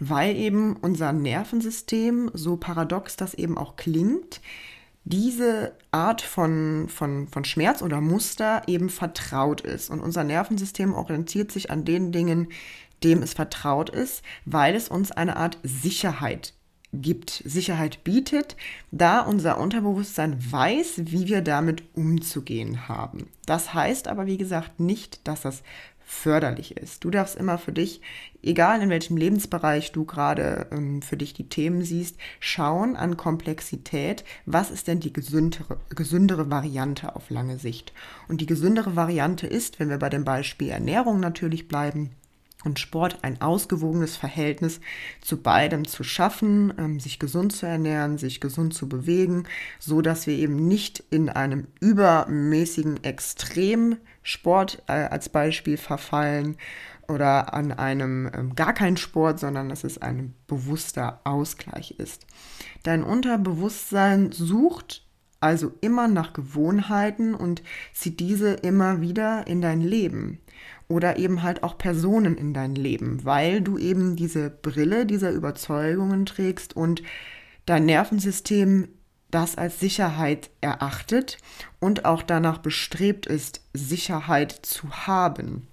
weil 0.00 0.36
eben 0.36 0.76
unser 0.76 1.12
Nervensystem, 1.12 2.30
so 2.34 2.56
paradox 2.56 3.16
das 3.16 3.34
eben 3.34 3.56
auch 3.56 3.76
klingt, 3.76 4.40
diese 5.04 5.72
Art 5.90 6.22
von, 6.22 6.86
von, 6.88 7.26
von 7.26 7.44
Schmerz 7.44 7.82
oder 7.82 8.00
Muster 8.00 8.62
eben 8.68 8.88
vertraut 8.88 9.60
ist. 9.60 9.90
Und 9.90 10.00
unser 10.00 10.22
Nervensystem 10.22 10.94
orientiert 10.94 11.50
sich 11.50 11.70
an 11.70 11.84
den 11.84 12.12
Dingen, 12.12 12.48
dem 13.04 13.22
es 13.22 13.34
vertraut 13.34 13.90
ist, 13.90 14.22
weil 14.44 14.74
es 14.74 14.88
uns 14.88 15.12
eine 15.12 15.36
Art 15.36 15.58
Sicherheit 15.62 16.54
gibt, 16.92 17.42
Sicherheit 17.46 18.04
bietet, 18.04 18.56
da 18.90 19.20
unser 19.20 19.58
Unterbewusstsein 19.58 20.36
weiß, 20.52 21.02
wie 21.06 21.26
wir 21.26 21.40
damit 21.40 21.82
umzugehen 21.94 22.88
haben. 22.88 23.28
Das 23.46 23.72
heißt 23.72 24.08
aber, 24.08 24.26
wie 24.26 24.36
gesagt, 24.36 24.78
nicht, 24.78 25.26
dass 25.26 25.42
das 25.42 25.62
förderlich 26.04 26.76
ist. 26.76 27.04
Du 27.04 27.10
darfst 27.10 27.36
immer 27.36 27.56
für 27.56 27.72
dich, 27.72 28.02
egal 28.42 28.82
in 28.82 28.90
welchem 28.90 29.16
Lebensbereich 29.16 29.92
du 29.92 30.04
gerade 30.04 30.66
ähm, 30.70 31.00
für 31.00 31.16
dich 31.16 31.32
die 31.32 31.48
Themen 31.48 31.82
siehst, 31.82 32.18
schauen 32.38 32.96
an 32.96 33.16
Komplexität, 33.16 34.24
was 34.44 34.70
ist 34.70 34.88
denn 34.88 35.00
die 35.00 35.12
gesündere, 35.12 35.78
gesündere 35.88 36.50
Variante 36.50 37.16
auf 37.16 37.30
lange 37.30 37.58
Sicht. 37.58 37.94
Und 38.28 38.42
die 38.42 38.46
gesündere 38.46 38.94
Variante 38.94 39.46
ist, 39.46 39.80
wenn 39.80 39.88
wir 39.88 39.98
bei 39.98 40.10
dem 40.10 40.24
Beispiel 40.24 40.68
Ernährung 40.68 41.18
natürlich 41.18 41.66
bleiben, 41.66 42.10
und 42.64 42.78
Sport 42.78 43.18
ein 43.22 43.40
ausgewogenes 43.40 44.16
Verhältnis 44.16 44.80
zu 45.20 45.42
beidem 45.42 45.86
zu 45.86 46.04
schaffen, 46.04 46.72
ähm, 46.78 47.00
sich 47.00 47.18
gesund 47.18 47.52
zu 47.52 47.66
ernähren, 47.66 48.18
sich 48.18 48.40
gesund 48.40 48.74
zu 48.74 48.88
bewegen, 48.88 49.44
so 49.78 50.02
dass 50.02 50.26
wir 50.26 50.34
eben 50.34 50.68
nicht 50.68 51.02
in 51.10 51.28
einem 51.28 51.66
übermäßigen 51.80 53.02
Extremsport 53.04 54.82
äh, 54.86 54.92
als 54.92 55.28
Beispiel 55.28 55.76
verfallen 55.76 56.56
oder 57.08 57.54
an 57.54 57.72
einem 57.72 58.30
ähm, 58.32 58.54
gar 58.54 58.72
kein 58.72 58.96
Sport, 58.96 59.40
sondern 59.40 59.68
dass 59.68 59.84
es 59.84 59.98
ein 59.98 60.34
bewusster 60.46 61.20
Ausgleich 61.24 61.96
ist. 61.98 62.26
Dein 62.82 63.02
Unterbewusstsein 63.02 64.32
sucht 64.32 65.04
also 65.40 65.72
immer 65.80 66.06
nach 66.06 66.32
Gewohnheiten 66.32 67.34
und 67.34 67.62
zieht 67.92 68.20
diese 68.20 68.52
immer 68.52 69.00
wieder 69.00 69.46
in 69.48 69.60
dein 69.60 69.80
Leben 69.80 70.38
oder 70.92 71.16
eben 71.16 71.42
halt 71.42 71.62
auch 71.62 71.78
Personen 71.78 72.36
in 72.36 72.52
dein 72.52 72.74
Leben, 72.74 73.24
weil 73.24 73.62
du 73.62 73.78
eben 73.78 74.14
diese 74.14 74.50
Brille 74.50 75.06
dieser 75.06 75.30
Überzeugungen 75.30 76.26
trägst 76.26 76.76
und 76.76 77.02
dein 77.64 77.86
Nervensystem 77.86 78.88
das 79.30 79.56
als 79.56 79.80
Sicherheit 79.80 80.50
erachtet 80.60 81.38
und 81.80 82.04
auch 82.04 82.22
danach 82.22 82.58
bestrebt 82.58 83.24
ist, 83.24 83.62
Sicherheit 83.72 84.52
zu 84.52 84.90
haben 85.06 85.66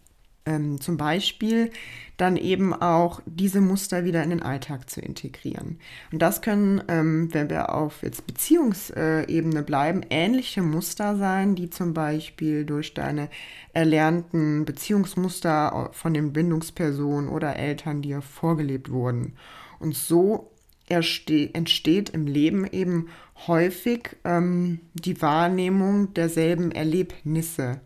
ähm, 0.50 0.82
zum 0.82 0.98
Beispiel 0.98 1.72
dann 2.18 2.36
eben 2.36 2.74
auch 2.74 3.22
diese 3.26 3.62
Muster 3.62 4.04
wieder 4.04 4.22
in 4.24 4.30
den 4.30 4.42
Alltag 4.42 4.90
zu 4.90 5.00
integrieren. 5.00 5.80
Und 6.12 6.22
das 6.22 6.42
können, 6.42 6.82
ähm, 6.90 7.34
wenn 7.34 7.50
wir 7.50 7.74
auf 7.74 8.04
jetzt 8.04 8.28
Beziehungsebene 8.28 9.64
bleiben, 9.64 10.02
ähnliche 10.10 10.62
Muster 10.62 11.16
sein, 11.16 11.56
die 11.56 11.70
zum 11.70 11.94
Beispiel 11.94 12.66
durch 12.66 12.94
deine 12.94 13.30
erlernten 13.72 14.66
Beziehungsmuster 14.66 15.92
von 15.94 16.14
den 16.14 16.34
Bindungspersonen 16.34 17.30
oder 17.30 17.56
Eltern 17.56 18.02
dir 18.02 18.22
vorgelebt 18.22 18.92
wurden. 18.92 19.36
Und 19.80 19.96
so 19.96 20.52
entsteht 20.90 22.10
im 22.10 22.28
Leben 22.28 22.66
eben 22.66 23.10
häufig 23.48 24.18
ähm, 24.26 24.80
die 24.94 25.22
Wahrnehmung 25.22 26.14
derselben 26.16 26.72
Erlebnisse 26.72 27.80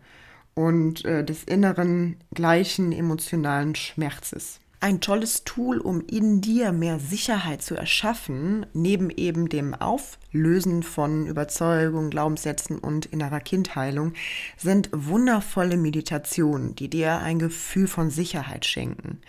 und 0.54 1.04
äh, 1.04 1.24
des 1.24 1.44
inneren 1.44 2.16
gleichen 2.32 2.92
emotionalen 2.92 3.74
Schmerzes. 3.74 4.60
Ein 4.84 5.00
tolles 5.00 5.44
Tool, 5.44 5.78
um 5.78 6.02
in 6.06 6.42
dir 6.42 6.70
mehr 6.70 6.98
Sicherheit 6.98 7.62
zu 7.62 7.74
erschaffen, 7.74 8.66
neben 8.74 9.08
eben 9.08 9.48
dem 9.48 9.72
Auflösen 9.72 10.82
von 10.82 11.26
Überzeugungen, 11.26 12.10
Glaubenssätzen 12.10 12.78
und 12.80 13.06
innerer 13.06 13.40
Kindheilung, 13.40 14.12
sind 14.58 14.90
wundervolle 14.92 15.78
Meditationen, 15.78 16.76
die 16.76 16.90
dir 16.90 17.20
ein 17.20 17.38
Gefühl 17.38 17.86
von 17.86 18.10
Sicherheit 18.10 18.66
schenken. 18.66 19.22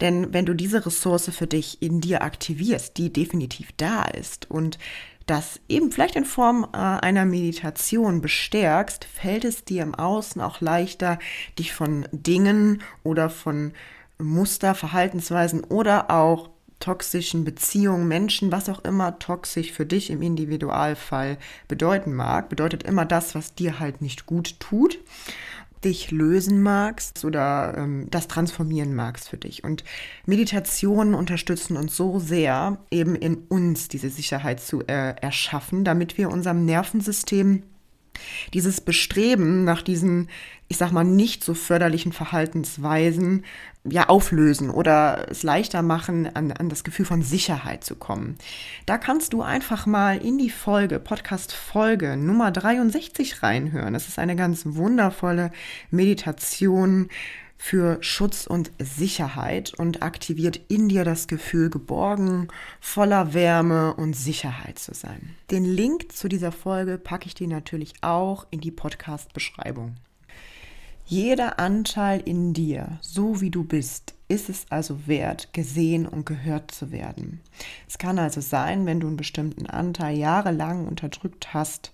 Denn 0.00 0.32
wenn 0.32 0.46
du 0.46 0.54
diese 0.54 0.86
Ressource 0.86 1.28
für 1.28 1.46
dich 1.46 1.82
in 1.82 2.00
dir 2.00 2.22
aktivierst, 2.22 2.96
die 2.96 3.12
definitiv 3.12 3.72
da 3.76 4.04
ist 4.04 4.50
und 4.50 4.78
das 5.26 5.60
eben 5.68 5.90
vielleicht 5.90 6.16
in 6.16 6.24
Form 6.24 6.68
äh, 6.72 6.76
einer 6.76 7.24
Meditation 7.24 8.20
bestärkst, 8.20 9.04
fällt 9.04 9.44
es 9.44 9.64
dir 9.64 9.82
im 9.82 9.94
Außen 9.94 10.40
auch 10.40 10.60
leichter, 10.60 11.18
dich 11.58 11.74
von 11.74 12.06
Dingen 12.12 12.82
oder 13.02 13.28
von 13.28 13.72
Muster, 14.18 14.74
Verhaltensweisen 14.74 15.64
oder 15.64 16.10
auch 16.10 16.50
toxischen 16.78 17.44
Beziehungen, 17.44 18.06
Menschen, 18.06 18.52
was 18.52 18.68
auch 18.68 18.84
immer 18.84 19.18
toxisch 19.18 19.72
für 19.72 19.86
dich 19.86 20.10
im 20.10 20.22
Individualfall 20.22 21.38
bedeuten 21.68 22.14
mag, 22.14 22.48
bedeutet 22.48 22.82
immer 22.82 23.04
das, 23.04 23.34
was 23.34 23.54
dir 23.54 23.80
halt 23.80 24.02
nicht 24.02 24.26
gut 24.26 24.60
tut 24.60 24.98
dich 25.84 26.10
lösen 26.10 26.62
magst 26.62 27.24
oder 27.24 27.74
ähm, 27.76 28.06
das 28.10 28.28
transformieren 28.28 28.94
magst 28.94 29.28
für 29.28 29.36
dich. 29.36 29.64
Und 29.64 29.84
Meditationen 30.26 31.14
unterstützen 31.14 31.76
uns 31.76 31.96
so 31.96 32.18
sehr, 32.18 32.78
eben 32.90 33.14
in 33.14 33.36
uns 33.48 33.88
diese 33.88 34.10
Sicherheit 34.10 34.60
zu 34.60 34.82
äh, 34.86 35.14
erschaffen, 35.20 35.84
damit 35.84 36.18
wir 36.18 36.30
unserem 36.30 36.64
Nervensystem 36.64 37.62
dieses 38.54 38.80
Bestreben 38.80 39.64
nach 39.64 39.82
diesen, 39.82 40.28
ich 40.68 40.78
sag 40.78 40.92
mal, 40.92 41.04
nicht 41.04 41.44
so 41.44 41.54
förderlichen 41.54 42.12
Verhaltensweisen 42.12 43.44
ja 43.90 44.08
auflösen 44.08 44.70
oder 44.70 45.26
es 45.30 45.42
leichter 45.42 45.82
machen, 45.82 46.34
an, 46.34 46.52
an 46.52 46.68
das 46.68 46.84
Gefühl 46.84 47.04
von 47.04 47.22
Sicherheit 47.22 47.84
zu 47.84 47.96
kommen. 47.96 48.36
Da 48.86 48.98
kannst 48.98 49.32
du 49.32 49.42
einfach 49.42 49.86
mal 49.86 50.18
in 50.18 50.38
die 50.38 50.50
Folge, 50.50 50.98
Podcast-Folge 50.98 52.16
Nummer 52.16 52.50
63 52.50 53.42
reinhören. 53.42 53.94
Das 53.94 54.08
ist 54.08 54.18
eine 54.18 54.36
ganz 54.36 54.62
wundervolle 54.64 55.52
Meditation 55.90 57.08
für 57.56 57.98
Schutz 58.02 58.46
und 58.46 58.70
Sicherheit 58.78 59.72
und 59.74 60.02
aktiviert 60.02 60.60
in 60.68 60.88
dir 60.88 61.04
das 61.04 61.26
Gefühl, 61.26 61.70
geborgen, 61.70 62.48
voller 62.80 63.34
Wärme 63.34 63.94
und 63.94 64.14
Sicherheit 64.14 64.78
zu 64.78 64.94
sein. 64.94 65.34
Den 65.50 65.64
Link 65.64 66.12
zu 66.12 66.28
dieser 66.28 66.52
Folge 66.52 66.98
packe 66.98 67.26
ich 67.26 67.34
dir 67.34 67.48
natürlich 67.48 67.94
auch 68.02 68.46
in 68.50 68.60
die 68.60 68.70
Podcast-Beschreibung. 68.70 69.96
Jeder 71.08 71.60
Anteil 71.60 72.20
in 72.20 72.52
dir, 72.52 72.98
so 73.00 73.40
wie 73.40 73.50
du 73.50 73.62
bist, 73.62 74.14
ist 74.26 74.48
es 74.48 74.66
also 74.70 75.06
wert, 75.06 75.52
gesehen 75.52 76.04
und 76.04 76.26
gehört 76.26 76.72
zu 76.72 76.90
werden. 76.90 77.40
Es 77.86 77.96
kann 77.96 78.18
also 78.18 78.40
sein, 78.40 78.86
wenn 78.86 78.98
du 78.98 79.06
einen 79.06 79.16
bestimmten 79.16 79.66
Anteil 79.66 80.18
jahrelang 80.18 80.88
unterdrückt 80.88 81.54
hast, 81.54 81.92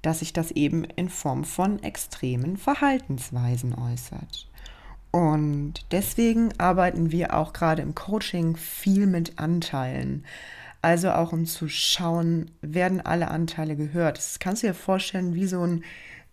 dass 0.00 0.20
sich 0.20 0.32
das 0.32 0.52
eben 0.52 0.84
in 0.84 1.08
Form 1.08 1.42
von 1.42 1.82
extremen 1.82 2.56
Verhaltensweisen 2.56 3.74
äußert. 3.74 4.48
Und 5.10 5.84
deswegen 5.90 6.56
arbeiten 6.58 7.10
wir 7.10 7.34
auch 7.34 7.52
gerade 7.52 7.82
im 7.82 7.96
Coaching 7.96 8.54
viel 8.54 9.08
mit 9.08 9.40
Anteilen. 9.40 10.24
Also 10.82 11.10
auch 11.10 11.32
um 11.32 11.46
zu 11.46 11.68
schauen, 11.68 12.52
werden 12.60 13.00
alle 13.00 13.28
Anteile 13.28 13.74
gehört. 13.74 14.18
Das 14.18 14.38
kannst 14.38 14.62
du 14.62 14.68
dir 14.68 14.74
vorstellen 14.74 15.34
wie 15.34 15.46
so 15.48 15.62
ein, 15.62 15.82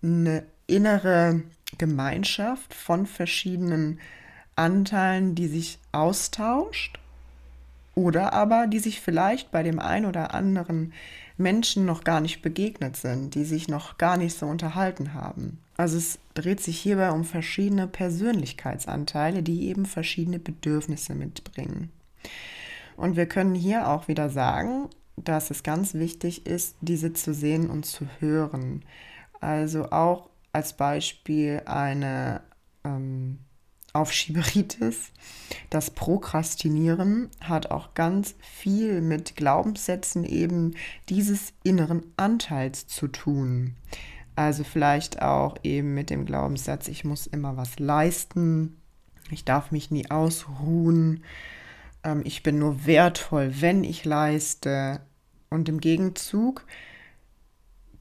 eine 0.03 0.43
innere 0.67 1.41
Gemeinschaft 1.77 2.73
von 2.73 3.05
verschiedenen 3.05 3.99
Anteilen, 4.55 5.35
die 5.35 5.47
sich 5.47 5.79
austauscht 5.91 6.99
oder 7.95 8.33
aber 8.33 8.67
die 8.67 8.79
sich 8.79 9.01
vielleicht 9.01 9.51
bei 9.51 9.63
dem 9.63 9.79
einen 9.79 10.05
oder 10.05 10.33
anderen 10.33 10.93
Menschen 11.37 11.85
noch 11.85 12.03
gar 12.03 12.19
nicht 12.19 12.41
begegnet 12.41 12.97
sind, 12.97 13.35
die 13.35 13.45
sich 13.45 13.67
noch 13.67 13.97
gar 13.97 14.17
nicht 14.17 14.37
so 14.37 14.45
unterhalten 14.45 15.13
haben. 15.13 15.59
Also 15.77 15.97
es 15.97 16.19
dreht 16.33 16.59
sich 16.59 16.77
hierbei 16.77 17.11
um 17.11 17.23
verschiedene 17.23 17.87
Persönlichkeitsanteile, 17.87 19.41
die 19.41 19.69
eben 19.69 19.85
verschiedene 19.85 20.39
Bedürfnisse 20.39 21.15
mitbringen. 21.15 21.89
Und 22.97 23.15
wir 23.15 23.27
können 23.27 23.55
hier 23.55 23.87
auch 23.87 24.09
wieder 24.09 24.29
sagen, 24.29 24.89
dass 25.15 25.51
es 25.51 25.63
ganz 25.63 25.93
wichtig 25.93 26.45
ist, 26.45 26.75
diese 26.81 27.13
zu 27.13 27.33
sehen 27.33 27.69
und 27.69 27.85
zu 27.85 28.05
hören. 28.19 28.83
Also 29.39 29.91
auch 29.91 30.28
als 30.51 30.73
Beispiel 30.73 31.61
eine 31.65 32.41
ähm, 32.83 33.39
Aufschieberitis. 33.93 35.11
Das 35.69 35.91
Prokrastinieren 35.91 37.29
hat 37.41 37.71
auch 37.71 37.93
ganz 37.93 38.35
viel 38.39 39.01
mit 39.01 39.35
Glaubenssätzen 39.35 40.23
eben 40.23 40.75
dieses 41.09 41.53
inneren 41.63 42.03
Anteils 42.17 42.87
zu 42.87 43.07
tun. 43.07 43.75
Also 44.35 44.63
vielleicht 44.63 45.21
auch 45.21 45.57
eben 45.63 45.93
mit 45.93 46.09
dem 46.09 46.25
Glaubenssatz, 46.25 46.87
ich 46.87 47.03
muss 47.03 47.27
immer 47.27 47.57
was 47.57 47.77
leisten, 47.79 48.77
ich 49.31 49.43
darf 49.43 49.71
mich 49.71 49.91
nie 49.91 50.09
ausruhen, 50.09 51.23
ähm, 52.03 52.21
ich 52.23 52.41
bin 52.41 52.59
nur 52.59 52.85
wertvoll, 52.85 53.53
wenn 53.59 53.83
ich 53.83 54.05
leiste. 54.05 55.01
Und 55.49 55.67
im 55.67 55.81
Gegenzug 55.81 56.65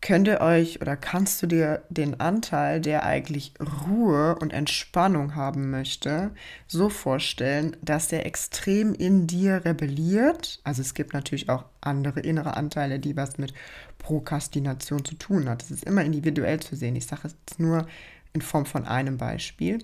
könnt 0.00 0.28
ihr 0.28 0.40
euch 0.40 0.80
oder 0.80 0.96
kannst 0.96 1.42
du 1.42 1.46
dir 1.46 1.82
den 1.88 2.20
Anteil, 2.20 2.80
der 2.80 3.04
eigentlich 3.04 3.54
Ruhe 3.86 4.36
und 4.36 4.52
Entspannung 4.52 5.34
haben 5.34 5.70
möchte, 5.70 6.30
so 6.66 6.88
vorstellen, 6.88 7.76
dass 7.82 8.08
der 8.08 8.26
extrem 8.26 8.94
in 8.94 9.26
dir 9.26 9.64
rebelliert. 9.64 10.60
Also 10.64 10.82
es 10.82 10.94
gibt 10.94 11.14
natürlich 11.14 11.48
auch 11.48 11.64
andere 11.80 12.20
innere 12.20 12.56
Anteile, 12.56 12.98
die 12.98 13.16
was 13.16 13.38
mit 13.38 13.52
Prokrastination 13.98 15.04
zu 15.04 15.16
tun 15.16 15.48
hat. 15.48 15.62
Das 15.62 15.70
ist 15.70 15.84
immer 15.84 16.04
individuell 16.04 16.60
zu 16.60 16.76
sehen. 16.76 16.96
Ich 16.96 17.06
sage 17.06 17.28
es 17.28 17.58
nur 17.58 17.86
in 18.32 18.42
Form 18.42 18.66
von 18.66 18.86
einem 18.86 19.18
Beispiel. 19.18 19.78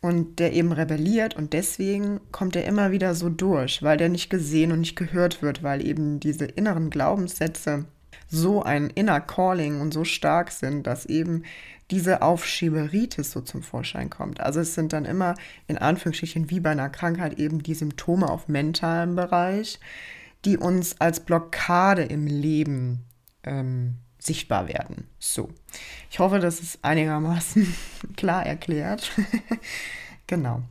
Und 0.00 0.38
der 0.38 0.52
eben 0.52 0.72
rebelliert 0.72 1.34
und 1.34 1.52
deswegen 1.52 2.20
kommt 2.30 2.56
er 2.56 2.66
immer 2.66 2.90
wieder 2.90 3.14
so 3.14 3.28
durch, 3.28 3.82
weil 3.82 3.96
der 3.96 4.08
nicht 4.08 4.28
gesehen 4.28 4.72
und 4.72 4.80
nicht 4.80 4.96
gehört 4.96 5.40
wird, 5.40 5.62
weil 5.62 5.86
eben 5.86 6.20
diese 6.20 6.44
inneren 6.44 6.90
Glaubenssätze 6.90 7.86
so 8.28 8.62
ein 8.62 8.90
Inner 8.90 9.20
Calling 9.20 9.80
und 9.80 9.92
so 9.94 10.04
stark 10.04 10.50
sind, 10.50 10.86
dass 10.86 11.06
eben 11.06 11.44
diese 11.90 12.22
Aufschieberitis 12.22 13.30
so 13.30 13.40
zum 13.40 13.62
Vorschein 13.62 14.10
kommt. 14.10 14.40
Also 14.40 14.60
es 14.60 14.74
sind 14.74 14.92
dann 14.92 15.04
immer 15.04 15.34
in 15.68 15.78
Anführungsstrichen 15.78 16.50
wie 16.50 16.60
bei 16.60 16.70
einer 16.70 16.90
Krankheit 16.90 17.38
eben 17.38 17.62
die 17.62 17.74
Symptome 17.74 18.28
auf 18.28 18.48
mentalem 18.48 19.14
Bereich, 19.14 19.78
die 20.44 20.56
uns 20.56 21.00
als 21.00 21.20
Blockade 21.20 22.02
im 22.02 22.26
Leben 22.26 23.04
ähm, 23.44 23.98
sichtbar 24.18 24.68
werden. 24.68 25.08
So, 25.18 25.50
ich 26.10 26.18
hoffe, 26.18 26.40
das 26.40 26.60
ist 26.60 26.80
einigermaßen 26.82 27.72
klar 28.16 28.44
erklärt. 28.44 29.12
genau. 30.26 30.62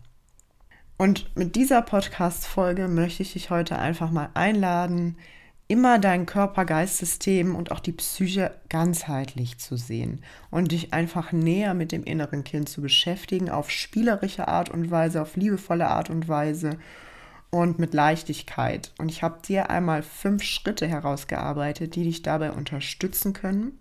Und 0.98 1.36
mit 1.36 1.56
dieser 1.56 1.82
Podcast-Folge 1.82 2.88
möchte 2.88 3.24
ich 3.24 3.34
dich 3.34 3.50
heute 3.50 3.78
einfach 3.78 4.12
mal 4.12 4.30
einladen, 4.34 5.18
immer 5.68 5.98
dein 5.98 6.26
Körper-Geist-System 6.26 7.56
und 7.56 7.72
auch 7.72 7.80
die 7.80 7.92
Psyche 7.92 8.54
ganzheitlich 8.70 9.58
zu 9.58 9.78
sehen 9.78 10.22
und 10.52 10.72
dich 10.72 10.94
einfach 10.94 11.32
näher 11.32 11.74
mit 11.74 11.92
dem 11.92 12.04
inneren 12.04 12.44
Kind 12.44 12.70
zu 12.70 12.82
beschäftigen, 12.82 13.50
auf 13.50 13.72
spielerische 13.72 14.48
Art 14.48 14.70
und 14.70 14.92
Weise, 14.92 15.22
auf 15.22 15.36
liebevolle 15.36 15.88
Art 15.88 16.10
und 16.10 16.28
Weise 16.28 16.78
und 17.50 17.80
mit 17.80 17.94
Leichtigkeit. 17.94 18.92
Und 19.00 19.10
ich 19.10 19.24
habe 19.24 19.40
dir 19.46 19.70
einmal 19.70 20.04
fünf 20.04 20.44
Schritte 20.44 20.88
herausgearbeitet, 20.88 21.96
die 21.96 22.04
dich 22.04 22.22
dabei 22.22 22.52
unterstützen 22.52 23.34
können. 23.34 23.80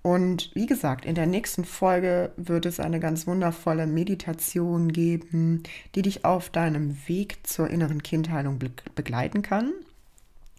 Und 0.00 0.50
wie 0.54 0.66
gesagt, 0.66 1.04
in 1.04 1.16
der 1.16 1.26
nächsten 1.26 1.64
Folge 1.64 2.32
wird 2.36 2.64
es 2.64 2.80
eine 2.80 3.00
ganz 3.00 3.26
wundervolle 3.26 3.86
Meditation 3.86 4.90
geben, 4.90 5.64
die 5.94 6.02
dich 6.02 6.24
auf 6.24 6.48
deinem 6.48 6.96
Weg 7.08 7.46
zur 7.46 7.68
inneren 7.68 8.02
Kindheilung 8.02 8.58
begleiten 8.94 9.42
kann. 9.42 9.72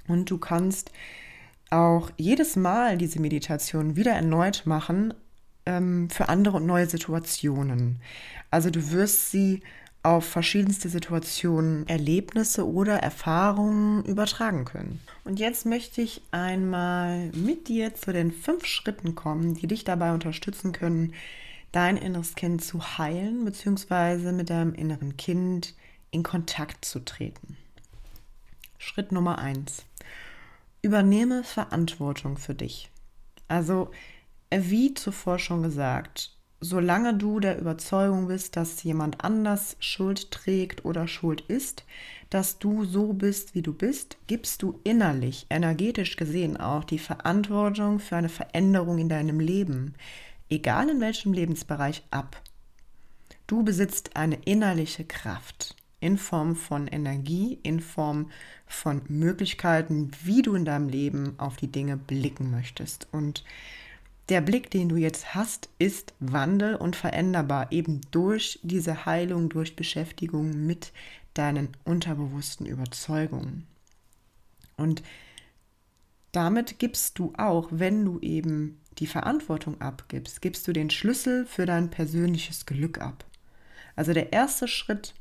Und 0.10 0.30
du 0.30 0.38
kannst 0.38 0.92
auch 1.70 2.10
jedes 2.18 2.56
Mal 2.56 2.98
diese 2.98 3.22
Meditation 3.22 3.96
wieder 3.96 4.12
erneut 4.12 4.64
machen 4.66 5.14
ähm, 5.66 6.10
für 6.10 6.30
andere 6.30 6.58
und 6.58 6.66
neue 6.66 6.88
Situationen. 6.88 8.02
Also 8.52 8.70
du 8.70 8.92
wirst 8.92 9.32
sie 9.32 9.62
auf 10.02 10.26
verschiedenste 10.26 10.88
Situationen, 10.90 11.88
Erlebnisse 11.88 12.68
oder 12.68 12.98
Erfahrungen 12.98 14.04
übertragen 14.06 14.66
können. 14.66 15.02
Und 15.26 15.40
jetzt 15.40 15.66
möchte 15.66 16.02
ich 16.02 16.22
einmal 16.32 17.28
mit 17.34 17.68
dir 17.68 17.94
zu 17.96 18.14
den 18.14 18.32
fünf 18.32 18.66
Schritten 18.66 19.16
kommen, 19.16 19.56
die 19.56 19.68
dich 19.68 19.84
dabei 19.84 20.14
unterstützen 20.14 20.72
können, 20.72 21.14
dein 21.72 21.98
inneres 21.98 22.36
Kind 22.36 22.64
zu 22.64 22.98
heilen 22.98 23.44
bzw. 23.44 24.32
mit 24.32 24.50
deinem 24.50 24.74
inneren 24.74 25.18
Kind 25.18 25.76
in 26.12 26.24
Kontakt 26.24 26.86
zu 26.86 27.00
treten. 27.00 27.58
Schritt 28.78 29.12
Nummer 29.12 29.38
eins: 29.38 29.84
Übernehme 30.82 31.44
Verantwortung 31.44 32.38
für 32.38 32.56
dich. 32.56 32.90
Also, 33.50 33.92
wie 34.50 34.94
zuvor 34.94 35.38
schon 35.38 35.62
gesagt, 35.62 36.38
solange 36.62 37.14
du 37.16 37.42
der 37.42 37.60
Überzeugung 37.60 38.28
bist, 38.28 38.56
dass 38.56 38.82
jemand 38.84 39.24
anders 39.24 39.76
Schuld 39.80 40.32
trägt 40.32 40.86
oder 40.86 41.08
Schuld 41.08 41.42
ist, 41.42 41.84
dass 42.30 42.60
du 42.60 42.86
so 42.86 43.12
bist, 43.12 43.56
wie 43.56 43.62
du 43.62 43.74
bist, 43.74 44.18
gibst 44.28 44.62
du 44.62 44.80
innerlich, 44.86 45.48
energetisch 45.50 46.16
gesehen 46.16 46.56
auch 46.56 46.86
die 46.86 47.00
Verantwortung 47.00 48.00
für 48.00 48.16
eine 48.16 48.30
Veränderung 48.30 49.00
in 49.00 49.10
deinem 49.10 49.42
Leben, 49.42 49.96
egal 50.50 50.90
in 50.90 51.02
welchem 51.02 51.34
Lebensbereich, 51.34 52.04
ab. 52.10 52.42
Du 53.48 53.64
besitzt 53.64 54.16
eine 54.16 54.36
innerliche 54.46 55.04
Kraft 55.04 55.76
in 56.00 56.18
Form 56.18 56.56
von 56.56 56.88
Energie, 56.88 57.60
in 57.64 57.80
Form 57.80 58.32
von 58.66 59.02
Möglichkeiten, 59.08 60.12
wie 60.24 60.42
du 60.42 60.56
in 60.56 60.66
deinem 60.66 60.90
Leben 60.90 61.34
auf 61.38 61.58
die 61.58 61.72
Dinge 61.72 61.98
blicken 61.98 62.52
möchtest. 62.52 63.08
Und 63.12 63.44
der 64.30 64.42
Blick, 64.42 64.70
den 64.70 64.90
du 64.90 64.96
jetzt 64.96 65.34
hast, 65.34 65.70
ist 65.80 66.14
wandel- 66.20 66.76
und 66.76 66.96
veränderbar, 66.96 67.72
eben 67.72 68.02
durch 68.12 68.60
diese 68.64 69.06
Heilung, 69.06 69.50
durch 69.50 69.76
Beschäftigung 69.76 70.66
mit 70.66 70.92
deinen 71.34 71.70
unterbewussten 71.84 72.66
Überzeugungen. 72.66 73.66
Und 74.78 75.02
damit 76.32 76.80
gibst 76.80 77.18
du 77.18 77.34
auch, 77.38 77.68
wenn 77.72 78.06
du 78.06 78.20
eben 78.20 78.80
die 79.00 79.08
Verantwortung 79.08 79.82
abgibst, 79.82 80.42
gibst 80.42 80.68
du 80.68 80.74
den 80.74 80.90
Schlüssel 80.90 81.46
für 81.46 81.66
dein 81.66 81.90
persönliches 81.90 82.66
Glück 82.66 83.02
ab. 83.02 83.26
Also 83.96 84.14
der 84.14 84.32
erste 84.32 84.68
Schritt 84.68 85.16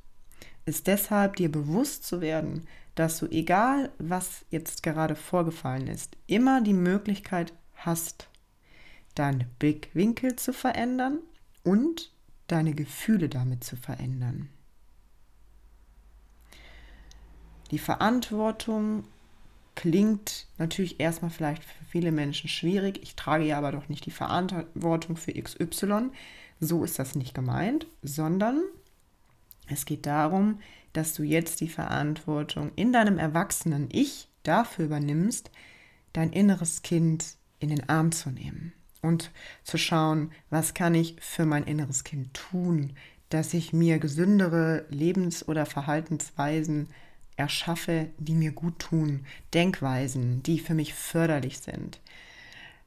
ist 0.69 0.87
deshalb, 0.87 1.37
dir 1.37 1.51
bewusst 1.51 2.05
zu 2.05 2.21
werden, 2.21 2.67
dass 2.95 3.19
du, 3.19 3.27
egal 3.27 3.91
was 3.99 4.45
jetzt 4.51 4.83
gerade 4.83 5.15
vorgefallen 5.17 5.89
ist, 5.89 6.17
immer 6.27 6.61
die 6.61 6.75
Möglichkeit 6.75 7.53
hast, 7.75 8.29
deinen 9.15 9.47
Blickwinkel 9.59 10.37
zu 10.37 10.53
verändern 10.53 11.19
und 11.65 12.13
deine 12.47 12.75
Gefühle 12.75 13.29
damit 13.29 13.65
zu 13.65 13.77
verändern. 13.77 14.49
Die 17.71 17.79
Verantwortung 17.79 19.05
klingt 19.75 20.47
natürlich 20.57 20.99
erstmal 20.99 21.31
vielleicht 21.31 21.63
für 21.63 21.85
viele 21.85 22.11
Menschen 22.11 22.49
schwierig. 22.49 23.01
Ich 23.03 23.15
trage 23.15 23.45
ja 23.45 23.59
aber 23.59 23.73
doch 23.73 23.89
nicht 23.89 24.07
die 24.07 24.11
Verantwortung 24.11 25.17
für 25.17 25.33
XY. 25.33 26.11
So 26.59 26.83
ist 26.83 26.99
das 26.99 27.15
nicht 27.15 27.35
gemeint, 27.35 27.87
sondern 28.03 28.63
es 29.69 29.85
geht 29.85 30.07
darum, 30.07 30.61
dass 30.93 31.15
du 31.15 31.23
jetzt 31.23 31.61
die 31.61 31.69
Verantwortung 31.69 32.73
in 32.77 32.93
deinem 32.93 33.19
erwachsenen 33.19 33.89
Ich 33.93 34.29
dafür 34.43 34.87
übernimmst, 34.87 35.51
dein 36.13 36.33
inneres 36.33 36.83
Kind 36.83 37.37
in 37.61 37.69
den 37.69 37.89
Arm 37.89 38.13
zu 38.13 38.31
nehmen 38.31 38.73
und 39.03 39.31
zu 39.65 39.79
schauen, 39.79 40.33
was 40.51 40.75
kann 40.75 40.95
ich 40.95 41.17
für 41.21 41.47
mein 41.47 41.65
inneres 41.65 42.05
Kind 42.05 42.35
tun, 42.35 42.95
dass 43.29 43.55
ich 43.55 43.73
mir 43.73 43.99
gesündere 43.99 44.87
Lebens- 44.89 45.47
oder 45.47 45.67
Verhaltensweisen 45.67 46.89
erschaffe, 47.37 48.09
die 48.19 48.35
mir 48.35 48.53
gut 48.53 48.79
tun, 48.79 49.25
Denkweisen, 49.55 50.43
die 50.43 50.59
für 50.59 50.75
mich 50.75 50.95
förderlich 50.95 51.59
sind. 51.59 52.01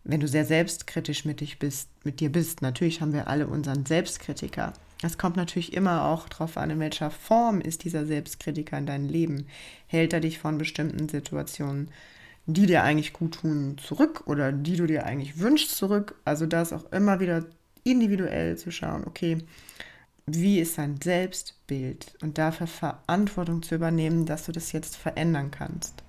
Wenn 0.04 0.20
du 0.20 0.28
sehr 0.28 0.46
selbstkritisch 0.46 1.26
mit, 1.26 1.42
dich 1.42 1.60
bist, 1.60 1.90
mit 2.04 2.20
dir 2.20 2.32
bist, 2.32 2.62
natürlich 2.62 3.02
haben 3.02 3.14
wir 3.14 3.28
alle 3.28 3.48
unseren 3.48 3.86
Selbstkritiker. 3.86 4.74
Es 5.02 5.18
kommt 5.18 5.36
natürlich 5.36 5.74
immer 5.74 6.06
auch 6.06 6.30
darauf 6.30 6.58
an, 6.58 6.70
in 6.70 6.80
welcher 6.80 7.10
Form 7.10 7.60
ist 7.60 7.84
dieser 7.84 8.06
Selbstkritiker 8.06 8.78
in 8.78 8.86
deinem 8.86 9.10
Leben. 9.10 9.48
Hält 9.88 10.14
er 10.14 10.20
dich 10.20 10.38
von 10.38 10.58
bestimmten 10.58 11.10
Situationen 11.10 11.90
die 12.46 12.66
dir 12.66 12.84
eigentlich 12.84 13.14
gut 13.14 13.36
tun, 13.36 13.78
zurück 13.78 14.24
oder 14.26 14.52
die 14.52 14.76
du 14.76 14.88
dir 14.88 15.06
eigentlich 15.06 15.40
wünschst, 15.40 15.76
zurück. 15.76 16.16
Also 16.26 16.46
da 16.46 16.62
ist 16.62 16.74
auch 16.74 16.92
immer 16.92 17.20
wieder 17.20 17.46
individuell 17.84 18.58
zu 18.58 18.72
schauen, 18.72 19.04
okay, 19.06 19.40
wie 20.26 20.60
ist 20.60 20.78
dein 20.78 21.02
Selbstbild 21.02 22.16
und 22.22 22.38
dafür 22.38 22.68
Verantwortung 22.68 23.64
zu 23.64 23.76
übernehmen, 23.76 24.26
dass 24.26 24.46
du 24.46 24.52
das 24.52 24.72
jetzt 24.72 24.96
verändern 24.96 25.52
kannst. 25.52 26.04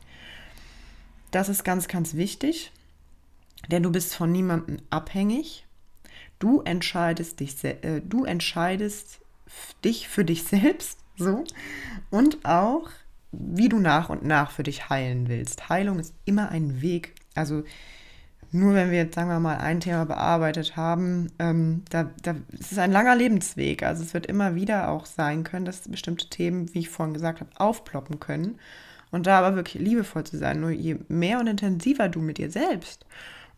Das 1.30 1.49
ist 1.49 1.64
ganz, 1.64 1.88
ganz 1.88 2.14
wichtig, 2.14 2.72
denn 3.70 3.82
du 3.82 3.90
bist 3.90 4.14
von 4.14 4.30
niemandem 4.30 4.78
abhängig. 4.90 5.66
Du 6.43 6.61
entscheidest 6.62 7.38
dich, 7.38 7.62
äh, 7.62 8.01
du 8.05 8.24
entscheidest 8.24 9.20
dich 9.84 10.09
für 10.09 10.24
dich 10.24 10.43
selbst, 10.43 10.99
so 11.16 11.45
und 12.11 12.45
auch 12.45 12.90
wie 13.30 13.68
du 13.68 13.78
nach 13.78 14.09
und 14.09 14.24
nach 14.24 14.51
für 14.51 14.64
dich 14.64 14.90
heilen 14.90 15.28
willst. 15.28 15.68
Heilung 15.68 16.01
ist 16.01 16.14
immer 16.24 16.49
ein 16.49 16.82
Weg. 16.82 17.14
Also 17.36 17.62
nur 18.51 18.74
wenn 18.74 18.90
wir 18.90 18.99
jetzt, 18.99 19.14
sagen 19.14 19.28
wir 19.28 19.38
mal, 19.38 19.59
ein 19.59 19.78
Thema 19.78 20.05
bearbeitet 20.05 20.74
haben, 20.74 21.30
ähm, 21.38 21.84
da, 21.90 22.11
da 22.22 22.34
es 22.59 22.72
ist 22.72 22.78
ein 22.80 22.90
langer 22.90 23.14
Lebensweg. 23.14 23.84
Also 23.84 24.03
es 24.03 24.12
wird 24.12 24.26
immer 24.26 24.57
wieder 24.57 24.90
auch 24.90 25.07
sein 25.07 25.45
können, 25.45 25.64
dass 25.64 25.88
bestimmte 25.88 26.28
Themen, 26.28 26.74
wie 26.74 26.80
ich 26.80 26.88
vorhin 26.88 27.14
gesagt 27.14 27.38
habe, 27.38 27.51
aufploppen 27.55 28.18
können. 28.18 28.59
Und 29.12 29.28
da 29.28 29.38
aber 29.38 29.55
wirklich 29.55 29.80
liebevoll 29.80 30.24
zu 30.24 30.38
sein. 30.38 30.59
Nur 30.59 30.70
je 30.70 30.97
mehr 31.07 31.38
und 31.38 31.47
intensiver 31.47 32.09
du 32.09 32.20
mit 32.20 32.38
dir 32.38 32.51
selbst 32.51 33.07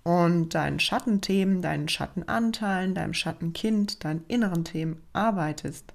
und 0.04 0.54
deinen 0.54 0.78
Schattenthemen, 0.78 1.62
deinen 1.62 1.88
Schattenanteilen, 1.88 2.94
deinem 2.94 3.14
Schattenkind, 3.14 4.04
deinen 4.04 4.24
inneren 4.28 4.64
Themen 4.64 5.02
arbeitest, 5.12 5.94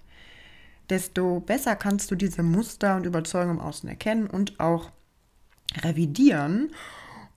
desto 0.89 1.39
besser 1.39 1.75
kannst 1.75 2.11
du 2.11 2.15
diese 2.15 2.43
Muster 2.43 2.95
und 2.95 3.05
Überzeugungen 3.05 3.59
im 3.59 3.63
Außen 3.63 3.87
erkennen 3.87 4.27
und 4.27 4.59
auch 4.59 4.91
revidieren 5.83 6.71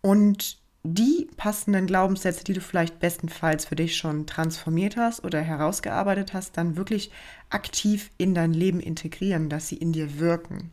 und 0.01 0.59
die 0.85 1.29
passenden 1.37 1.87
Glaubenssätze, 1.87 2.43
die 2.43 2.55
du 2.55 2.61
vielleicht 2.61 2.99
bestenfalls 2.99 3.67
für 3.67 3.77
dich 3.77 3.97
schon 3.97 4.27
transformiert 4.27 4.97
hast 4.97 5.23
oder 5.23 5.41
herausgearbeitet 5.41 6.33
hast, 6.33 6.57
dann 6.57 6.77
wirklich 6.77 7.13
aktiv 7.51 8.11
in 8.19 8.35
dein 8.35 8.53
Leben 8.53 8.81
integrieren, 8.81 9.49
dass 9.49 9.69
sie 9.69 9.77
in 9.77 9.93
dir 9.93 10.19
wirken. 10.19 10.73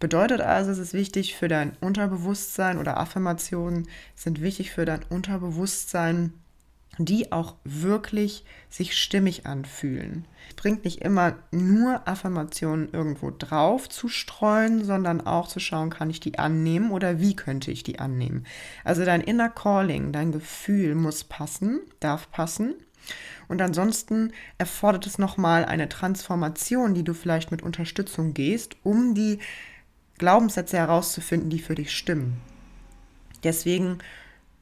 Bedeutet 0.00 0.40
also, 0.40 0.70
es 0.70 0.78
ist 0.78 0.92
wichtig 0.92 1.36
für 1.36 1.48
dein 1.48 1.76
Unterbewusstsein 1.80 2.78
oder 2.78 2.98
Affirmationen 2.98 3.88
sind 4.14 4.42
wichtig 4.42 4.70
für 4.70 4.84
dein 4.84 5.02
Unterbewusstsein, 5.08 6.34
die 6.98 7.32
auch 7.32 7.54
wirklich 7.64 8.44
sich 8.70 8.96
stimmig 8.96 9.46
anfühlen. 9.46 10.26
Es 10.48 10.54
bringt 10.54 10.84
nicht 10.84 11.00
immer 11.00 11.36
nur 11.50 12.06
Affirmationen 12.06 12.92
irgendwo 12.92 13.32
drauf 13.36 13.88
zu 13.88 14.08
streuen, 14.08 14.84
sondern 14.84 15.20
auch 15.20 15.48
zu 15.48 15.60
schauen, 15.60 15.90
kann 15.90 16.10
ich 16.10 16.20
die 16.20 16.38
annehmen 16.38 16.90
oder 16.90 17.20
wie 17.20 17.34
könnte 17.34 17.70
ich 17.70 17.82
die 17.82 17.98
annehmen. 17.98 18.44
Also 18.84 19.04
dein 19.04 19.20
Inner 19.20 19.48
Calling, 19.48 20.12
dein 20.12 20.32
Gefühl 20.32 20.94
muss 20.94 21.24
passen, 21.24 21.80
darf 22.00 22.30
passen. 22.30 22.74
Und 23.48 23.60
ansonsten 23.60 24.32
erfordert 24.56 25.06
es 25.06 25.18
nochmal 25.18 25.64
eine 25.64 25.88
Transformation, 25.88 26.94
die 26.94 27.04
du 27.04 27.12
vielleicht 27.12 27.50
mit 27.50 27.62
Unterstützung 27.62 28.32
gehst, 28.32 28.76
um 28.82 29.14
die 29.14 29.38
Glaubenssätze 30.18 30.76
herauszufinden, 30.76 31.50
die 31.50 31.58
für 31.58 31.74
dich 31.74 31.96
stimmen. 31.96 32.40
Deswegen 33.42 33.98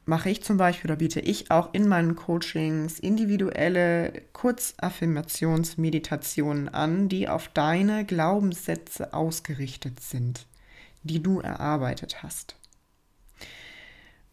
mache 0.05 0.29
ich 0.29 0.43
zum 0.43 0.57
Beispiel 0.57 0.91
oder 0.91 0.97
biete 0.97 1.21
ich 1.21 1.49
auch 1.51 1.73
in 1.73 1.87
meinen 1.87 2.15
Coachings 2.15 2.99
individuelle 2.99 4.23
Kurzaffirmationsmeditationen 4.33 6.67
an, 6.69 7.07
die 7.07 7.29
auf 7.29 7.47
deine 7.49 8.05
Glaubenssätze 8.05 9.13
ausgerichtet 9.13 10.01
sind, 10.01 10.45
die 11.03 11.23
du 11.23 11.39
erarbeitet 11.39 12.23
hast. 12.23 12.55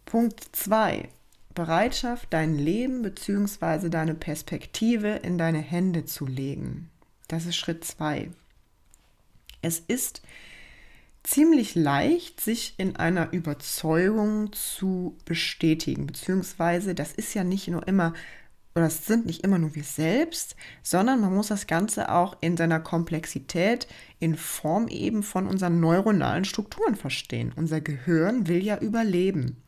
Punkt 0.06 0.40
2. 0.52 1.08
Bereitschaft, 1.54 2.28
dein 2.30 2.56
Leben 2.56 3.02
bzw. 3.02 3.90
deine 3.90 4.14
Perspektive 4.14 5.08
in 5.08 5.36
deine 5.38 5.60
Hände 5.60 6.04
zu 6.04 6.26
legen. 6.26 6.90
Das 7.28 7.46
ist 7.46 7.54
Schritt 7.56 7.84
2. 7.84 8.30
Es 9.62 9.78
ist 9.78 10.22
ziemlich 11.22 11.74
leicht, 11.74 12.40
sich 12.40 12.74
in 12.78 12.96
einer 12.96 13.32
Überzeugung 13.32 14.52
zu 14.52 15.16
bestätigen, 15.24 16.06
beziehungsweise 16.06 16.94
das 16.94 17.12
ist 17.12 17.34
ja 17.34 17.44
nicht 17.44 17.68
nur 17.68 17.86
immer, 17.86 18.14
oder 18.74 18.86
es 18.86 19.06
sind 19.06 19.26
nicht 19.26 19.42
immer 19.44 19.58
nur 19.58 19.74
wir 19.74 19.84
selbst, 19.84 20.56
sondern 20.82 21.20
man 21.20 21.34
muss 21.34 21.48
das 21.48 21.66
Ganze 21.66 22.10
auch 22.10 22.36
in 22.40 22.56
seiner 22.56 22.80
Komplexität 22.80 23.88
in 24.18 24.36
Form 24.36 24.88
eben 24.88 25.22
von 25.22 25.46
unseren 25.46 25.80
neuronalen 25.80 26.44
Strukturen 26.44 26.94
verstehen. 26.94 27.52
Unser 27.56 27.80
Gehirn 27.80 28.46
will 28.46 28.62
ja 28.62 28.78
überleben. 28.78 29.62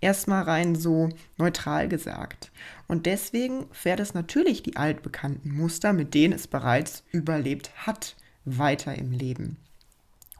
Erstmal 0.00 0.42
rein 0.42 0.76
so 0.76 1.08
neutral 1.38 1.88
gesagt. 1.88 2.52
Und 2.86 3.06
deswegen 3.06 3.66
fährt 3.72 4.00
es 4.00 4.14
natürlich 4.14 4.62
die 4.62 4.76
altbekannten 4.76 5.52
Muster, 5.52 5.92
mit 5.92 6.14
denen 6.14 6.34
es 6.34 6.46
bereits 6.46 7.04
überlebt 7.10 7.70
hat, 7.86 8.16
weiter 8.44 8.94
im 8.94 9.12
Leben. 9.12 9.56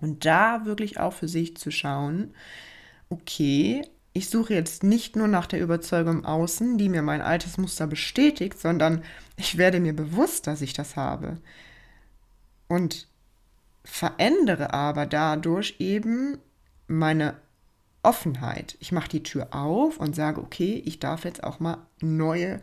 Und 0.01 0.24
da 0.24 0.64
wirklich 0.64 1.01
auch 1.01 1.12
für 1.12 1.28
sich 1.28 1.57
zu 1.57 1.70
schauen, 1.70 2.34
okay, 3.09 3.82
ich 4.12 4.30
suche 4.30 4.55
jetzt 4.55 4.82
nicht 4.82 5.16
nur 5.16 5.28
nach 5.28 5.46
der 5.46 5.61
Überzeugung 5.61 6.24
Außen, 6.24 6.78
die 6.78 6.88
mir 6.88 7.03
mein 7.03 7.20
altes 7.20 7.59
Muster 7.59 7.86
bestätigt, 7.86 8.59
sondern 8.59 9.03
ich 9.36 9.59
werde 9.59 9.80
mir 9.80 9.94
bewusst, 9.94 10.46
dass 10.46 10.62
ich 10.62 10.72
das 10.72 10.96
habe. 10.96 11.38
Und 12.68 13.07
verändere 13.84 14.74
aber 14.74 15.07
dadurch 15.07 15.76
eben 15.78 16.38
meine 16.86 17.36
Offenheit. 18.03 18.76
Ich 18.80 18.92
mache 18.92 19.09
die 19.09 19.22
Tür 19.22 19.49
auf 19.53 19.99
und 19.99 20.14
sage, 20.14 20.40
okay, 20.40 20.82
ich 20.84 20.99
darf 20.99 21.24
jetzt 21.24 21.44
auch 21.44 21.61
mal 21.61 21.78
neue 22.01 22.61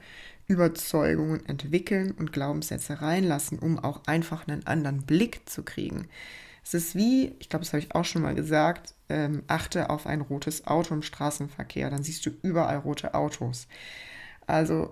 Überzeugungen 0.47 1.45
entwickeln 1.45 2.11
und 2.11 2.31
Glaubenssätze 2.31 3.01
reinlassen, 3.01 3.59
um 3.59 3.79
auch 3.79 4.01
einfach 4.05 4.47
einen 4.47 4.65
anderen 4.67 5.03
Blick 5.03 5.49
zu 5.49 5.63
kriegen. 5.63 6.07
Es 6.65 6.73
ist 6.73 6.95
wie, 6.95 7.35
ich 7.37 7.49
glaube, 7.49 7.63
das 7.63 7.73
habe 7.73 7.83
ich 7.83 7.93
auch 7.93 8.05
schon 8.05 8.23
mal 8.23 8.33
gesagt, 8.33 8.95
ähm, 9.07 9.43
achte 9.45 9.91
auf 9.91 10.07
ein 10.07 10.21
rotes 10.21 10.65
Auto 10.65 10.95
im 10.95 11.03
Straßenverkehr, 11.03 11.91
dann 11.91 12.01
siehst 12.01 12.25
du 12.25 12.31
überall 12.41 12.77
rote 12.77 13.13
Autos. 13.13 13.67
Also 14.47 14.91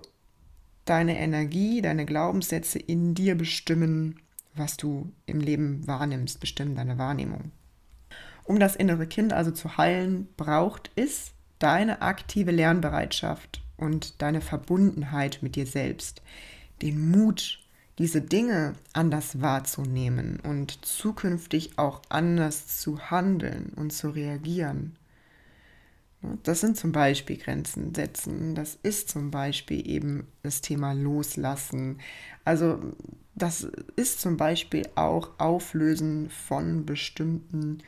deine 0.84 1.18
Energie, 1.18 1.82
deine 1.82 2.06
Glaubenssätze 2.06 2.78
in 2.78 3.14
dir 3.14 3.34
bestimmen, 3.36 4.20
was 4.54 4.76
du 4.76 5.10
im 5.26 5.40
Leben 5.40 5.84
wahrnimmst, 5.84 6.38
bestimmen 6.38 6.76
deine 6.76 6.96
Wahrnehmung. 6.96 7.50
Um 8.44 8.60
das 8.60 8.76
innere 8.76 9.08
Kind 9.08 9.32
also 9.32 9.50
zu 9.50 9.76
heilen, 9.76 10.28
braucht 10.36 10.92
es 10.94 11.32
deine 11.58 12.02
aktive 12.02 12.52
Lernbereitschaft 12.52 13.62
und 13.76 14.22
deine 14.22 14.42
Verbundenheit 14.42 15.38
mit 15.42 15.56
dir 15.56 15.66
selbst, 15.66 16.22
den 16.82 17.10
Mut, 17.10 17.63
diese 17.98 18.20
Dinge 18.20 18.74
anders 18.92 19.40
wahrzunehmen 19.40 20.40
und 20.40 20.84
zukünftig 20.84 21.78
auch 21.78 22.02
anders 22.08 22.80
zu 22.80 23.10
handeln 23.10 23.72
und 23.76 23.92
zu 23.92 24.10
reagieren. 24.10 24.96
Das 26.42 26.60
sind 26.60 26.76
zum 26.76 26.90
Beispiel 26.90 27.36
Grenzen 27.36 27.94
setzen, 27.94 28.54
das 28.54 28.78
ist 28.82 29.10
zum 29.10 29.30
Beispiel 29.30 29.86
eben 29.86 30.26
das 30.42 30.62
Thema 30.62 30.92
Loslassen. 30.92 31.98
Also 32.44 32.80
das 33.34 33.68
ist 33.96 34.20
zum 34.20 34.36
Beispiel 34.36 34.88
auch 34.94 35.30
Auflösen 35.38 36.30
von 36.30 36.86
bestimmten 36.86 37.82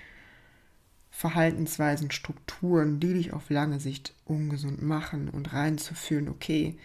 Verhaltensweisen, 1.10 2.10
Strukturen, 2.10 3.00
die 3.00 3.14
dich 3.14 3.32
auf 3.32 3.48
lange 3.48 3.80
Sicht 3.80 4.12
ungesund 4.26 4.82
machen 4.82 5.30
und 5.30 5.54
reinzuführen, 5.54 6.28
okay, 6.28 6.76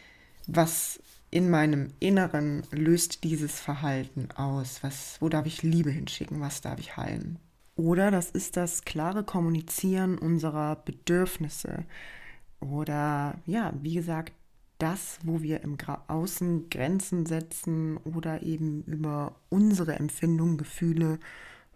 was 0.47 1.01
in 1.32 1.50
meinem 1.50 1.88
Inneren 2.00 2.64
löst 2.72 3.24
dieses 3.24 3.60
Verhalten 3.60 4.30
aus? 4.36 4.84
Was, 4.84 5.18
wo 5.22 5.30
darf 5.30 5.46
ich 5.46 5.64
Liebe 5.64 5.90
hinschicken? 5.90 6.42
Was 6.42 6.62
darf 6.62 6.80
ich 6.80 6.98
heilen? 6.98 7.40
Oder 7.76 8.12
das 8.12 8.30
ist 8.30 8.58
das 8.58 8.84
klare 8.84 9.24
Kommunizieren 9.24 10.18
unserer 10.18 10.76
Bedürfnisse. 10.76 11.86
Oder 12.60 13.36
ja, 13.46 13.74
wie 13.82 13.96
gesagt, 13.96 14.34
das, 14.78 15.20
wo 15.24 15.42
wir 15.42 15.62
im 15.62 15.78
Außen 16.08 16.70
Grenzen 16.70 17.26
setzen 17.26 17.98
oder 17.98 18.44
eben 18.44 18.84
über 18.84 19.36
unsere 19.50 19.96
Empfindungen, 19.96 20.58
Gefühle, 20.58 21.20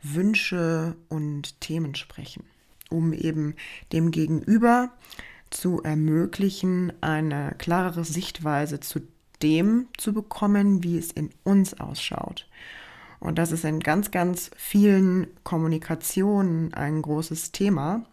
Wünsche 0.02 0.96
und 1.08 1.62
Themen 1.62 1.96
sprechen, 1.96 2.44
um 2.90 3.14
eben 3.14 3.56
dem 3.94 4.12
Gegenüber 4.12 4.92
zu 5.50 5.82
ermöglichen, 5.82 6.92
eine 7.02 7.56
klarere 7.58 8.04
Sichtweise 8.04 8.80
zu 8.80 9.02
dem 9.42 9.88
zu 9.98 10.14
bekommen, 10.14 10.84
wie 10.84 10.98
es 10.98 11.12
in 11.12 11.30
uns 11.44 11.80
ausschaut. 11.80 12.48
Und 13.20 13.38
das 13.40 13.52
ist 13.52 13.66
in 13.66 13.80
ganz, 13.80 14.12
ganz 14.12 14.52
vielen 14.56 15.28
Kommunikationen 15.44 16.74
ein 16.74 17.02
großes 17.02 17.52
Thema, 17.52 18.06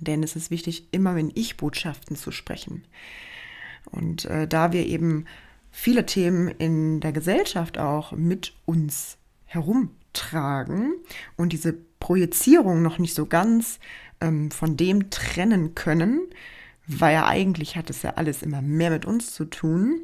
denn 0.00 0.22
es 0.22 0.36
ist 0.36 0.50
wichtig, 0.50 0.88
immer 0.92 1.16
in 1.16 1.32
Ich-Botschaften 1.34 2.16
zu 2.16 2.30
sprechen. 2.30 2.84
Und 3.90 4.24
äh, 4.26 4.46
da 4.48 4.72
wir 4.72 4.86
eben 4.86 5.26
viele 5.70 6.06
Themen 6.06 6.48
in 6.48 7.00
der 7.00 7.12
Gesellschaft 7.12 7.78
auch 7.78 8.12
mit 8.12 8.54
uns 8.64 9.18
herumtragen 9.44 10.94
und 11.36 11.52
diese 11.52 11.74
Projizierung 12.00 12.82
noch 12.82 12.98
nicht 12.98 13.14
so 13.14 13.26
ganz 13.26 13.78
ähm, 14.20 14.50
von 14.50 14.76
dem 14.76 15.10
trennen 15.10 15.74
können, 15.74 16.20
weil 16.86 17.14
ja 17.14 17.26
eigentlich 17.26 17.76
hat 17.76 17.90
es 17.90 18.02
ja 18.02 18.14
alles 18.14 18.42
immer 18.42 18.62
mehr 18.62 18.90
mit 18.90 19.04
uns 19.04 19.34
zu 19.34 19.44
tun, 19.44 20.00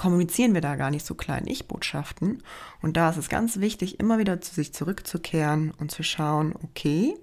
kommunizieren 0.00 0.54
wir 0.54 0.62
da 0.62 0.76
gar 0.76 0.90
nicht 0.90 1.04
so 1.04 1.14
klein 1.14 1.46
Ich-Botschaften. 1.46 2.42
Und 2.80 2.96
da 2.96 3.10
ist 3.10 3.18
es 3.18 3.28
ganz 3.28 3.60
wichtig, 3.60 4.00
immer 4.00 4.18
wieder 4.18 4.40
zu 4.40 4.54
sich 4.54 4.72
zurückzukehren 4.72 5.72
und 5.72 5.90
zu 5.90 6.02
schauen, 6.02 6.54
okay, 6.62 7.18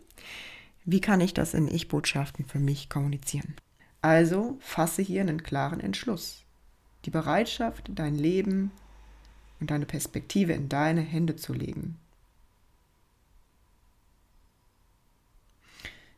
wie 0.86 1.01
kann 1.01 1.19
ich 1.19 1.34
das 1.34 1.55
in 1.55 1.67
Ich-Botschaften 1.67 2.45
für 2.45 2.59
mich 2.59 2.88
kommunizieren? 2.88 3.55
Also 4.03 4.59
fasse 4.59 5.01
hier 5.01 5.21
einen 5.21 5.41
klaren 5.41 5.80
Entschluss. 5.80 6.43
Die 7.05 7.09
Bereitschaft, 7.09 7.89
dein 7.95 8.13
Leben 8.13 8.69
und 9.59 9.71
deine 9.71 9.88
Perspektive 9.88 10.53
in 10.53 10.69
deine 10.69 11.01
Hände 11.01 11.36
zu 11.36 11.53
legen. 11.53 11.97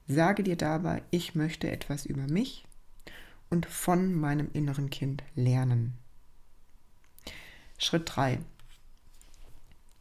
Sage 0.10 0.44
dir 0.44 0.58
dabei, 0.58 1.04
ich 1.10 1.36
möchte 1.36 1.72
etwas 1.72 2.06
über 2.06 2.24
mich 2.24 2.66
und 3.50 3.66
von 3.66 4.14
meinem 4.14 4.50
inneren 4.52 4.90
Kind 4.90 5.24
lernen. 5.36 5.94
Schritt 7.82 8.12
3. 8.14 8.40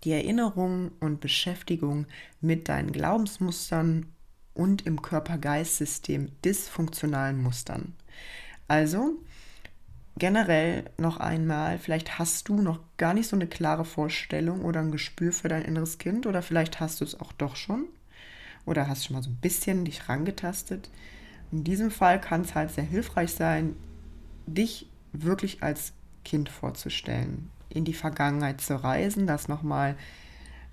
Die 0.02 0.10
Erinnerung 0.10 0.90
und 0.98 1.20
Beschäftigung 1.20 2.06
mit 2.40 2.68
deinen 2.68 2.90
Glaubensmustern 2.90 4.06
und 4.52 4.84
im 4.84 5.00
Körper-Geist-System 5.00 6.32
dysfunktionalen 6.44 7.40
Mustern. 7.40 7.94
Also 8.66 9.12
generell 10.18 10.90
noch 10.98 11.18
einmal, 11.18 11.78
vielleicht 11.78 12.18
hast 12.18 12.48
du 12.48 12.60
noch 12.60 12.80
gar 12.96 13.14
nicht 13.14 13.28
so 13.28 13.36
eine 13.36 13.46
klare 13.46 13.84
Vorstellung 13.84 14.64
oder 14.64 14.80
ein 14.80 14.90
Gespür 14.90 15.32
für 15.32 15.48
dein 15.48 15.62
inneres 15.62 15.98
Kind 15.98 16.26
oder 16.26 16.42
vielleicht 16.42 16.80
hast 16.80 17.00
du 17.00 17.04
es 17.04 17.20
auch 17.20 17.32
doch 17.32 17.54
schon 17.54 17.84
oder 18.66 18.88
hast 18.88 19.04
schon 19.04 19.14
mal 19.14 19.22
so 19.22 19.30
ein 19.30 19.38
bisschen 19.40 19.84
dich 19.84 20.08
rangetastet. 20.08 20.90
In 21.52 21.62
diesem 21.62 21.92
Fall 21.92 22.20
kann 22.20 22.40
es 22.40 22.56
halt 22.56 22.72
sehr 22.72 22.84
hilfreich 22.84 23.30
sein, 23.30 23.76
dich 24.46 24.90
wirklich 25.12 25.62
als 25.62 25.92
Kind 26.24 26.48
vorzustellen, 26.48 27.50
in 27.78 27.84
die 27.84 27.94
Vergangenheit 27.94 28.60
zu 28.60 28.82
reisen, 28.82 29.26
das 29.26 29.48
nochmal 29.48 29.96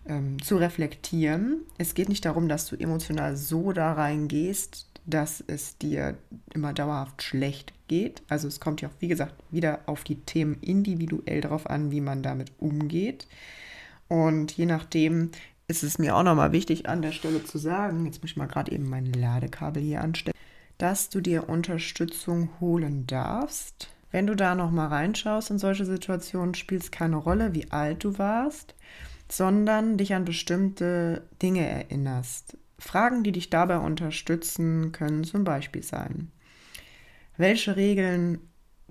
ähm, 0.08 0.42
zu 0.42 0.58
reflektieren. 0.58 1.62
Es 1.78 1.94
geht 1.94 2.10
nicht 2.10 2.26
darum, 2.26 2.50
dass 2.50 2.68
du 2.68 2.76
emotional 2.76 3.38
so 3.38 3.72
da 3.72 3.94
reingehst, 3.94 4.88
dass 5.06 5.44
es 5.46 5.78
dir 5.78 6.18
immer 6.54 6.74
dauerhaft 6.74 7.22
schlecht 7.22 7.74
geht. 7.88 8.24
Also 8.28 8.48
es 8.48 8.60
kommt 8.60 8.82
ja 8.82 8.90
auch, 8.90 8.94
wie 9.00 9.08
gesagt, 9.08 9.36
wieder 9.52 9.82
auf 9.86 10.04
die 10.04 10.20
Themen 10.22 10.58
individuell 10.62 11.42
darauf 11.42 11.70
an, 11.70 11.92
wie 11.92 12.02
man 12.02 12.24
damit 12.24 12.52
umgeht. 12.58 13.28
Und 14.08 14.52
je 14.52 14.66
nachdem 14.66 15.32
ist 15.68 15.84
es 15.84 15.98
mir 15.98 16.16
auch 16.16 16.24
nochmal 16.24 16.52
wichtig 16.52 16.88
an 16.88 17.02
der 17.02 17.12
Stelle 17.12 17.44
zu 17.44 17.58
sagen, 17.58 18.06
jetzt 18.06 18.22
muss 18.22 18.32
ich 18.32 18.38
mal 18.38 18.48
gerade 18.48 18.72
eben 18.72 18.90
mein 18.90 19.12
Ladekabel 19.12 19.82
hier 19.82 20.02
anstellen, 20.02 20.36
dass 20.78 21.10
du 21.10 21.22
dir 21.22 21.50
Unterstützung 21.50 22.50
holen 22.60 23.08
darfst. 23.08 23.95
Wenn 24.16 24.28
du 24.28 24.36
da 24.38 24.56
nochmal 24.56 24.88
reinschaust 24.88 25.52
in 25.52 25.60
solche 25.60 25.84
Situationen, 25.84 26.56
spielt 26.56 26.84
es 26.84 26.92
keine 26.92 27.18
Rolle, 27.18 27.54
wie 27.54 27.70
alt 27.74 28.06
du 28.06 28.18
warst, 28.18 28.74
sondern 29.28 29.98
dich 29.98 30.14
an 30.14 30.24
bestimmte 30.24 31.28
Dinge 31.42 31.68
erinnerst. 31.68 32.58
Fragen, 32.80 33.26
die 33.26 33.34
dich 33.34 33.50
dabei 33.50 33.80
unterstützen, 33.80 34.94
können 34.94 35.26
zum 35.26 35.44
Beispiel 35.44 35.84
sein. 35.84 36.32
Welche 37.36 37.76
Regeln 37.76 38.40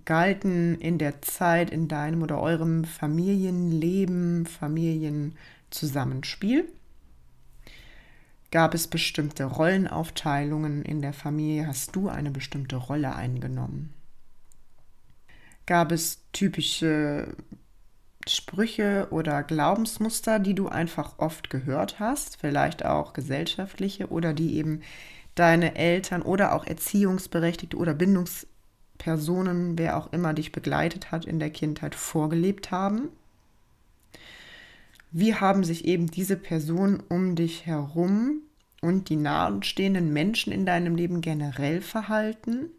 galten 0.04 0.78
in 0.78 0.98
der 0.98 1.22
Zeit 1.22 1.70
in 1.70 1.88
deinem 1.88 2.22
oder 2.22 2.38
eurem 2.38 2.84
Familienleben, 2.84 4.44
Familienzusammenspiel? 4.44 6.68
Gab 8.50 8.74
es 8.74 8.88
bestimmte 8.88 9.44
Rollenaufteilungen 9.44 10.82
in 10.82 11.00
der 11.00 11.14
Familie? 11.14 11.66
Hast 11.66 11.96
du 11.96 12.10
eine 12.10 12.30
bestimmte 12.30 12.76
Rolle 12.76 13.14
eingenommen? 13.14 13.94
Gab 15.66 15.92
es 15.92 16.22
typische 16.32 17.36
Sprüche 18.28 19.08
oder 19.10 19.42
Glaubensmuster, 19.42 20.38
die 20.38 20.54
du 20.54 20.68
einfach 20.68 21.18
oft 21.18 21.50
gehört 21.50 22.00
hast, 22.00 22.38
vielleicht 22.38 22.84
auch 22.84 23.12
gesellschaftliche 23.12 24.08
oder 24.08 24.32
die 24.32 24.56
eben 24.56 24.80
deine 25.34 25.76
Eltern 25.76 26.22
oder 26.22 26.54
auch 26.54 26.66
Erziehungsberechtigte 26.66 27.76
oder 27.76 27.94
Bindungspersonen, 27.94 29.78
wer 29.78 29.96
auch 29.96 30.12
immer 30.12 30.32
dich 30.32 30.52
begleitet 30.52 31.10
hat 31.10 31.24
in 31.24 31.38
der 31.38 31.50
Kindheit, 31.50 31.94
vorgelebt 31.94 32.70
haben? 32.70 33.08
Wie 35.10 35.34
haben 35.34 35.64
sich 35.64 35.84
eben 35.84 36.10
diese 36.10 36.36
Personen 36.36 37.02
um 37.08 37.36
dich 37.36 37.66
herum 37.66 38.42
und 38.80 39.08
die 39.08 39.16
nahestehenden 39.16 40.12
Menschen 40.12 40.52
in 40.52 40.66
deinem 40.66 40.96
Leben 40.96 41.20
generell 41.20 41.80
verhalten? 41.80 42.70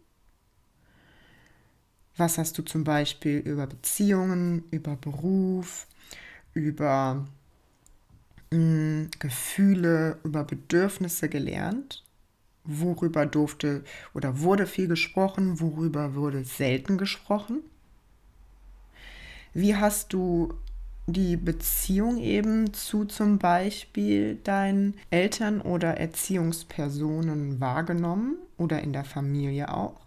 Was 2.16 2.38
hast 2.38 2.56
du 2.56 2.62
zum 2.62 2.82
Beispiel 2.82 3.38
über 3.38 3.66
Beziehungen, 3.66 4.64
über 4.70 4.96
Beruf, 4.96 5.86
über 6.54 7.26
mh, 8.50 8.58
mm, 8.58 9.10
Gefühle, 9.18 10.18
über 10.24 10.44
Bedürfnisse 10.44 11.28
gelernt? 11.28 12.04
Worüber 12.64 13.26
durfte 13.26 13.84
oder 14.14 14.40
wurde 14.40 14.66
viel 14.66 14.88
gesprochen? 14.88 15.60
Worüber 15.60 16.14
wurde 16.14 16.44
selten 16.44 16.96
gesprochen? 16.98 17.60
Wie 19.52 19.76
hast 19.76 20.12
du 20.12 20.54
die 21.06 21.36
Beziehung 21.36 22.18
eben 22.18 22.72
zu 22.74 23.04
zum 23.04 23.38
Beispiel 23.38 24.36
deinen 24.36 24.94
Eltern 25.10 25.60
oder 25.60 25.98
Erziehungspersonen 25.98 27.60
wahrgenommen 27.60 28.36
oder 28.56 28.82
in 28.82 28.92
der 28.92 29.04
Familie 29.04 29.72
auch? 29.72 30.05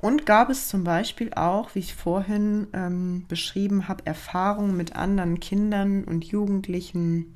Und 0.00 0.26
gab 0.26 0.50
es 0.50 0.68
zum 0.68 0.84
Beispiel 0.84 1.32
auch, 1.34 1.74
wie 1.74 1.80
ich 1.80 1.94
vorhin 1.94 2.66
ähm, 2.72 3.24
beschrieben 3.28 3.88
habe, 3.88 4.04
Erfahrungen 4.06 4.76
mit 4.76 4.94
anderen 4.94 5.40
Kindern 5.40 6.04
und 6.04 6.24
Jugendlichen. 6.24 7.34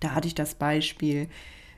Da 0.00 0.14
hatte 0.14 0.28
ich 0.28 0.34
das 0.34 0.54
Beispiel 0.54 1.28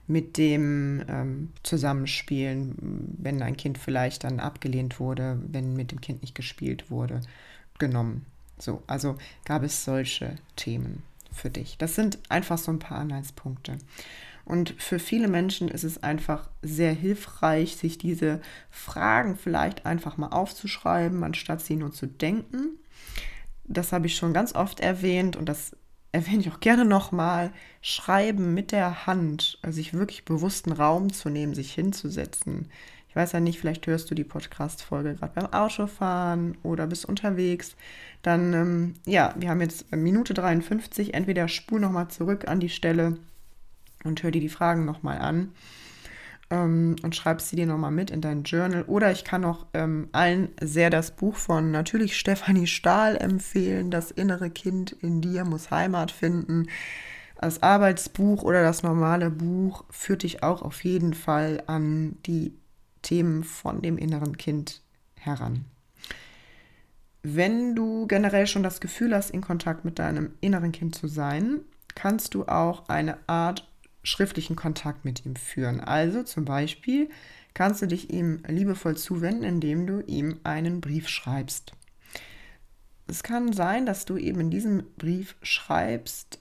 mit 0.06 0.36
dem 0.36 1.02
ähm, 1.08 1.52
Zusammenspielen, 1.62 3.16
wenn 3.18 3.42
ein 3.42 3.56
Kind 3.56 3.78
vielleicht 3.78 4.24
dann 4.24 4.40
abgelehnt 4.40 5.00
wurde, 5.00 5.40
wenn 5.46 5.74
mit 5.74 5.90
dem 5.92 6.00
Kind 6.00 6.20
nicht 6.20 6.34
gespielt 6.34 6.90
wurde, 6.90 7.22
genommen. 7.78 8.26
So, 8.58 8.82
also 8.86 9.16
gab 9.44 9.62
es 9.62 9.84
solche 9.84 10.36
Themen 10.56 11.02
für 11.32 11.50
dich. 11.50 11.78
Das 11.78 11.94
sind 11.94 12.18
einfach 12.28 12.58
so 12.58 12.70
ein 12.70 12.78
paar 12.78 12.98
Anhaltspunkte. 12.98 13.78
Und 14.44 14.74
für 14.78 14.98
viele 14.98 15.28
Menschen 15.28 15.68
ist 15.68 15.84
es 15.84 16.02
einfach 16.02 16.50
sehr 16.62 16.92
hilfreich, 16.92 17.76
sich 17.76 17.96
diese 17.96 18.40
Fragen 18.70 19.36
vielleicht 19.36 19.86
einfach 19.86 20.16
mal 20.16 20.28
aufzuschreiben, 20.28 21.24
anstatt 21.24 21.62
sie 21.62 21.76
nur 21.76 21.92
zu 21.92 22.06
denken. 22.06 22.78
Das 23.64 23.92
habe 23.92 24.06
ich 24.06 24.16
schon 24.16 24.34
ganz 24.34 24.54
oft 24.54 24.80
erwähnt 24.80 25.36
und 25.36 25.48
das 25.48 25.74
erwähne 26.12 26.40
ich 26.40 26.50
auch 26.52 26.60
gerne 26.60 26.84
nochmal. 26.84 27.52
Schreiben 27.80 28.54
mit 28.54 28.70
der 28.70 29.06
Hand, 29.06 29.58
also 29.62 29.76
sich 29.76 29.94
wirklich 29.94 30.24
bewussten 30.24 30.72
Raum 30.72 31.12
zu 31.12 31.30
nehmen, 31.30 31.54
sich 31.54 31.72
hinzusetzen. 31.72 32.70
Ich 33.08 33.16
weiß 33.16 33.32
ja 33.32 33.40
nicht, 33.40 33.60
vielleicht 33.60 33.86
hörst 33.86 34.10
du 34.10 34.14
die 34.14 34.24
Podcast-Folge 34.24 35.14
gerade 35.14 35.32
beim 35.34 35.52
Autofahren 35.52 36.58
oder 36.62 36.86
bist 36.86 37.04
unterwegs. 37.06 37.76
Dann, 38.22 38.52
ähm, 38.52 38.94
ja, 39.06 39.34
wir 39.38 39.50
haben 39.50 39.60
jetzt 39.60 39.90
Minute 39.94 40.34
53. 40.34 41.14
Entweder 41.14 41.46
spul 41.48 41.80
nochmal 41.80 42.08
zurück 42.08 42.48
an 42.48 42.58
die 42.58 42.68
Stelle 42.68 43.18
und 44.04 44.22
hör 44.22 44.30
dir 44.30 44.40
die 44.40 44.48
Fragen 44.48 44.84
nochmal 44.84 45.18
an 45.18 45.52
ähm, 46.50 46.96
und 47.02 47.16
schreib 47.16 47.40
sie 47.40 47.56
dir 47.56 47.66
nochmal 47.66 47.90
mit 47.90 48.10
in 48.10 48.20
dein 48.20 48.44
Journal. 48.44 48.84
Oder 48.84 49.10
ich 49.10 49.24
kann 49.24 49.44
auch 49.44 49.66
ähm, 49.74 50.08
allen 50.12 50.48
sehr 50.60 50.90
das 50.90 51.10
Buch 51.10 51.36
von 51.36 51.70
natürlich 51.70 52.16
Stefanie 52.16 52.66
Stahl 52.66 53.16
empfehlen. 53.16 53.90
Das 53.90 54.10
innere 54.10 54.50
Kind 54.50 54.92
in 54.92 55.20
dir 55.20 55.44
muss 55.44 55.70
Heimat 55.70 56.10
finden. 56.10 56.66
Das 57.40 57.62
Arbeitsbuch 57.62 58.42
oder 58.42 58.62
das 58.62 58.82
normale 58.82 59.30
Buch 59.30 59.84
führt 59.90 60.22
dich 60.22 60.42
auch 60.42 60.62
auf 60.62 60.82
jeden 60.84 61.14
Fall 61.14 61.62
an 61.66 62.16
die 62.24 62.54
Themen 63.02 63.44
von 63.44 63.82
dem 63.82 63.98
inneren 63.98 64.38
Kind 64.38 64.80
heran. 65.18 65.66
Wenn 67.22 67.74
du 67.74 68.06
generell 68.06 68.46
schon 68.46 68.62
das 68.62 68.80
Gefühl 68.80 69.14
hast, 69.14 69.30
in 69.30 69.40
Kontakt 69.40 69.84
mit 69.84 69.98
deinem 69.98 70.32
inneren 70.40 70.72
Kind 70.72 70.94
zu 70.94 71.08
sein, 71.08 71.60
kannst 71.94 72.34
du 72.34 72.44
auch 72.44 72.88
eine 72.88 73.18
Art 73.26 73.68
schriftlichen 74.04 74.54
Kontakt 74.54 75.04
mit 75.04 75.26
ihm 75.26 75.34
führen. 75.34 75.80
Also 75.80 76.22
zum 76.22 76.44
Beispiel 76.44 77.10
kannst 77.54 77.82
du 77.82 77.86
dich 77.86 78.10
ihm 78.10 78.42
liebevoll 78.46 78.96
zuwenden, 78.96 79.42
indem 79.42 79.86
du 79.86 80.00
ihm 80.00 80.38
einen 80.44 80.80
Brief 80.80 81.08
schreibst. 81.08 81.72
Es 83.06 83.22
kann 83.22 83.52
sein, 83.52 83.86
dass 83.86 84.04
du 84.04 84.16
eben 84.16 84.40
in 84.40 84.50
diesem 84.50 84.84
Brief 84.96 85.36
schreibst, 85.42 86.38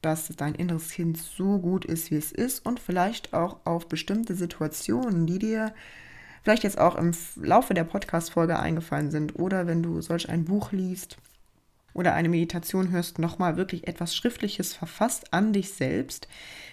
dass 0.00 0.28
dein 0.28 0.54
inneres 0.54 0.90
Kind 0.90 1.18
so 1.18 1.58
gut 1.58 1.84
ist, 1.84 2.10
wie 2.10 2.16
es 2.16 2.30
ist 2.30 2.64
und 2.64 2.78
vielleicht 2.78 3.34
auch 3.34 3.66
auf 3.66 3.88
bestimmte 3.88 4.34
Situationen, 4.34 5.26
die 5.26 5.38
dir 5.38 5.74
vielleicht 6.42 6.62
jetzt 6.62 6.78
auch 6.78 6.94
im 6.94 7.12
Laufe 7.36 7.74
der 7.74 7.84
Podcast-Folge 7.84 8.58
eingefallen 8.58 9.10
sind 9.10 9.38
oder 9.38 9.66
wenn 9.66 9.82
du 9.82 10.00
solch 10.00 10.28
ein 10.28 10.44
Buch 10.44 10.72
liest 10.72 11.18
oder 11.98 12.14
eine 12.14 12.28
Meditation 12.28 12.92
hörst, 12.92 13.18
nochmal 13.18 13.56
wirklich 13.56 13.88
etwas 13.88 14.14
Schriftliches 14.14 14.72
verfasst 14.72 15.34
an 15.34 15.52
dich 15.52 15.74
selbst, 15.74 16.28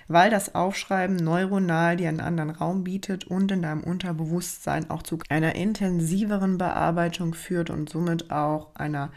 weil 0.08 0.30
das 0.30 0.54
Aufschreiben 0.54 1.16
neuronal 1.16 1.98
dir 1.98 2.10
einen 2.10 2.20
anderen 2.20 2.52
Raum 2.52 2.84
bietet 2.84 3.26
und 3.26 3.52
in 3.52 3.64
deinem 3.64 3.84
Unterbewusstsein 3.84 4.92
auch 4.92 5.02
zu 5.02 5.18
einer 5.30 5.56
intensiveren 5.56 6.60
Bearbeitung 6.60 7.34
führt 7.34 7.72
und 7.72 7.90
somit 7.90 8.30
auch 8.30 8.76
einer 8.76 9.12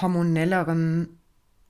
hormonelleren 0.00 1.20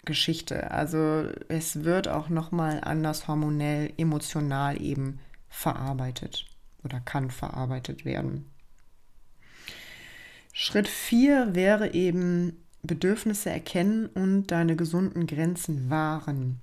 Geschichte. 0.07 0.71
Also 0.71 1.27
es 1.49 1.85
wird 1.85 2.09
auch 2.09 2.31
nochmal 2.31 2.81
anders 2.83 3.29
hormonell, 3.29 3.93
emotional 3.99 4.81
eben 4.81 5.21
verarbeitet 5.51 6.47
oder 6.83 6.99
kann 7.01 7.31
verarbeitet 7.31 8.07
werden. 8.07 8.47
Schritt 10.55 10.89
4 10.89 11.55
wäre 11.55 11.93
eben 11.93 12.62
Bedürfnisse 12.83 13.51
erkennen 13.51 14.07
und 14.07 14.49
deine 14.49 14.75
gesunden 14.75 15.27
Grenzen 15.27 15.89
wahren. 15.89 16.61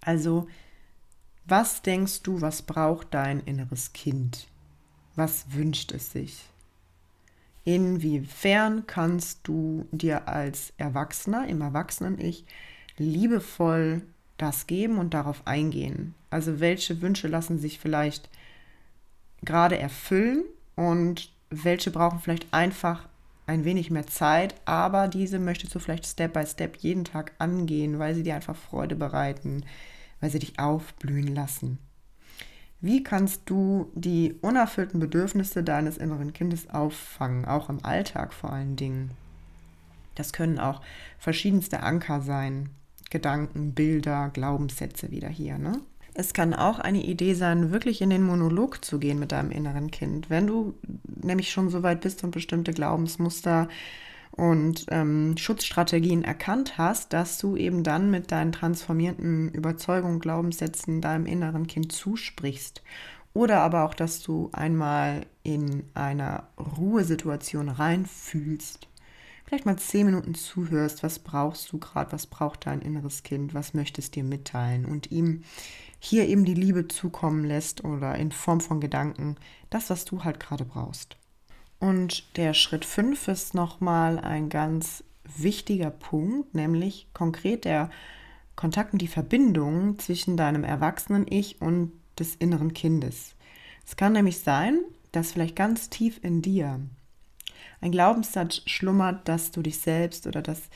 Also, 0.00 0.46
was 1.46 1.82
denkst 1.82 2.22
du, 2.22 2.40
was 2.40 2.62
braucht 2.62 3.12
dein 3.12 3.40
inneres 3.40 3.92
Kind? 3.92 4.46
Was 5.16 5.52
wünscht 5.52 5.92
es 5.92 6.12
sich? 6.12 6.44
Inwiefern 7.64 8.86
kannst 8.86 9.40
du 9.44 9.86
dir 9.90 10.28
als 10.28 10.72
Erwachsener, 10.76 11.48
im 11.48 11.62
Erwachsenen-Ich, 11.62 12.44
liebevoll 12.98 14.02
das 14.36 14.66
geben 14.66 14.98
und 14.98 15.14
darauf 15.14 15.46
eingehen? 15.46 16.14
Also 16.30 16.60
welche 16.60 17.00
Wünsche 17.00 17.26
lassen 17.26 17.58
sich 17.58 17.78
vielleicht 17.78 18.28
gerade 19.44 19.78
erfüllen 19.78 20.44
und 20.76 21.32
welche 21.50 21.90
brauchen 21.90 22.20
vielleicht 22.20 22.52
einfach 22.52 23.08
ein 23.46 23.64
wenig 23.64 23.90
mehr 23.90 24.06
Zeit, 24.06 24.54
aber 24.64 25.08
diese 25.08 25.38
möchtest 25.38 25.74
du 25.74 25.78
vielleicht 25.78 26.06
Step 26.06 26.32
by 26.32 26.46
Step 26.46 26.76
jeden 26.76 27.04
Tag 27.04 27.32
angehen, 27.38 27.98
weil 27.98 28.14
sie 28.14 28.22
dir 28.22 28.34
einfach 28.34 28.56
Freude 28.56 28.96
bereiten, 28.96 29.64
weil 30.20 30.30
sie 30.30 30.38
dich 30.38 30.58
aufblühen 30.58 31.34
lassen. 31.34 31.78
Wie 32.80 33.02
kannst 33.02 33.42
du 33.46 33.90
die 33.94 34.34
unerfüllten 34.42 35.00
Bedürfnisse 35.00 35.62
deines 35.62 35.96
inneren 35.96 36.32
Kindes 36.32 36.68
auffangen, 36.70 37.44
auch 37.44 37.70
im 37.70 37.84
Alltag 37.84 38.34
vor 38.34 38.52
allen 38.52 38.76
Dingen? 38.76 39.10
Das 40.14 40.32
können 40.32 40.58
auch 40.58 40.80
verschiedenste 41.18 41.82
Anker 41.82 42.20
sein, 42.20 42.70
Gedanken, 43.10 43.74
Bilder, 43.74 44.30
Glaubenssätze 44.32 45.10
wieder 45.10 45.28
hier. 45.28 45.58
Ne? 45.58 45.80
Es 46.16 46.32
kann 46.32 46.54
auch 46.54 46.78
eine 46.78 47.02
Idee 47.02 47.34
sein, 47.34 47.72
wirklich 47.72 48.00
in 48.00 48.10
den 48.10 48.22
Monolog 48.22 48.84
zu 48.84 49.00
gehen 49.00 49.18
mit 49.18 49.32
deinem 49.32 49.50
inneren 49.50 49.90
Kind. 49.90 50.30
Wenn 50.30 50.46
du 50.46 50.74
nämlich 51.06 51.50
schon 51.50 51.70
so 51.70 51.82
weit 51.82 52.02
bist 52.02 52.22
und 52.22 52.30
bestimmte 52.30 52.72
Glaubensmuster 52.72 53.68
und 54.30 54.86
ähm, 54.90 55.36
Schutzstrategien 55.36 56.22
erkannt 56.22 56.78
hast, 56.78 57.12
dass 57.12 57.38
du 57.38 57.56
eben 57.56 57.82
dann 57.82 58.12
mit 58.12 58.30
deinen 58.30 58.52
transformierten 58.52 59.48
Überzeugungen, 59.50 60.20
Glaubenssätzen 60.20 61.00
deinem 61.00 61.26
inneren 61.26 61.66
Kind 61.66 61.90
zusprichst. 61.90 62.82
Oder 63.32 63.60
aber 63.62 63.84
auch, 63.84 63.94
dass 63.94 64.22
du 64.22 64.50
einmal 64.52 65.26
in 65.42 65.82
einer 65.94 66.48
Ruhesituation 66.78 67.68
reinfühlst. 67.68 68.88
Vielleicht 69.44 69.66
mal 69.66 69.76
zehn 69.76 70.06
Minuten 70.06 70.34
zuhörst, 70.34 71.02
was 71.02 71.18
brauchst 71.18 71.70
du 71.72 71.78
gerade, 71.78 72.12
was 72.12 72.26
braucht 72.26 72.66
dein 72.66 72.80
inneres 72.80 73.24
Kind, 73.24 73.52
was 73.52 73.74
möchtest 73.74 74.14
dir 74.14 74.24
mitteilen 74.24 74.84
und 74.84 75.10
ihm 75.10 75.42
hier 76.04 76.28
eben 76.28 76.44
die 76.44 76.54
Liebe 76.54 76.86
zukommen 76.86 77.44
lässt 77.44 77.82
oder 77.82 78.14
in 78.16 78.30
Form 78.30 78.60
von 78.60 78.80
Gedanken, 78.80 79.36
das, 79.70 79.88
was 79.88 80.04
du 80.04 80.22
halt 80.22 80.38
gerade 80.38 80.64
brauchst. 80.64 81.16
Und 81.80 82.36
der 82.36 82.52
Schritt 82.52 82.84
5 82.84 83.28
ist 83.28 83.54
nochmal 83.54 84.18
ein 84.18 84.50
ganz 84.50 85.02
wichtiger 85.36 85.90
Punkt, 85.90 86.54
nämlich 86.54 87.08
konkret 87.14 87.64
der 87.64 87.90
Kontakt 88.54 88.92
und 88.92 89.00
die 89.00 89.08
Verbindung 89.08 89.98
zwischen 89.98 90.36
deinem 90.36 90.62
erwachsenen 90.62 91.26
Ich 91.28 91.60
und 91.62 91.92
des 92.18 92.34
inneren 92.34 92.74
Kindes. 92.74 93.34
Es 93.86 93.96
kann 93.96 94.12
nämlich 94.12 94.40
sein, 94.40 94.80
dass 95.12 95.32
vielleicht 95.32 95.56
ganz 95.56 95.88
tief 95.88 96.20
in 96.22 96.42
dir 96.42 96.80
ein 97.80 97.92
Glaubenssatz 97.92 98.62
schlummert, 98.66 99.26
dass 99.26 99.50
du 99.52 99.62
dich 99.62 99.78
selbst 99.78 100.26
oder 100.26 100.42
dass 100.42 100.68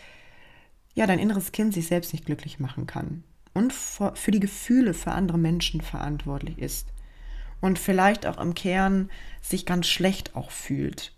ja 0.95 1.07
dein 1.07 1.18
inneres 1.18 1.53
Kind 1.53 1.74
sich 1.74 1.87
selbst 1.87 2.12
nicht 2.12 2.24
glücklich 2.24 2.59
machen 2.59 2.87
kann 2.87 3.24
und 3.59 3.73
für 3.73 4.31
die 4.31 4.39
Gefühle 4.39 4.95
für 4.95 5.11
andere 5.11 5.37
Menschen 5.37 5.81
verantwortlich 5.81 6.59
ist 6.59 6.87
und 7.61 7.77
vielleicht 7.79 8.25
auch 8.25 8.39
im 8.39 8.55
Kern 8.55 9.11
sich 9.43 9.67
ganz 9.67 9.89
schlecht 9.89 10.37
auch 10.37 10.53
fühlt. 10.53 11.13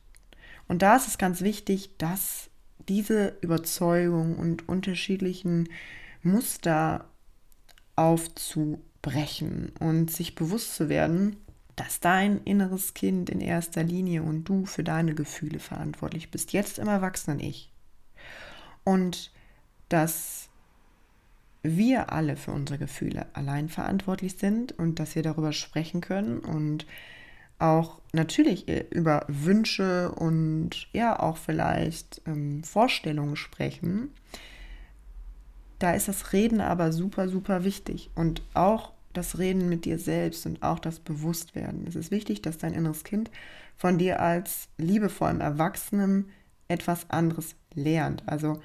Und 0.67 0.81
da 0.81 0.97
ist 0.97 1.07
es 1.07 1.19
ganz 1.19 1.43
wichtig, 1.43 1.91
dass 1.99 2.49
diese 2.89 3.37
Überzeugung 3.43 4.39
und 4.39 4.71
unterschiedlichen 4.71 5.69
Muster 6.23 7.11
aufzubrechen 7.95 9.73
und 9.79 10.11
sich 10.11 10.35
bewusst 10.35 10.75
zu 10.75 10.89
werden, 10.89 11.37
dass 11.77 12.01
dein 12.01 12.43
inneres 12.45 12.95
Kind 12.95 13.29
in 13.29 13.43
erster 13.43 13.83
Linie 13.83 14.23
und 14.23 14.45
du 14.45 14.65
für 14.65 14.83
deine 14.83 15.15
Gefühle 15.15 15.59
verantwortlich 15.59 16.31
bist, 16.31 16.55
jetzt 16.55 16.79
im 16.79 16.89
Erwachsenen-Ich. 16.89 17.71
Und 18.83 19.31
dass 19.91 20.50
wir 21.63 22.13
alle 22.13 22.37
für 22.37 22.53
unsere 22.53 22.79
Gefühle 22.79 23.27
allein 23.35 23.69
verantwortlich 23.69 24.37
sind 24.39 24.73
und 24.79 24.99
dass 24.99 25.15
wir 25.15 25.23
darüber 25.23 25.53
sprechen 25.53 26.01
können 26.01 26.39
und 26.39 26.87
auch 27.59 28.01
natürlich 28.13 28.69
äh, 28.69 28.87
über 28.91 29.25
Wünsche 29.29 30.13
und 30.13 30.89
ja 30.93 31.21
auch 31.21 31.37
vielleicht 31.37 32.23
ähm, 32.27 32.65
Vorstellungen 32.65 33.37
sprechen. 33.37 34.11
Da 35.79 35.93
ist 35.93 36.09
das 36.09 36.33
Reden 36.33 36.61
aber 36.61 36.93
super, 36.93 37.29
super 37.29 37.65
wichtig 37.65 38.11
und 38.15 38.43
auch 38.55 38.93
das 39.13 39.39
Reden 39.39 39.69
mit 39.69 39.85
dir 39.85 39.99
selbst 39.99 40.47
und 40.47 40.63
auch 40.63 40.79
das 40.79 41.01
Bewusstwerden. 41.01 41.87
Es 41.87 41.97
ist 41.97 42.11
wichtig, 42.11 42.43
dass 42.43 42.59
dein 42.59 42.75
inneres 42.75 43.05
Kind 43.05 43.31
von 43.77 43.99
dir 43.99 44.21
als 44.21 44.69
liebevollem 44.79 45.41
Erwachsenem 45.41 46.27
etwas 46.69 47.11
anderes 47.11 47.57
lernt. 47.75 48.23
Also, 48.27 48.61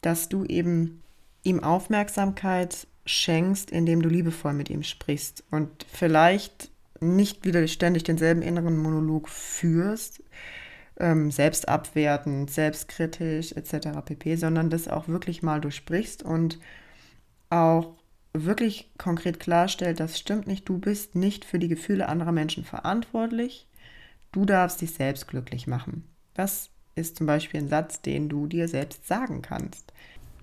dass 0.00 0.28
du 0.28 0.44
eben 0.44 1.02
ihm 1.42 1.62
Aufmerksamkeit 1.62 2.86
schenkst, 3.06 3.70
indem 3.70 4.02
du 4.02 4.08
liebevoll 4.08 4.52
mit 4.52 4.70
ihm 4.70 4.82
sprichst 4.82 5.44
und 5.50 5.86
vielleicht 5.90 6.70
nicht 7.00 7.44
wieder 7.44 7.66
ständig 7.66 8.04
denselben 8.04 8.42
inneren 8.42 8.76
Monolog 8.76 9.28
führst, 9.28 10.22
ähm, 10.98 11.30
selbstabwertend, 11.30 12.50
selbstkritisch 12.50 13.52
etc. 13.52 13.88
pp, 14.04 14.36
sondern 14.36 14.70
das 14.70 14.86
auch 14.86 15.08
wirklich 15.08 15.42
mal 15.42 15.60
durchsprichst 15.60 16.22
und 16.22 16.58
auch 17.48 17.94
wirklich 18.32 18.90
konkret 18.96 19.40
klarstellt, 19.40 19.98
das 19.98 20.18
stimmt 20.18 20.46
nicht, 20.46 20.68
du 20.68 20.78
bist 20.78 21.14
nicht 21.14 21.44
für 21.44 21.58
die 21.58 21.68
Gefühle 21.68 22.08
anderer 22.08 22.32
Menschen 22.32 22.64
verantwortlich, 22.64 23.66
du 24.30 24.44
darfst 24.44 24.80
dich 24.80 24.92
selbst 24.92 25.26
glücklich 25.26 25.66
machen. 25.66 26.04
Das 26.34 26.70
ist 26.94 27.16
zum 27.16 27.26
Beispiel 27.26 27.60
ein 27.60 27.68
Satz, 27.68 28.02
den 28.02 28.28
du 28.28 28.46
dir 28.46 28.68
selbst 28.68 29.06
sagen 29.06 29.42
kannst. 29.42 29.92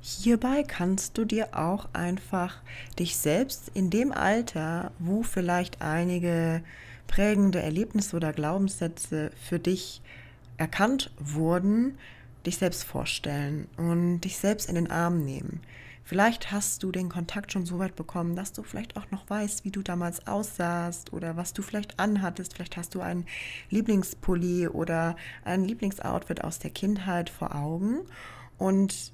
Hierbei 0.10 0.64
kannst 0.64 1.18
du 1.18 1.26
dir 1.26 1.50
auch 1.52 1.90
einfach 1.92 2.62
dich 2.98 3.18
selbst 3.18 3.70
in 3.74 3.90
dem 3.90 4.14
Alter, 4.14 4.94
wo 5.00 5.22
vielleicht 5.22 5.82
einige 5.82 6.64
prägende 7.08 7.62
Erlebnisse 7.62 8.16
oder 8.16 8.32
Glaubenssätze 8.32 9.32
für 9.36 9.60
dich 9.60 10.02
erkannt 10.56 11.12
wurden, 11.20 11.98
dich 12.46 12.56
selbst 12.56 12.86
vorstellen 12.86 13.68
und 13.76 14.22
dich 14.22 14.38
selbst 14.38 14.70
in 14.70 14.76
den 14.76 14.90
Arm 14.90 15.26
nehmen. 15.26 15.60
Vielleicht 16.06 16.54
hast 16.54 16.84
du 16.84 16.94
den 16.94 17.10
Kontakt 17.10 17.52
schon 17.52 17.66
so 17.66 17.78
weit 17.78 17.98
bekommen, 17.98 18.38
dass 18.38 18.54
du 18.54 18.64
vielleicht 18.64 18.96
auch 18.96 19.12
noch 19.12 19.30
weißt, 19.30 19.66
wie 19.66 19.72
du 19.72 19.82
damals 19.82 20.26
aussahst 20.26 21.12
oder 21.12 21.36
was 21.36 21.52
du 21.52 21.62
vielleicht 21.62 22.00
anhattest. 22.00 22.54
Vielleicht 22.54 22.78
hast 22.78 22.96
du 22.96 23.02
einen 23.02 23.26
Lieblingspulli 23.72 24.70
oder 24.70 25.18
ein 25.44 25.66
Lieblingsoutfit 25.66 26.46
aus 26.46 26.60
der 26.60 26.72
Kindheit 26.72 27.30
vor 27.30 27.54
Augen 27.56 28.06
und 28.58 29.12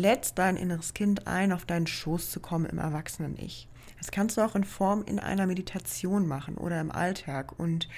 lädst 0.00 0.38
dein 0.38 0.56
inneres 0.56 0.94
Kind 0.94 1.26
ein, 1.26 1.52
auf 1.52 1.64
deinen 1.64 1.86
Schoß 1.86 2.30
zu 2.30 2.40
kommen 2.40 2.66
im 2.66 2.78
Erwachsenen-Ich. 2.78 3.68
Das 3.98 4.10
kannst 4.10 4.36
du 4.36 4.40
auch 4.40 4.54
in 4.54 4.64
Form 4.64 5.04
in 5.04 5.18
einer 5.18 5.46
Meditation 5.46 6.26
machen 6.26 6.56
oder 6.56 6.80
im 6.80 6.90
Alltag 6.90 7.58
und 7.58 7.88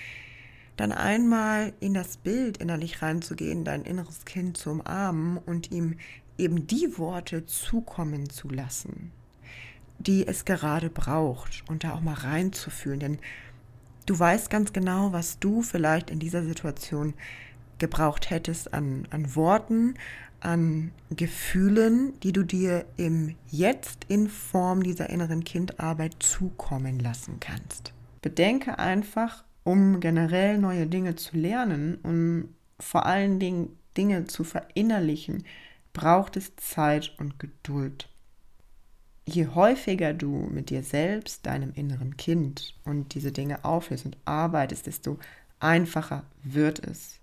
dann 0.77 0.93
einmal 0.93 1.73
in 1.81 1.95
das 1.95 2.17
Bild 2.17 2.57
innerlich 2.57 3.03
reinzugehen, 3.03 3.65
dein 3.65 3.83
inneres 3.83 4.25
Kind 4.25 4.57
zu 4.57 4.71
umarmen 4.71 5.39
und 5.39 5.71
ihm 5.71 5.97
eben 6.39 6.67
die 6.67 6.99
Worte 6.99 7.47
zukommen 7.47 8.31
zu 8.31 8.49
lassen, 8.49 9.13
die 9.99 10.27
es 10.27 10.45
gerade 10.45 10.91
braucht 10.91 11.63
und 11.69 11.85
da 11.85 11.93
auch 11.93 12.01
mal 12.01 12.15
reinzufühlen. 12.15 13.01
Denn 13.01 13.19
du 14.07 14.19
weißt 14.19 14.51
ganz 14.51 14.73
genau, 14.73 15.13
was 15.13 15.39
du 15.39 15.63
vielleicht 15.63 16.11
in 16.11 16.19
dieser 16.19 16.43
Situation 16.43 17.15
gebraucht 17.79 18.31
hättest 18.31 18.75
an, 18.75 19.07
an 19.11 19.37
Worten, 19.37 19.95
an 20.45 20.93
Gefühlen, 21.11 22.19
die 22.21 22.33
du 22.33 22.43
dir 22.43 22.85
im 22.97 23.35
Jetzt 23.49 24.05
in 24.09 24.29
Form 24.29 24.83
dieser 24.83 25.11
inneren 25.11 25.45
Kindarbeit 25.45 26.17
zukommen 26.21 26.99
lassen 26.99 27.39
kannst. 27.41 27.93
Bedenke 28.21 28.79
einfach, 28.79 29.45
um 29.65 30.01
generell 30.01 30.59
neue 30.59 30.87
Dinge 30.87 31.17
zu 31.17 31.37
lernen, 31.37 31.99
um 32.03 32.49
vor 32.79 33.07
allen 33.07 33.39
Dingen 33.39 33.77
Dinge 33.97 34.25
zu 34.25 34.45
verinnerlichen, 34.45 35.45
braucht 35.93 36.37
es 36.37 36.57
Zeit 36.57 37.15
und 37.19 37.39
Geduld. 37.39 38.09
Je 39.25 39.47
häufiger 39.47 40.15
du 40.15 40.49
mit 40.51 40.71
dir 40.71 40.83
selbst, 40.83 41.47
deinem 41.47 41.73
inneren 41.75 42.17
Kind 42.17 42.75
und 42.85 43.15
diese 43.15 43.31
Dinge 43.31 43.65
auflöst 43.65 44.05
und 44.05 44.17
arbeitest, 44.25 44.87
desto 44.87 45.19
einfacher 45.61 46.25
wird 46.43 46.85
es. 46.85 47.22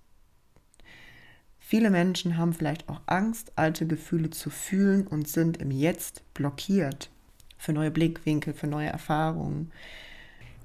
Viele 1.70 1.92
Menschen 1.92 2.36
haben 2.36 2.54
vielleicht 2.54 2.90
auch 2.90 3.00
Angst, 3.06 3.52
alte 3.56 3.86
Gefühle 3.86 4.32
zu 4.32 4.50
fühlen 4.50 5.06
und 5.06 5.28
sind 5.28 5.58
im 5.58 5.70
Jetzt 5.70 6.24
blockiert 6.34 7.12
für 7.60 7.74
neue 7.74 7.92
Blickwinkel, 7.92 8.56
für 8.56 8.66
neue 8.66 8.88
Erfahrungen. 8.88 9.72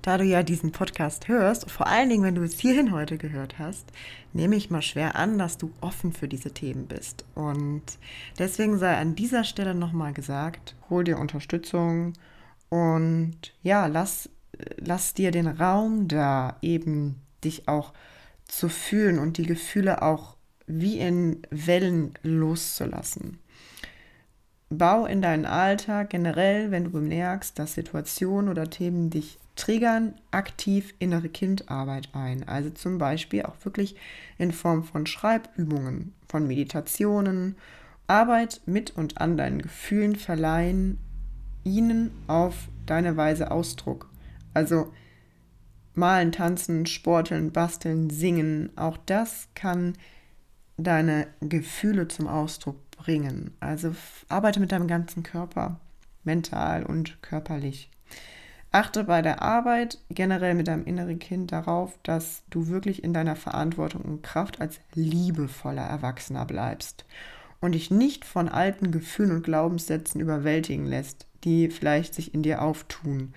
Da 0.00 0.16
du 0.16 0.24
ja 0.24 0.42
diesen 0.42 0.72
Podcast 0.72 1.28
hörst, 1.28 1.70
vor 1.70 1.88
allen 1.88 2.08
Dingen, 2.08 2.22
wenn 2.22 2.36
du 2.36 2.42
es 2.42 2.58
hierhin 2.58 2.90
heute 2.90 3.18
gehört 3.18 3.58
hast, 3.58 3.84
nehme 4.32 4.56
ich 4.56 4.70
mal 4.70 4.80
schwer 4.80 5.14
an, 5.14 5.36
dass 5.36 5.58
du 5.58 5.72
offen 5.82 6.14
für 6.14 6.26
diese 6.26 6.52
Themen 6.54 6.86
bist. 6.86 7.26
Und 7.34 7.82
deswegen 8.38 8.78
sei 8.78 8.96
an 8.96 9.14
dieser 9.14 9.44
Stelle 9.44 9.74
nochmal 9.74 10.14
gesagt, 10.14 10.74
hol 10.88 11.04
dir 11.04 11.18
Unterstützung 11.18 12.14
und 12.70 13.36
ja, 13.62 13.88
lass, 13.88 14.30
lass 14.78 15.12
dir 15.12 15.32
den 15.32 15.48
Raum 15.48 16.08
da, 16.08 16.56
eben 16.62 17.16
dich 17.44 17.68
auch 17.68 17.92
zu 18.46 18.70
fühlen 18.70 19.18
und 19.18 19.36
die 19.36 19.44
Gefühle 19.44 20.00
auch 20.00 20.33
wie 20.66 20.98
in 20.98 21.42
Wellen 21.50 22.14
loszulassen. 22.22 23.38
Bau 24.70 25.06
in 25.06 25.22
deinen 25.22 25.44
Alltag 25.44 26.10
generell, 26.10 26.70
wenn 26.70 26.84
du 26.84 26.90
bemerkst, 26.90 27.58
dass 27.58 27.74
Situationen 27.74 28.48
oder 28.48 28.70
Themen 28.70 29.10
dich 29.10 29.38
triggern, 29.56 30.14
aktiv 30.30 30.94
innere 30.98 31.28
Kindarbeit 31.28 32.08
ein. 32.12 32.48
Also 32.48 32.70
zum 32.70 32.98
Beispiel 32.98 33.42
auch 33.42 33.56
wirklich 33.64 33.96
in 34.38 34.52
Form 34.52 34.82
von 34.82 35.06
Schreibübungen, 35.06 36.12
von 36.28 36.46
Meditationen, 36.46 37.56
Arbeit 38.06 38.60
mit 38.66 38.90
und 38.96 39.20
an 39.20 39.36
deinen 39.36 39.62
Gefühlen 39.62 40.16
verleihen 40.16 40.98
ihnen 41.62 42.10
auf 42.26 42.68
deine 42.86 43.16
Weise 43.16 43.50
Ausdruck. 43.50 44.10
Also 44.52 44.92
Malen, 45.94 46.32
tanzen, 46.32 46.86
sporteln, 46.86 47.52
basteln, 47.52 48.10
singen, 48.10 48.70
auch 48.76 48.98
das 49.06 49.48
kann 49.54 49.94
deine 50.76 51.26
Gefühle 51.40 52.08
zum 52.08 52.26
Ausdruck 52.26 52.76
bringen. 52.90 53.52
Also 53.60 53.94
arbeite 54.28 54.60
mit 54.60 54.72
deinem 54.72 54.88
ganzen 54.88 55.22
Körper, 55.22 55.78
mental 56.24 56.84
und 56.84 57.22
körperlich. 57.22 57.90
Achte 58.72 59.04
bei 59.04 59.22
der 59.22 59.40
Arbeit 59.40 59.98
generell 60.10 60.54
mit 60.54 60.66
deinem 60.66 60.84
inneren 60.84 61.20
Kind 61.20 61.52
darauf, 61.52 61.96
dass 62.02 62.42
du 62.50 62.66
wirklich 62.66 63.04
in 63.04 63.12
deiner 63.12 63.36
Verantwortung 63.36 64.02
und 64.02 64.22
Kraft 64.22 64.60
als 64.60 64.80
liebevoller 64.94 65.84
Erwachsener 65.84 66.44
bleibst 66.44 67.04
und 67.60 67.72
dich 67.72 67.92
nicht 67.92 68.24
von 68.24 68.48
alten 68.48 68.90
Gefühlen 68.90 69.30
und 69.30 69.44
Glaubenssätzen 69.44 70.20
überwältigen 70.20 70.86
lässt, 70.86 71.26
die 71.44 71.70
vielleicht 71.70 72.14
sich 72.14 72.34
in 72.34 72.42
dir 72.42 72.62
auftun. 72.62 73.32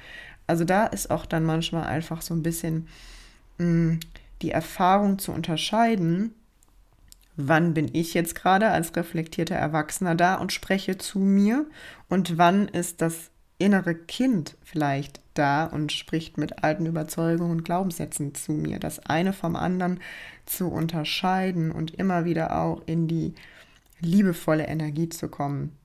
Also 0.47 0.63
da 0.63 0.87
ist 0.87 1.11
auch 1.11 1.27
dann 1.27 1.43
manchmal 1.43 1.83
einfach 1.83 2.23
so 2.23 2.33
ein 2.33 2.41
bisschen 2.41 2.87
mh, 3.59 3.67
mm, 3.67 3.99
die 4.41 4.51
Erfahrung 4.51 5.19
zu 5.19 5.31
unterscheiden, 5.31 6.33
wann 7.37 7.73
bin 7.73 7.89
ich 7.93 8.13
jetzt 8.13 8.35
gerade 8.35 8.69
als 8.69 8.95
reflektierter 8.95 9.55
Erwachsener 9.55 10.15
da 10.15 10.35
und 10.35 10.51
spreche 10.51 10.97
zu 10.97 11.19
mir 11.19 11.65
und 12.09 12.37
wann 12.37 12.67
ist 12.67 13.01
das 13.01 13.29
innere 13.59 13.95
Kind 13.95 14.57
vielleicht 14.63 15.21
da 15.33 15.65
und 15.65 15.91
spricht 15.91 16.37
mit 16.37 16.63
alten 16.63 16.85
Überzeugungen 16.85 17.51
und 17.51 17.63
Glaubenssätzen 17.63 18.35
zu 18.35 18.51
mir. 18.51 18.79
Das 18.79 18.99
eine 18.99 19.33
vom 19.33 19.55
anderen 19.55 19.99
zu 20.45 20.67
unterscheiden 20.67 21.71
und 21.71 21.93
immer 21.93 22.25
wieder 22.25 22.59
auch 22.59 22.81
in 22.87 23.07
die 23.07 23.33
liebevolle 23.99 24.67
Energie 24.67 25.09
zu 25.09 25.27
kommen. 25.27 25.75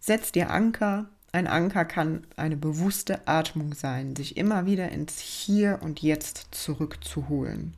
Setz 0.00 0.32
dir 0.32 0.50
Anker. 0.50 1.06
Ein 1.30 1.46
Anker 1.46 1.84
kann 1.84 2.26
eine 2.36 2.56
bewusste 2.56 3.28
Atmung 3.28 3.74
sein, 3.74 4.16
sich 4.16 4.36
immer 4.36 4.66
wieder 4.66 4.90
ins 4.90 5.20
Hier 5.20 5.80
und 5.82 6.00
Jetzt 6.00 6.48
zurückzuholen 6.52 7.74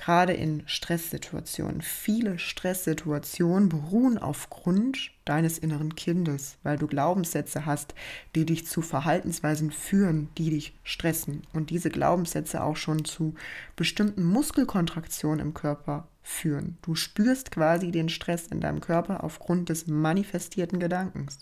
gerade 0.00 0.32
in 0.32 0.62
Stresssituationen. 0.64 1.82
Viele 1.82 2.38
Stresssituationen 2.38 3.68
beruhen 3.68 4.16
aufgrund 4.16 5.10
deines 5.26 5.58
inneren 5.58 5.94
Kindes, 5.94 6.56
weil 6.62 6.78
du 6.78 6.86
Glaubenssätze 6.86 7.66
hast, 7.66 7.94
die 8.34 8.46
dich 8.46 8.66
zu 8.66 8.80
Verhaltensweisen 8.80 9.70
führen, 9.70 10.30
die 10.38 10.48
dich 10.50 10.74
stressen 10.84 11.42
und 11.52 11.68
diese 11.68 11.90
Glaubenssätze 11.90 12.64
auch 12.64 12.76
schon 12.76 13.04
zu 13.04 13.34
bestimmten 13.76 14.24
Muskelkontraktionen 14.24 15.40
im 15.40 15.52
Körper 15.52 16.08
führen. 16.22 16.78
Du 16.80 16.94
spürst 16.94 17.50
quasi 17.50 17.90
den 17.90 18.08
Stress 18.08 18.46
in 18.46 18.62
deinem 18.62 18.80
Körper 18.80 19.22
aufgrund 19.22 19.68
des 19.68 19.86
manifestierten 19.86 20.80
Gedankens. 20.80 21.40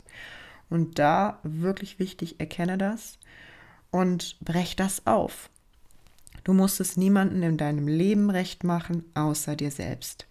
Und 0.68 0.98
da 0.98 1.38
wirklich 1.44 2.00
wichtig, 2.00 2.40
erkenne 2.40 2.76
das 2.76 3.20
und 3.92 4.36
brech 4.40 4.74
das 4.74 5.06
auf. 5.06 5.48
Du 6.48 6.54
musst 6.54 6.80
es 6.80 6.96
niemandem 6.96 7.42
in 7.42 7.56
deinem 7.58 7.86
Leben 7.88 8.30
recht 8.30 8.64
machen, 8.64 9.04
außer 9.12 9.54
dir 9.54 9.70
selbst. 9.70 10.26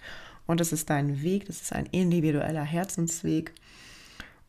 Und 0.48 0.60
es 0.60 0.74
ist 0.74 0.90
dein 0.90 1.22
Weg, 1.22 1.46
das 1.46 1.62
ist 1.62 1.74
ein 1.74 1.86
individueller 1.86 2.64
Herzensweg. 2.64 3.54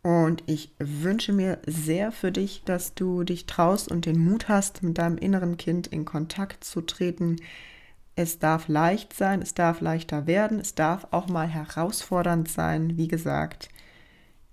Und 0.03 0.43
ich 0.47 0.73
wünsche 0.79 1.35
mir 1.35 1.59
sehr 1.67 2.11
für 2.11 2.33
dich, 2.33 2.63
dass 2.65 2.95
du 2.95 3.23
dich 3.23 3.45
traust 3.45 3.91
und 3.91 4.07
den 4.07 4.19
Mut 4.19 4.49
hast, 4.49 4.83
mit 4.83 4.97
deinem 4.97 5.19
inneren 5.19 5.59
Kind 5.59 5.87
in 5.89 6.07
Kontakt 6.07 6.65
zu 6.65 6.81
treten. 6.81 7.37
Es 8.17 8.39
darf 8.39 8.69
leicht 8.69 9.13
sein, 9.13 9.43
es 9.43 9.53
darf 9.53 9.83
leichter 9.83 10.27
werden, 10.27 10.61
es 10.61 10.75
darf 10.75 11.09
auch 11.11 11.29
mal 11.29 11.49
herausfordernd 11.49 12.49
sein. 12.49 12.97
Wie 12.97 13.09
gesagt, 13.09 13.69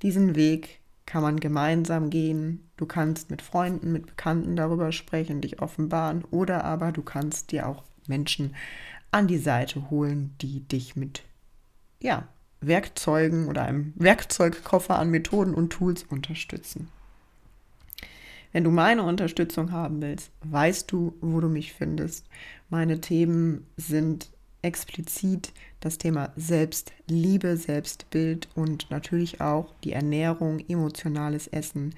diesen 0.01 0.35
Weg 0.35 0.81
kann 1.05 1.21
man 1.21 1.39
gemeinsam 1.39 2.09
gehen. 2.09 2.69
Du 2.77 2.85
kannst 2.85 3.29
mit 3.29 3.41
Freunden, 3.41 3.91
mit 3.91 4.05
Bekannten 4.07 4.55
darüber 4.55 4.91
sprechen, 4.91 5.41
dich 5.41 5.61
offenbaren 5.61 6.23
oder 6.31 6.63
aber 6.63 6.91
du 6.91 7.01
kannst 7.01 7.51
dir 7.51 7.67
auch 7.67 7.83
Menschen 8.07 8.55
an 9.11 9.27
die 9.27 9.37
Seite 9.37 9.89
holen, 9.89 10.35
die 10.41 10.61
dich 10.61 10.95
mit 10.95 11.23
ja, 12.01 12.27
Werkzeugen 12.61 13.47
oder 13.47 13.63
einem 13.63 13.93
Werkzeugkoffer 13.95 14.97
an 14.97 15.09
Methoden 15.09 15.53
und 15.53 15.71
Tools 15.71 16.03
unterstützen. 16.03 16.89
Wenn 18.51 18.63
du 18.63 18.71
meine 18.71 19.03
Unterstützung 19.03 19.71
haben 19.71 20.01
willst, 20.01 20.31
weißt 20.43 20.91
du, 20.91 21.13
wo 21.21 21.41
du 21.41 21.49
mich 21.49 21.73
findest. 21.73 22.25
Meine 22.69 23.01
Themen 23.01 23.67
sind 23.75 24.29
explizit 24.61 25.51
das 25.85 25.99
Thema 25.99 26.33
Selbstliebe, 26.35 27.57
Selbstbild 27.57 28.49
und 28.55 28.89
natürlich 28.89 29.39
auch 29.39 29.73
die 29.83 29.93
Ernährung, 29.93 30.59
emotionales 30.67 31.45
Essen. 31.47 31.93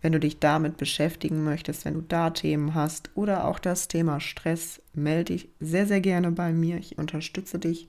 Wenn 0.00 0.12
du 0.12 0.20
dich 0.20 0.38
damit 0.38 0.76
beschäftigen 0.76 1.42
möchtest, 1.42 1.84
wenn 1.84 1.94
du 1.94 2.00
da 2.00 2.30
Themen 2.30 2.74
hast 2.74 3.10
oder 3.16 3.48
auch 3.48 3.58
das 3.58 3.88
Thema 3.88 4.20
Stress, 4.20 4.80
melde 4.94 5.32
dich 5.32 5.48
sehr, 5.58 5.86
sehr 5.86 6.00
gerne 6.00 6.30
bei 6.30 6.52
mir. 6.52 6.76
Ich 6.78 6.96
unterstütze 6.96 7.58
dich. 7.58 7.88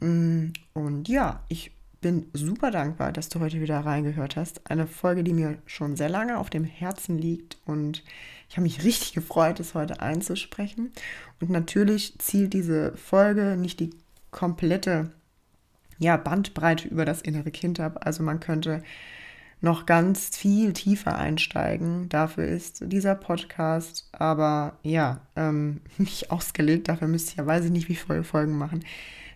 Mm, 0.00 0.48
und 0.74 1.08
ja, 1.08 1.42
ich 1.48 1.72
bin 2.02 2.26
super 2.34 2.70
dankbar, 2.70 3.12
dass 3.12 3.30
du 3.30 3.40
heute 3.40 3.62
wieder 3.62 3.80
reingehört 3.80 4.36
hast. 4.36 4.70
Eine 4.70 4.86
Folge, 4.86 5.24
die 5.24 5.32
mir 5.32 5.56
schon 5.64 5.96
sehr 5.96 6.10
lange 6.10 6.36
auf 6.36 6.50
dem 6.50 6.64
Herzen 6.64 7.16
liegt 7.16 7.56
und 7.64 8.04
ich 8.50 8.56
habe 8.56 8.62
mich 8.64 8.84
richtig 8.84 9.14
gefreut, 9.14 9.58
es 9.58 9.74
heute 9.74 10.00
einzusprechen. 10.00 10.92
Und 11.40 11.48
natürlich 11.48 12.18
zielt 12.18 12.52
diese 12.52 12.94
Folge 12.96 13.56
nicht 13.56 13.80
die 13.80 13.90
komplette 14.30 15.10
ja, 15.98 16.16
Bandbreite 16.16 16.88
über 16.88 17.04
das 17.04 17.22
innere 17.22 17.50
Kind 17.50 17.80
ab. 17.80 18.00
Also 18.02 18.22
man 18.22 18.40
könnte 18.40 18.82
noch 19.60 19.86
ganz 19.86 20.36
viel 20.36 20.72
tiefer 20.72 21.18
einsteigen. 21.18 22.08
Dafür 22.08 22.46
ist 22.46 22.82
dieser 22.86 23.14
Podcast 23.14 24.08
aber 24.12 24.78
ja 24.82 25.20
ähm, 25.36 25.80
nicht 25.98 26.30
ausgelegt. 26.30 26.88
Dafür 26.88 27.08
müsste 27.08 27.32
ich 27.32 27.36
ja, 27.38 27.46
weiß 27.46 27.64
ich 27.64 27.70
nicht, 27.70 27.88
wie 27.88 27.96
viele 27.96 28.24
Folgen 28.24 28.56
machen. 28.56 28.84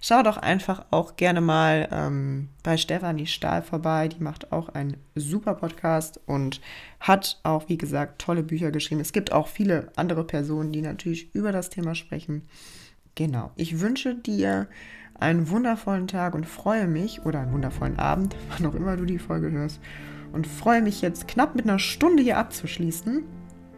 Schau 0.05 0.25
doch 0.25 0.37
einfach 0.37 0.85
auch 0.91 1.15
gerne 1.15 1.41
mal 1.41 1.89
ähm, 1.93 2.49
bei 2.65 2.77
Stefanie 2.77 3.29
Stahl 3.29 3.63
vorbei. 3.63 4.09
Die 4.09 4.21
macht 4.21 4.51
auch 4.51 4.69
einen 4.71 4.97
super 5.15 5.55
Podcast 5.55 6.21
und 6.27 6.61
hat 6.99 7.39
auch, 7.45 7.69
wie 7.69 7.79
gesagt, 7.79 8.21
tolle 8.21 8.43
Bücher 8.43 8.73
geschrieben. 8.73 9.01
Es 9.01 9.13
gibt 9.13 9.31
auch 9.31 9.47
viele 9.47 9.93
andere 9.95 10.25
Personen, 10.25 10.73
die 10.73 10.83
natürlich 10.83 11.33
über 11.37 11.53
das 11.53 11.71
Thema 11.71 11.95
sprechen. 11.95 12.49
Genau. 13.15 13.53
Ich 13.57 13.81
wünsche 13.81 14.15
dir 14.15 14.69
einen 15.15 15.49
wundervollen 15.51 16.09
Tag 16.09 16.35
und 16.35 16.47
freue 16.47 16.87
mich, 16.87 17.25
oder 17.25 17.41
einen 17.41 17.53
wundervollen 17.53 17.99
Abend, 17.99 18.37
wann 18.51 18.67
auch 18.67 18.75
immer 18.75 18.97
du 18.97 19.05
die 19.05 19.19
Folge 19.19 19.51
hörst, 19.51 19.81
und 20.33 20.47
freue 20.47 20.83
mich 20.83 21.03
jetzt 21.03 21.29
knapp 21.29 21.55
mit 21.55 21.67
einer 21.67 21.79
Stunde 21.79 22.23
hier 22.23 22.39
abzuschließen. 22.39 23.25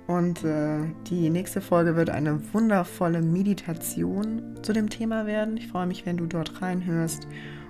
Und 0.07 0.45
äh, 0.45 0.81
die 1.09 1.31
nächste 1.31 1.61
Folge 1.61 1.97
wird 1.97 2.11
eine 2.11 2.39
wundervolle 2.53 3.23
Meditation 3.23 4.59
zu 4.63 4.73
dem 4.73 4.91
Thema 4.91 5.27
werden. 5.27 5.57
Ich 5.57 5.69
freue 5.69 5.87
mich, 5.87 6.05
wenn 6.05 6.19
du 6.19 6.27
dort 6.27 6.61
reinhörst. 6.61 7.27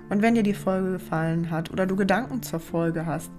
Und 0.09 0.21
wenn 0.21 0.35
dir 0.35 0.43
die 0.43 0.53
Folge 0.53 0.91
gefallen 0.91 1.49
hat 1.49 1.71
oder 1.71 1.85
du 1.85 1.95
Gedanken 1.95 2.43
zur 2.43 2.59
Folge 2.59 3.05
hast, 3.05 3.31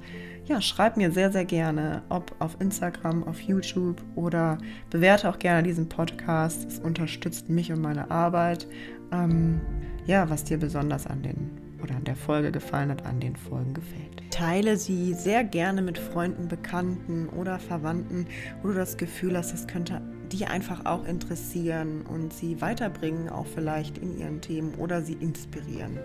ja, 0.46 0.60
schreib 0.60 0.96
mir 0.96 1.10
sehr, 1.10 1.32
sehr 1.32 1.44
gerne, 1.44 2.02
ob 2.08 2.34
auf 2.38 2.56
Instagram, 2.60 3.24
auf 3.24 3.40
YouTube 3.40 4.02
oder 4.14 4.58
bewerte 4.90 5.28
auch 5.28 5.38
gerne 5.38 5.62
diesen 5.62 5.88
Podcast. 5.88 6.66
Es 6.68 6.78
unterstützt 6.78 7.48
mich 7.48 7.72
und 7.72 7.80
meine 7.80 8.10
Arbeit. 8.10 8.66
Ähm, 9.12 9.60
ja, 10.06 10.30
was 10.30 10.44
dir 10.44 10.58
besonders 10.58 11.06
an 11.06 11.22
den 11.22 11.50
oder 11.82 11.96
an 11.96 12.04
der 12.04 12.16
Folge 12.16 12.52
gefallen 12.52 12.90
hat, 12.90 13.04
an 13.04 13.20
den 13.20 13.36
Folgen 13.36 13.74
gefällt. 13.74 14.30
Teile 14.30 14.76
sie 14.76 15.14
sehr 15.14 15.44
gerne 15.44 15.82
mit 15.82 15.98
Freunden, 15.98 16.48
Bekannten 16.48 17.28
oder 17.28 17.58
Verwandten, 17.58 18.26
wo 18.62 18.68
du 18.68 18.74
das 18.74 18.96
Gefühl 18.96 19.36
hast, 19.36 19.52
es 19.52 19.66
könnte 19.66 20.00
die 20.32 20.46
einfach 20.46 20.86
auch 20.86 21.04
interessieren 21.06 22.02
und 22.02 22.32
sie 22.32 22.60
weiterbringen, 22.60 23.28
auch 23.28 23.46
vielleicht 23.46 23.98
in 23.98 24.18
ihren 24.18 24.40
Themen 24.40 24.74
oder 24.74 25.02
sie 25.02 25.14
inspirieren. 25.14 25.98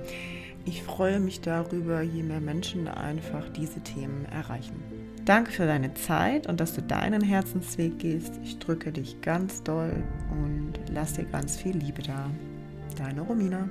Ich 0.66 0.84
freue 0.84 1.20
mich 1.20 1.42
darüber, 1.42 2.02
je 2.02 2.24
mehr 2.24 2.42
Menschen 2.42 2.88
einfach 2.88 3.50
diese 3.50 3.82
Themen 3.82 4.26
erreichen. 4.26 4.82
Danke 5.26 5.52
für 5.52 5.66
deine 5.66 5.94
Zeit 5.94 6.48
und 6.48 6.60
dass 6.60 6.74
du 6.74 6.82
deinen 6.82 7.22
Herzensweg 7.22 8.00
gehst. 8.00 8.40
Ich 8.44 8.60
drücke 8.60 8.92
dich 8.92 9.22
ganz 9.22 9.64
doll 9.64 10.04
und 10.32 10.74
lass 10.92 11.14
dir 11.14 11.26
ganz 11.26 11.58
viel 11.58 11.78
Liebe 11.78 12.02
da. 12.02 12.30
Deine 12.98 13.22
Romina. 13.22 13.70